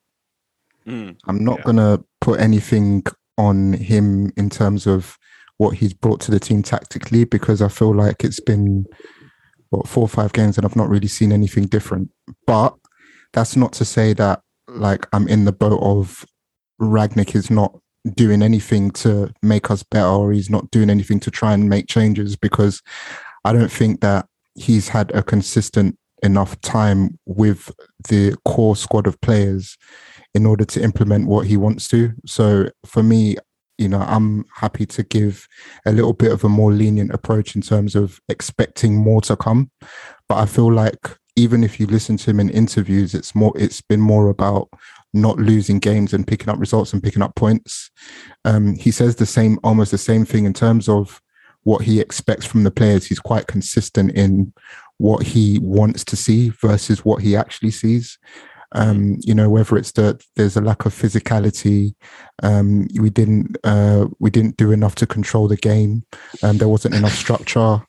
[0.86, 1.16] Mm.
[1.26, 3.05] I'm not gonna put anything
[3.36, 5.16] on him in terms of
[5.57, 8.86] what he's brought to the team tactically because I feel like it's been
[9.70, 12.11] what four or five games and I've not really seen anything different.
[12.46, 12.74] But
[13.32, 14.42] that's not to say that
[14.78, 16.24] like I'm in the boat of
[16.80, 17.78] Rangnick is not
[18.14, 21.88] doing anything to make us better or he's not doing anything to try and make
[21.88, 22.80] changes because
[23.44, 27.70] I don't think that he's had a consistent enough time with
[28.08, 29.76] the core squad of players
[30.34, 32.12] in order to implement what he wants to.
[32.26, 33.36] So for me,
[33.78, 35.46] you know, I'm happy to give
[35.86, 39.70] a little bit of a more lenient approach in terms of expecting more to come.
[40.28, 43.80] But I feel like even if you listen to him in interviews, it's more it's
[43.80, 44.68] been more about
[45.14, 47.91] not losing games and picking up results and picking up points.
[48.45, 51.22] Um, he says the same, almost the same thing in terms of
[51.62, 53.07] what he expects from the players.
[53.07, 54.53] He's quite consistent in
[54.99, 58.18] what he wants to see versus what he actually sees.
[58.72, 61.95] Um, you know, whether it's that there's a lack of physicality,
[62.43, 66.05] um, we didn't uh, we didn't do enough to control the game,
[66.43, 67.80] um, there wasn't enough structure.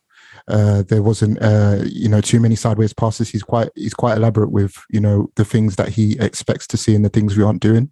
[0.50, 3.30] Uh, there wasn't, uh, you know, too many sideways passes.
[3.30, 6.96] He's quite, he's quite elaborate with, you know, the things that he expects to see
[6.96, 7.92] and the things we aren't doing.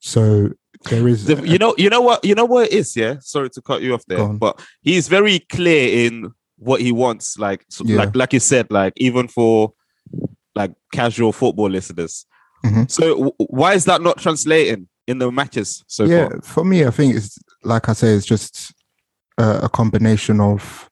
[0.00, 0.50] So
[0.88, 2.96] there is, The- you know, you know what, you know what it is.
[2.96, 7.38] Yeah, sorry to cut you off there, but he's very clear in what he wants.
[7.38, 7.96] Like, so, Yeah.
[7.98, 9.72] like, like you said, like even for
[10.54, 12.26] like casual football listeners.
[12.64, 12.90] Mhm.
[12.90, 16.40] So w- why is that not translating in the matches so yeah, far?
[16.42, 18.72] for me, I think it's like I say, it's just
[19.38, 20.89] a, a combination of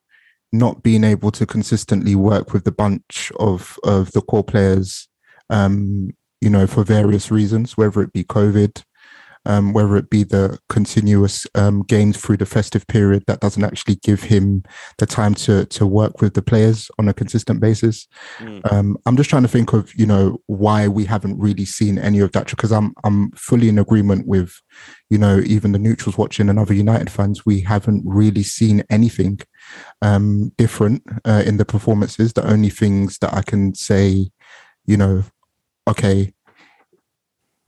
[0.51, 5.07] not being able to consistently work with the bunch of of the core players,
[5.49, 6.09] um,
[6.41, 8.83] you know, for various reasons, whether it be COVID,
[9.49, 13.95] um, whether it be the continuous um, games through the festive period that doesn't actually
[13.95, 14.63] give him
[14.99, 18.07] the time to to work with the players on a consistent basis.
[18.37, 18.71] Mm.
[18.71, 22.19] Um, I'm just trying to think of you know why we haven't really seen any
[22.19, 24.61] of that because I'm I'm fully in agreement with
[25.09, 27.43] you know even the neutrals watching and other United fans.
[27.43, 29.39] We haven't really seen anything
[30.03, 32.33] um, different uh, in the performances.
[32.33, 34.29] The only things that I can say,
[34.85, 35.23] you know,
[35.87, 36.33] okay,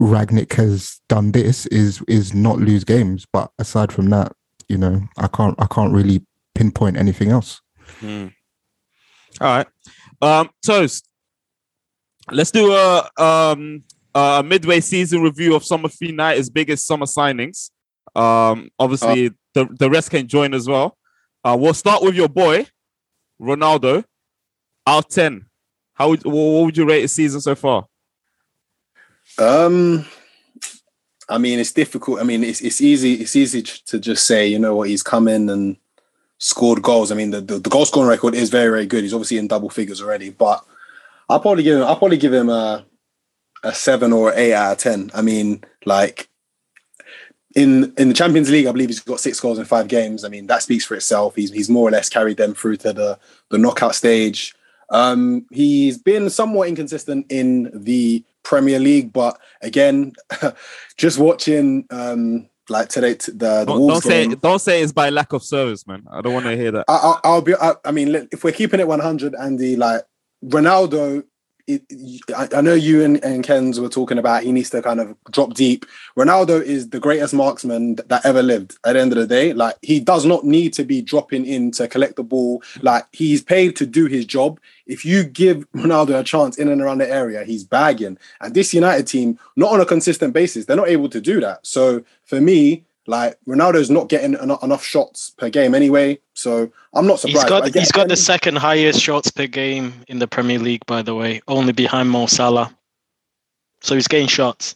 [0.02, 3.26] Rangnick has done this is is not lose games.
[3.32, 4.34] But aside from that,
[4.68, 6.26] you know, I can't I can't really
[6.56, 7.62] pinpoint anything else.
[8.02, 8.34] Mm.
[9.40, 9.68] All right.
[10.22, 11.08] Um, Toast.
[12.32, 13.84] Let's do a um
[14.16, 17.70] a midway season review of some of United's biggest summer signings.
[18.16, 20.98] Um, obviously the, the rest can join as well.
[21.44, 22.68] Uh, we'll start with your boy,
[23.42, 24.04] Ronaldo.
[24.86, 25.46] Out of ten.
[25.94, 27.86] How would what what would you rate his season so far?
[29.38, 30.06] Um,
[31.30, 32.20] I mean, it's difficult.
[32.20, 33.14] I mean, it's it's easy.
[33.16, 35.78] It's easy to just say, you know what, he's come in and
[36.38, 37.12] scored goals.
[37.12, 39.04] I mean, the, the, the goal scoring record is very very good.
[39.04, 40.30] He's obviously in double figures already.
[40.30, 40.64] But
[41.30, 41.84] I'll probably give him.
[41.84, 42.86] I'll probably give him a
[43.64, 45.12] a seven or eight out of ten.
[45.14, 46.28] I mean, like
[47.56, 50.24] in in the Champions League, I believe he's got six goals in five games.
[50.24, 51.36] I mean, that speaks for itself.
[51.36, 53.20] He's he's more or less carried them through to the
[53.50, 54.54] the knockout stage.
[54.92, 60.14] Um, he's been somewhat inconsistent in the Premier League, but again,
[60.98, 64.92] just watching um, like today t- the, the Don't, don't say game, don't say it's
[64.92, 66.06] by lack of service, man.
[66.12, 66.86] I don't want to hear that.
[66.88, 67.56] I, I, I'll be.
[67.56, 70.02] I, I mean, if we're keeping it 100, Andy, like
[70.44, 71.24] Ronaldo,
[71.76, 75.00] it, I, I know you and, and Ken's were talking about he needs to kind
[75.00, 75.86] of drop deep.
[76.18, 78.78] Ronaldo is the greatest marksman that ever lived.
[78.86, 81.72] At the end of the day, like he does not need to be dropping in
[81.72, 82.64] to collect the ball.
[82.82, 84.60] Like he's paid to do his job.
[84.86, 88.18] If you give Ronaldo a chance in and around the area, he's bagging.
[88.40, 91.66] And this United team, not on a consistent basis, they're not able to do that.
[91.66, 96.20] So for me, like Ronaldo's not getting eno- enough shots per game anyway.
[96.34, 97.44] So I'm not surprised.
[97.44, 100.86] He's got Again- he's got the second highest shots per game in the Premier League,
[100.86, 102.76] by the way, only behind Mo Salah.
[103.82, 104.76] So he's getting shots.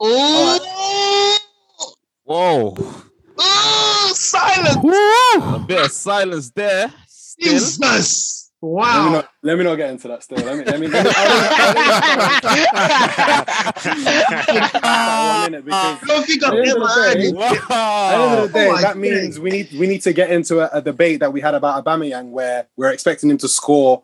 [0.00, 1.38] Oh!
[2.24, 2.74] Whoa.
[3.38, 4.76] Oh, silence.
[4.76, 6.92] A bit of silence there.
[7.06, 7.52] Still.
[7.52, 8.43] Jesus.
[8.64, 9.10] Let me, Wow.
[9.12, 10.38] not, let me not get into that still.
[10.38, 11.10] Let me, let me, let me
[14.82, 17.26] I one minute because I don't think at I've the end of ever the day-
[17.28, 17.34] it.
[17.34, 18.96] at the end of the day, Oh that God.
[18.96, 21.84] means we need we need to get into a, a debate that we had about
[21.84, 24.02] Aubameyang, where we're expecting him to score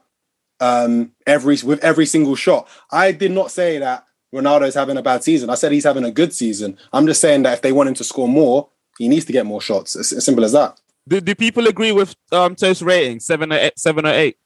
[0.61, 2.69] um, every with every single shot.
[2.91, 4.05] I did not say that
[4.35, 5.51] Ronaldo's having a bad season.
[5.51, 6.78] I said he's having a good season.
[6.93, 8.69] I'm just saying that if they want him to score more,
[8.99, 9.97] he needs to get more shots.
[9.97, 10.78] It's as simple as that.
[11.09, 14.37] Do, do people agree with um Toast rating seven or eight, seven or eight?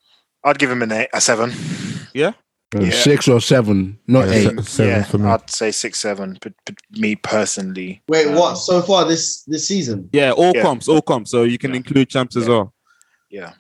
[0.44, 1.52] I'd give him an eight, a seven.
[2.12, 2.32] Yeah.
[2.76, 4.64] Uh, Six or seven, not Yeah, eight.
[4.64, 5.28] seven yeah, for me.
[5.28, 6.38] I'd say six, seven.
[6.40, 8.56] But, but me personally, Wait, um, what?
[8.56, 10.10] So far this this season?
[10.12, 10.62] Yeah, all Yeah.
[10.62, 11.30] comps, all comps.
[11.30, 11.76] So you can Yeah.
[11.76, 12.74] include champs as well.
[13.30, 13.52] Yeah,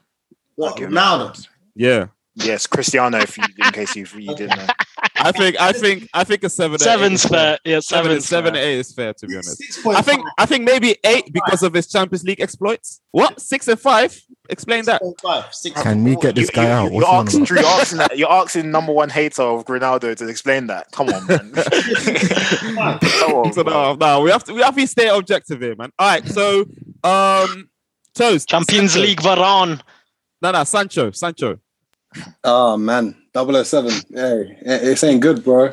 [0.56, 0.72] What?
[0.72, 1.38] I'd give him Ronaldo?
[1.38, 2.06] a- Yeah.
[2.34, 3.18] Yes, Cristiano.
[3.18, 4.66] If you, in case you, you didn't know.
[5.24, 6.72] I think I think I think a seven.
[6.72, 7.58] or eight Seven's is fair.
[7.64, 8.62] Yeah, Seven, seven's seven, fair.
[8.62, 9.86] eight is fair to be honest.
[9.86, 13.00] I think I think maybe eight because of his Champions League exploits.
[13.12, 14.16] What six and five?
[14.50, 15.00] Explain that.
[15.76, 16.92] Can we get this guy out?
[16.92, 18.18] You're What's he asking, you're asking that.
[18.18, 20.92] You're asking number one hater of Ronaldo to explain that.
[20.92, 21.52] Come on, man.
[22.04, 25.90] Come on, So no, no, we have to we have to stay objective here, man.
[25.98, 26.66] All right, so
[27.02, 27.70] um,
[28.14, 29.06] toast Champions Sancho.
[29.06, 29.80] League Varane.
[30.42, 31.58] No, no, Sancho, Sancho.
[32.44, 33.90] Oh man, 007.
[34.12, 35.70] Hey, it- it's ain't good, bro.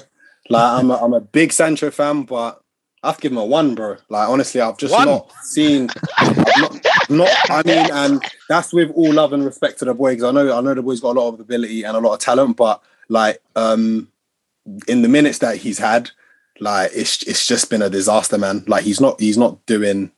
[0.49, 2.61] Like I'm a, I'm a big Sancho fan, but
[3.03, 3.97] I've given him a one, bro.
[4.09, 5.07] Like honestly, I've just One?
[5.07, 5.89] not seen.
[6.57, 7.29] Not, not.
[7.49, 10.55] I mean, and that's with all love and respect to the boy because I know
[10.57, 12.81] I know the boy's got a lot of ability and a lot of talent, but
[13.09, 14.07] like um,
[14.87, 16.11] in the minutes that he's had,
[16.59, 18.63] like it's it's just been a disaster, man.
[18.67, 20.11] Like he's not he's not doing.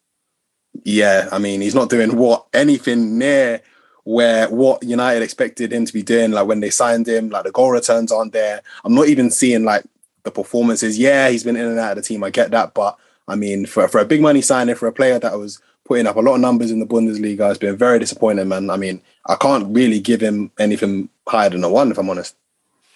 [0.84, 3.62] Yeah, I mean, he's not doing what anything near
[4.04, 7.52] where what United expected him to be doing, like when they signed him, like the
[7.52, 8.62] goal returns aren't there.
[8.84, 9.86] I'm not even seeing like
[10.24, 10.98] the performances.
[10.98, 12.24] Yeah, he's been in and out of the team.
[12.24, 12.98] I get that, but
[13.28, 16.16] I mean, for for a big money signing for a player that was putting up
[16.16, 18.70] a lot of numbers in the Bundesliga, it's been very disappointing, man.
[18.70, 22.36] I mean, I can't really give him anything higher than a one, if I'm honest.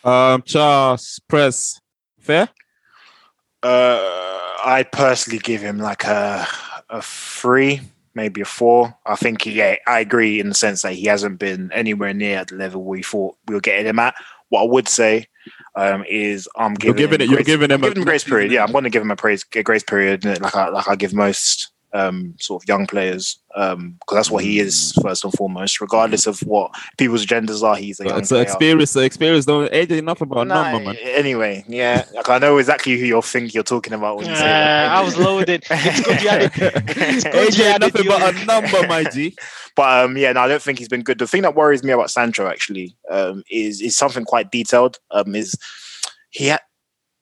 [0.03, 1.81] Um, Charles Press,
[2.19, 2.49] fair.
[3.63, 3.99] Uh,
[4.63, 6.47] I personally give him like a
[6.89, 7.81] a three,
[8.17, 8.93] maybe a four.
[9.05, 12.55] I think yeah, I agree in the sense that he hasn't been anywhere near the
[12.55, 14.15] level we thought we were getting him at.
[14.49, 15.27] What I would say
[15.75, 18.01] um, is I'm You're giving giving him it- you're grace- giving him I'm a- giving
[18.01, 18.51] him grace period.
[18.51, 20.95] Yeah, I'm going to give him a praise a grace period, like I like I
[20.97, 25.81] give most um, sort of young players because that's what he is first and foremost.
[25.81, 28.43] Regardless of what people's genders are, he's a young It's an player.
[28.43, 28.93] experience.
[28.93, 30.97] The experience don't age enough about a Nah, number, man.
[31.01, 34.41] Anyway, yeah, like I know exactly who you're think you're talking about when you say
[34.43, 34.91] that.
[34.91, 35.65] Uh, I was loaded.
[35.71, 36.51] It's good you had it.
[36.55, 39.35] It's good you AJ had nothing it, but a number, my G.
[39.75, 41.17] But um, yeah, no, I don't think he's been good.
[41.19, 44.99] The thing that worries me about Sancho actually um, is is something quite detailed.
[45.11, 45.55] Um, is
[46.29, 46.61] he had,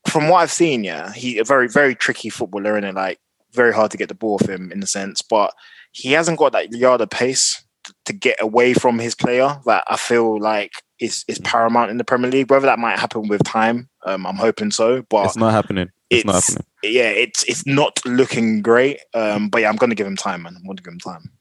[0.08, 3.20] from what I've seen, yeah, he a very very tricky footballer and like
[3.56, 5.54] very hard to get the ball off him in a sense, but
[5.92, 7.64] he hasn't got that yard of pace
[8.06, 12.04] to get away from his player that I feel like is is paramount in the
[12.04, 12.50] Premier League.
[12.50, 15.04] Whether that might happen with time, um, I'm hoping so.
[15.10, 15.90] But It's not happening.
[16.10, 16.66] It's, not happening.
[16.84, 19.00] yeah, it's it's not looking great.
[19.14, 20.56] Um, but yeah, I'm gonna give him time, man.
[20.56, 21.32] I'm gonna give him time.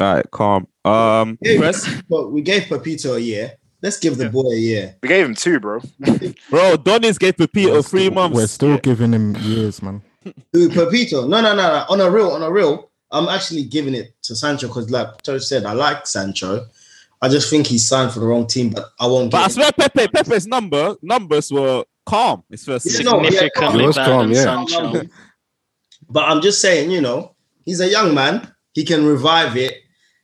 [0.00, 0.66] All right, calm.
[0.84, 3.52] Um, Yeah, Press, but we gave Pepito a year.
[3.82, 4.96] Let's give the boy a year.
[5.02, 5.80] We gave him two, bro.
[5.98, 6.76] bro.
[6.76, 8.36] Donis gave Pepito three months.
[8.36, 10.02] We're still giving him years, man.
[10.52, 11.26] Who Pepito?
[11.26, 11.84] No, no, no, no.
[11.88, 15.42] On a real, on a real, I'm actually giving it to Sancho because, like Toad
[15.42, 16.66] said, I like Sancho.
[17.20, 19.30] I just think he's signed for the wrong team, but I won't.
[19.30, 22.42] But I swear, Pepe, Pepe's number numbers were calm.
[22.50, 23.04] His first Yeah, season.
[23.06, 24.42] no, yeah, Significantly He better calm, than yeah.
[24.42, 25.02] Sancho.
[26.08, 27.34] But I'm just saying, you know,
[27.64, 28.52] he's a young man.
[28.74, 29.74] He can revive it.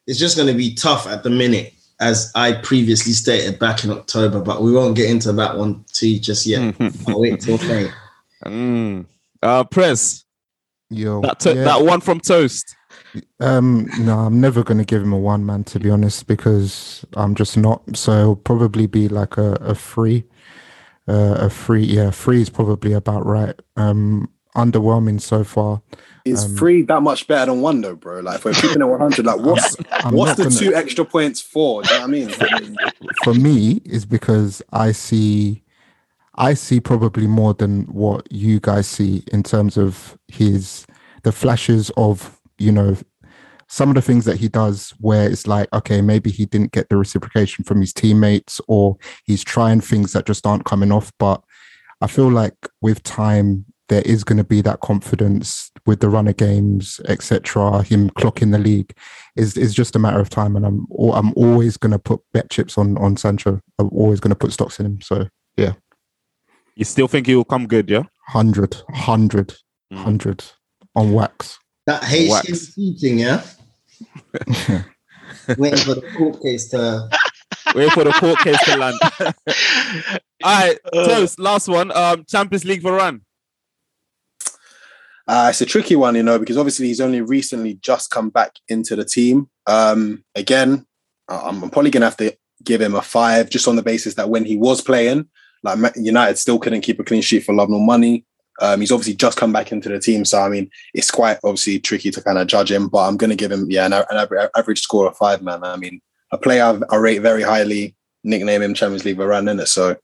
[0.06, 3.90] It's just going to be tough at the minute, as I previously stated back in
[3.90, 4.40] October.
[4.40, 6.74] But we won't get into that one too just yet.
[7.08, 7.90] I'll wait till May.
[8.44, 9.06] Mm.
[9.42, 10.24] Uh, Press,
[10.90, 11.64] Yo, that, to- yeah.
[11.64, 12.74] that one from Toast.
[13.40, 17.34] Um, no, I'm never gonna give him a one man to be honest because I'm
[17.34, 17.82] just not.
[17.96, 20.24] So it'll probably be like a a free,
[21.08, 21.84] uh, a free.
[21.84, 23.54] Yeah, free is probably about right.
[23.76, 25.80] Um, underwhelming so far.
[26.24, 28.20] Is Um, three that much better than one though, bro?
[28.20, 31.40] Like if we're keeping it 100, like what's I'm what's the gonna- two extra points
[31.40, 31.82] for?
[31.82, 32.76] Do you know what I mean,
[33.24, 35.62] for me is because I see
[36.38, 40.86] I see probably more than what you guys see in terms of his
[41.24, 42.96] the flashes of you know
[43.66, 46.88] some of the things that he does where it's like okay maybe he didn't get
[46.88, 51.12] the reciprocation from his teammates or he's trying things that just aren't coming off.
[51.18, 51.42] But
[52.00, 56.34] I feel like with time there is going to be that confidence with the runner
[56.34, 58.96] games etc him clocking the league.
[59.34, 62.48] Is is just a matter of time and I'm I'm always going to put bet
[62.48, 63.60] chips on on Sancho.
[63.80, 65.00] I'm always going to put stocks in him.
[65.00, 65.72] So yeah
[66.78, 68.04] You still think he will come good, yeah?
[68.32, 69.54] 100 100
[69.90, 69.96] Mm.
[69.96, 70.44] 100
[70.96, 72.74] on wax That Haitian Wax.
[72.74, 73.42] cheating, yeah.
[75.56, 77.08] Waiting for the court case to.
[77.74, 78.98] Wait for the court case to land.
[80.44, 81.90] All right, Toast, last one.
[81.96, 83.22] Um, Champions League Varane.
[85.26, 88.52] Uh, it's a tricky one, you know, because obviously he's only recently just come back
[88.68, 89.48] into the team.
[89.66, 90.86] Um, again,
[91.28, 94.14] I- I'm probably going to have to give him a five just on the basis
[94.14, 95.28] that when he was playing,
[95.62, 98.24] like United still couldn't keep a clean sheet for love nor money.
[98.60, 101.78] Um, he's obviously just come back into the team, so I mean, it's quite obviously
[101.78, 102.88] tricky to kind of judge him.
[102.88, 105.62] But I'm going to give him, yeah, an, an average, score of five, man.
[105.62, 106.00] I mean,
[106.32, 107.94] a player I rate very highly,
[108.24, 109.66] nickname him Champions League Varane, in it.
[109.66, 109.96] So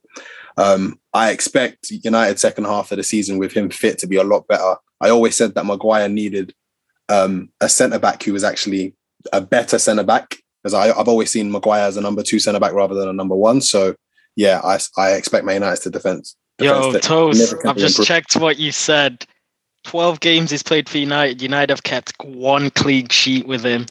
[0.57, 4.23] um, I expect United second half of the season with him fit to be a
[4.23, 4.75] lot better.
[5.01, 6.53] I always said that Maguire needed
[7.09, 8.95] um, a centre back who was actually
[9.33, 12.73] a better centre back because I've always seen Maguire as a number two centre back
[12.73, 13.61] rather than a number one.
[13.61, 13.95] So
[14.35, 16.35] yeah, I, I expect Man United to defense.
[16.59, 18.07] Yo, Toast, I've just improve.
[18.07, 19.25] checked what you said.
[19.83, 21.41] 12 games he's played for United.
[21.41, 23.85] United have kept one clean sheet with him.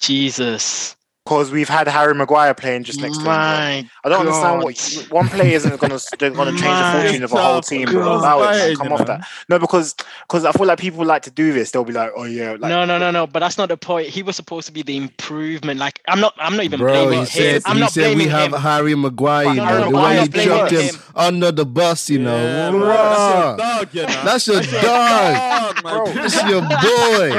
[0.00, 0.96] Jesus.
[1.24, 3.24] Because we've had Harry Maguire playing just next to him.
[3.26, 3.32] bro.
[3.34, 7.22] I don't understand what you- one player isn't going to going to change the fortune
[7.24, 7.88] of a whole team.
[7.90, 8.16] Bro.
[8.16, 8.76] Allow it, man.
[8.76, 9.28] Come you off that.
[9.48, 11.70] No, because because I feel like people like to do this.
[11.72, 13.26] They'll be like, oh yeah, like no, no, no, no.
[13.26, 14.08] But that's not the point.
[14.08, 15.78] He was supposed to be the improvement.
[15.78, 16.32] Like I'm not.
[16.38, 17.26] I'm not even Bro, blaming he him.
[17.26, 18.60] said, I'm he not said we blaming have him.
[18.60, 21.02] Harry Maguire, you No, know, no, the I'm way not you blaming chucked him him.
[21.14, 22.34] under the bus, you know.
[22.42, 22.96] Yeah, bro, Rah.
[22.96, 24.24] that's your dog, you know.
[24.24, 25.74] That's your dog.
[25.74, 26.14] dog, man.
[26.14, 26.48] Bro.
[26.48, 26.62] Your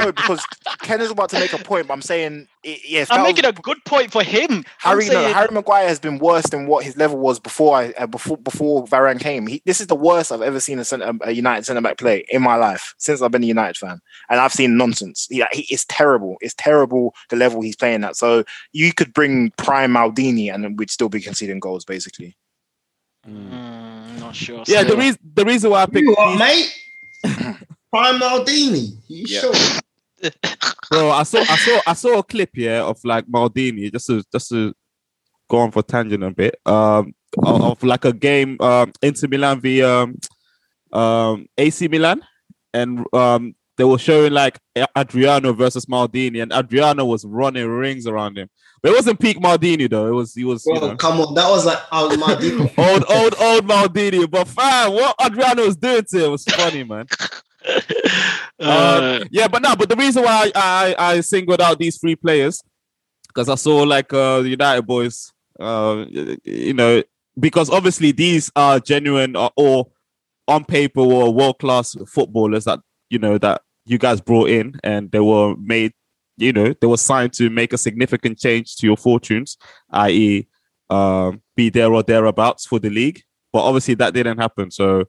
[0.04, 0.12] boy.
[0.12, 0.44] because
[0.82, 1.88] Ken is about to make a point.
[1.88, 4.64] But I'm saying, i- yes, I'm that was- making a good point for him.
[4.78, 7.76] Harry, I'm saying, no, Harry Maguire has been worse than what his level was before
[7.76, 9.46] I uh, before before Varane came.
[9.46, 12.24] He, this is the worst I've ever seen a, centre, a United centre back play
[12.28, 15.26] in my life since I've been a United fan, and I've seen nonsense.
[15.30, 16.36] He, he it's terrible.
[16.40, 18.16] It's terrible the level he's playing at.
[18.16, 22.36] So you could bring prime Maldini, and we'd still be conceding goals, basically.
[23.28, 24.64] Mm, not sure.
[24.66, 24.98] Yeah, the still.
[24.98, 26.38] reason the reason why I picked You what, these-
[27.24, 27.56] mate?
[27.92, 28.96] Prime Maldini.
[29.08, 29.40] You Yeah.
[29.40, 29.52] sure?
[30.90, 34.22] Bro, I saw I saw I saw a clip here of like Maldini just to
[34.32, 34.74] just to
[35.48, 36.56] go on for tangent a bit.
[36.66, 40.18] Um of, of like a game um Inter Milan v um
[40.92, 42.22] um AC Milan
[42.74, 44.58] and um they were showing like
[44.96, 48.48] Adriano versus Maldini and Adriano was running rings around him.
[48.82, 50.08] But it wasn't peak Maldini though.
[50.08, 51.34] It was he was you Bro, know come on.
[51.34, 52.60] That was like old Maldini.
[52.78, 54.30] old old old Maldini.
[54.30, 57.06] But fam, what Adriano was doing to him was funny, man.
[58.60, 61.98] Uh, Um, yeah, but no, but the reason why I, I, I singled out these
[61.98, 62.62] three players
[63.26, 66.04] because I saw like uh, the United boys, uh,
[66.44, 67.02] you know,
[67.38, 69.90] because obviously these are genuine or, or
[70.46, 72.80] on paper or world class footballers that
[73.10, 75.92] you know that you guys brought in and they were made,
[76.36, 79.56] you know, they were signed to make a significant change to your fortunes,
[79.90, 80.46] i.e.,
[80.90, 83.22] um, be there or thereabouts for the league.
[83.52, 85.04] But obviously that didn't happen, so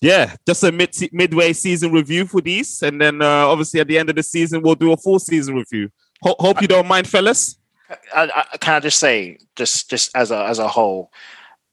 [0.00, 3.98] yeah, just a mid midway season review for these, and then uh, obviously at the
[3.98, 5.90] end of the season we'll do a full season review.
[6.22, 7.56] Ho- hope you don't mind, fellas.
[8.14, 11.10] I, I, can I just say, just just as a as a whole,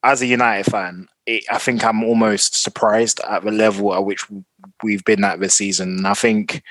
[0.04, 4.26] as a United fan, it, I think I'm almost surprised at the level at which
[4.84, 5.98] we've been at this season.
[5.98, 6.64] And I think,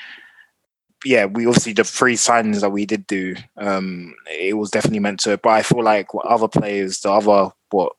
[1.04, 5.20] yeah, we obviously the three signings that we did do, um, it was definitely meant
[5.20, 5.38] to.
[5.38, 7.92] But I feel like what other players, the other what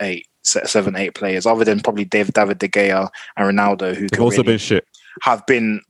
[0.00, 4.20] eight, seven, eight players, other than probably Dave, David De Gea and Ronaldo, who They've
[4.20, 4.86] also really been shit.
[5.22, 5.80] have been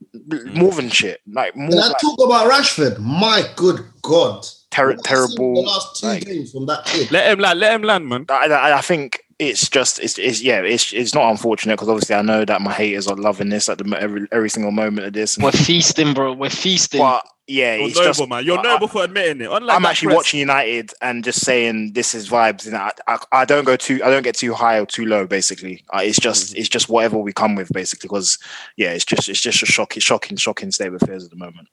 [0.53, 2.99] more than shit, like more Can I like talk about Rashford?
[2.99, 4.45] My good God.
[4.71, 5.53] ter- What I've seen terrible.
[5.55, 7.11] The last two like- games from that kid.
[7.11, 7.59] Let him land.
[7.59, 8.25] Let him land, man.
[8.29, 12.15] I, I, I think it's just it's, it's yeah it's it's not unfortunate because obviously
[12.15, 15.13] I know that my haters are loving this at the every every single moment of
[15.13, 15.37] this.
[15.37, 16.33] we're feasting, bro.
[16.33, 16.99] We're feasting.
[16.99, 18.45] but yeah, You're it's noble, just man.
[18.45, 19.51] You're I- noble for admitting it.
[19.51, 23.17] Unlike I'm actually press- watching United and just saying this is vibes, and I, I,
[23.31, 25.27] I don't go too I don't get too high or too low.
[25.27, 27.69] Basically, uh, it's just it's just whatever we come with.
[27.73, 28.37] Basically, because
[28.77, 31.67] yeah, it's just it's just a shocking, shocking, shocking state of affairs at the moment.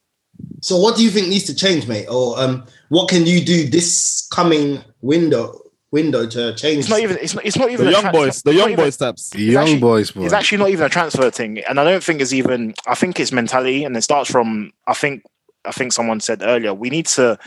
[0.62, 2.06] So what do you think needs to change, mate?
[2.06, 5.60] Or um, what can you do this coming window
[5.90, 6.80] window to change?
[6.80, 8.42] It's not even it's not it's not even The young tra- boys.
[8.42, 9.30] The young boys taps.
[9.30, 10.24] The young actually- boys, boy.
[10.24, 12.74] It's actually not even a transfer thing, and I don't think it's even.
[12.86, 14.72] I think it's mentality, and it starts from.
[14.86, 15.22] I think.
[15.64, 17.38] I think someone said earlier we need to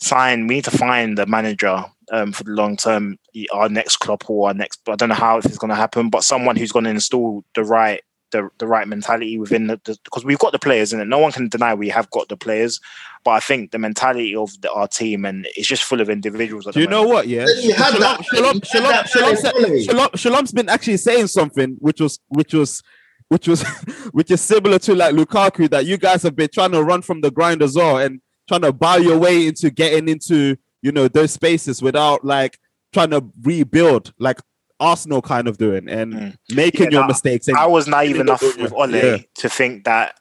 [0.00, 0.46] sign.
[0.46, 3.18] We need to find a manager um, for the long term.
[3.52, 4.80] Our next club or our next.
[4.88, 7.64] I don't know how it's going to happen, but someone who's going to install the
[7.64, 8.00] right.
[8.30, 11.06] The, the right mentality within the, the because we've got the players in it.
[11.06, 12.78] No one can deny we have got the players,
[13.24, 16.66] but I think the mentality of the, our team and it's just full of individuals.
[16.66, 17.14] Do the you know moment.
[17.14, 17.28] what?
[17.28, 19.84] Yeah, Then you had Shalom, Shalom, Shalom, Shalom, Alex said- Foley.
[19.84, 22.82] Shalom, Shalom's been actually saying something which was, which was,
[23.28, 23.62] which was,
[24.12, 27.22] which is similar to like Lukaku that you guys have been trying to run from
[27.22, 31.08] the grind as well and trying to buy your way into getting into you know
[31.08, 32.58] those spaces without like
[32.92, 34.38] trying to rebuild like
[34.80, 36.36] Arsenal kind of doing and Mm.
[36.54, 37.48] making Yeah, your no, mistakes.
[37.48, 39.16] And I was naive enough with Ole Yeah.
[39.36, 40.14] to think that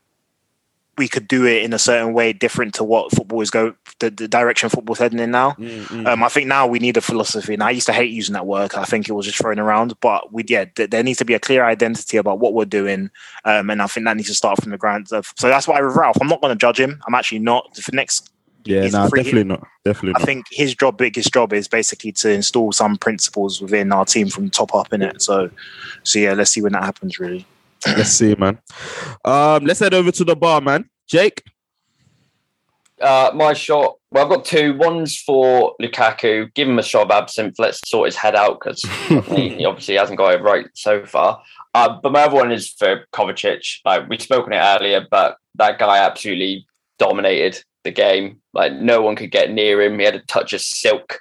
[0.97, 4.09] we could do it in a certain way different to what football is go the,
[4.09, 5.51] the direction football's heading in now.
[5.51, 6.07] Mm, mm.
[6.07, 8.47] Um, I think now we need a philosophy, and I used to hate using that
[8.47, 8.73] word.
[8.73, 11.35] I think it was just thrown around, but we yeah, th- there needs to be
[11.35, 13.11] a clear identity about what we're doing,
[13.45, 15.07] um, and I think that needs to start from the ground.
[15.09, 16.99] So that's why with Ralf, I'm not going to judge him.
[17.07, 17.77] I'm actually not.
[17.77, 18.31] For next,
[18.67, 19.67] yeah, it's no, free- definitely not.
[19.85, 20.25] Definitely I not.
[20.25, 24.49] think his job, biggest job, is basically to install some principles within our team from
[24.49, 25.21] top up in it.
[25.21, 25.49] So,
[26.03, 27.19] so yeah, let's see when that happens.
[27.19, 27.45] Really.
[27.85, 28.59] Let's see, man.
[29.23, 30.89] Um, let's head over to the bar, man.
[31.07, 31.43] Jake.
[32.99, 33.95] Uh, my shot.
[34.11, 34.75] Well, I've got two.
[34.77, 36.53] One's for Lukaku.
[36.53, 37.59] Give him a shot of absinthe.
[37.59, 38.81] Let's sort his head out because
[39.35, 41.41] he, he obviously hasn't got it right so far.
[41.73, 43.81] Uh, but my other one is for Kovacic.
[43.85, 46.65] Like we spoke on it earlier, but that guy absolutely
[46.97, 48.41] dominated the game.
[48.53, 49.97] Like no one could get near him.
[49.97, 51.19] He had a touch of silk.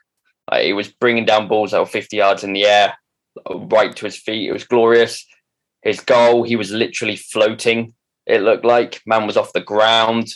[0.51, 2.95] Like, he was bringing down balls that were 50 yards in the air,
[3.51, 4.49] right to his feet.
[4.49, 5.27] It was glorious.
[5.83, 7.95] His goal, he was literally floating.
[8.27, 10.29] It looked like man was off the ground.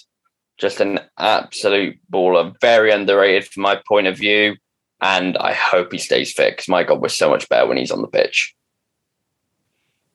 [0.59, 2.55] Just an absolute baller.
[2.61, 4.57] Very underrated from my point of view.
[5.01, 7.90] And I hope he stays fit because my God, we're so much better when he's
[7.90, 8.55] on the pitch.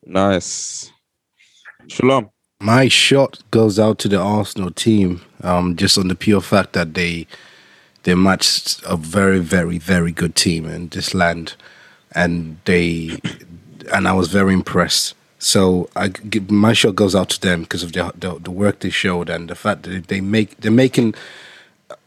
[0.04, 0.92] Nice.
[1.88, 2.30] Shalom.
[2.66, 6.94] My shot goes out to the Arsenal team, um, just on the pure fact that
[6.94, 7.28] they
[8.02, 11.54] they matched a very, very, very good team in this land,
[12.10, 13.20] and they
[13.94, 15.14] and I was very impressed.
[15.38, 18.80] So I give, my shot goes out to them because of the, the the work
[18.80, 21.14] they showed and the fact that they make they're making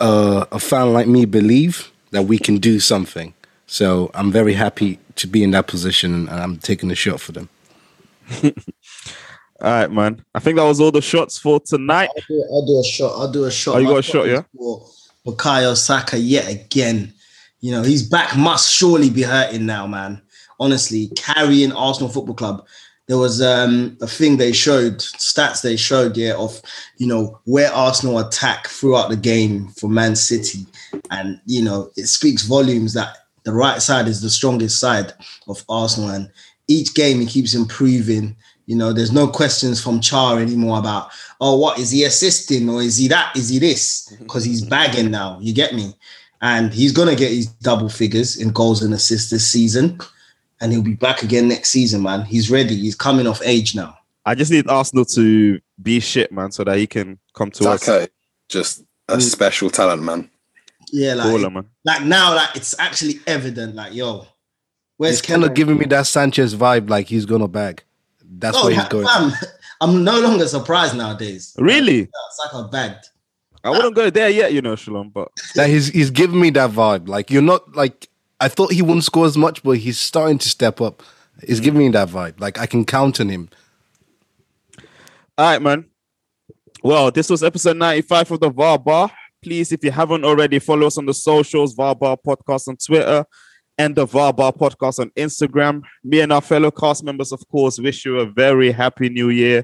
[0.02, 3.34] uh, a fan like me believe that we can do something.
[3.66, 7.32] So I'm very happy to be in that position, and I'm taking a shot for
[7.32, 7.48] them.
[9.62, 10.24] All right, man.
[10.34, 12.10] I think that was all the shots for tonight.
[12.16, 13.20] I'll do, I'll do a shot.
[13.20, 13.76] I'll do a shot.
[13.76, 14.44] Oh, you My got a shot, yeah?
[14.58, 14.88] For
[15.26, 17.14] Bukayo Saka yet again.
[17.60, 20.22] You know, his back must surely be hurting now, man.
[20.60, 22.66] Honestly, carrying Arsenal Football Club.
[23.08, 26.62] There was um, a thing they showed, stats they showed, yeah, of
[26.98, 30.68] you know where Arsenal attack throughout the game for Man City,
[31.10, 35.12] and you know it speaks volumes that the right side is the strongest side
[35.48, 36.30] of Arsenal, and
[36.68, 38.36] each game he keeps improving.
[38.70, 41.10] You know, there's no questions from Char anymore about,
[41.42, 43.36] oh, what is he assisting or is he that?
[43.36, 44.16] Is he this?
[44.20, 45.40] Because he's bagging now.
[45.42, 45.96] You get me?
[46.44, 50.00] And he's gonna get his double figures in goals and assists this season,
[50.62, 52.26] and he'll be back again next season, man.
[52.26, 52.76] He's ready.
[52.76, 53.98] He's coming off age now.
[54.24, 57.82] I just need Arsenal to be shit, man, so that he can come to us.
[57.82, 58.08] Saka,
[58.50, 59.22] just a mm.
[59.22, 60.30] special talent, man.
[60.92, 61.66] Yeah, like, Baller, man.
[61.86, 63.74] like now, like it's actually evident.
[63.74, 64.28] Like, yo,
[64.98, 67.84] where's He's kind of giving me that Sanchez vibe, like he's gonna bag.
[68.38, 69.08] That's Oh, where he's yeah, going.
[69.08, 69.32] fam,
[69.82, 71.56] I'm no longer surprised nowadays.
[71.58, 72.02] Really?
[72.02, 73.06] It's like a bagged.
[73.64, 76.72] I wouldn't go there yet, you know, Shalom, but That he's he's giving me that
[76.72, 77.08] vibe.
[77.10, 78.08] Like you're not like
[78.40, 81.04] I thought he wouldn't score as much, but he's starting to step up.
[81.46, 81.64] He's mm.
[81.64, 82.40] giving me that vibe.
[82.40, 83.50] Like I can count on him.
[85.38, 85.86] All right, man.
[86.84, 89.12] Well, this was episode 95 of the VAR Bar.
[89.42, 93.26] Please, if you haven't already, follow us on the socials, VAR Bar Podcast on Twitter
[93.80, 95.82] and the VAR Bar Podcast on Instagram.
[96.04, 99.64] Me and our fellow cast members, of course, wish you a very happy new year.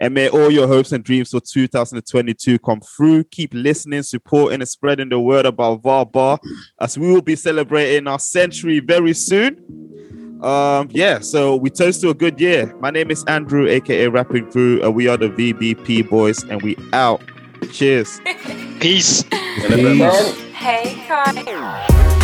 [0.00, 3.24] And may all your hopes and dreams for 2022 come through.
[3.24, 6.38] Keep listening, supporting, and spreading the word about VAR Bar
[6.80, 10.38] as we will be celebrating our century very soon.
[10.40, 12.72] Um, yeah, so we toast to a good year.
[12.76, 16.76] My name is Andrew, aka Rapping Crew, and we are the VBP boys, and we
[16.92, 17.20] out.
[17.72, 18.20] Cheers.
[18.78, 19.24] Peace.
[19.68, 20.10] In a.
[20.54, 22.17] Hey, Kai.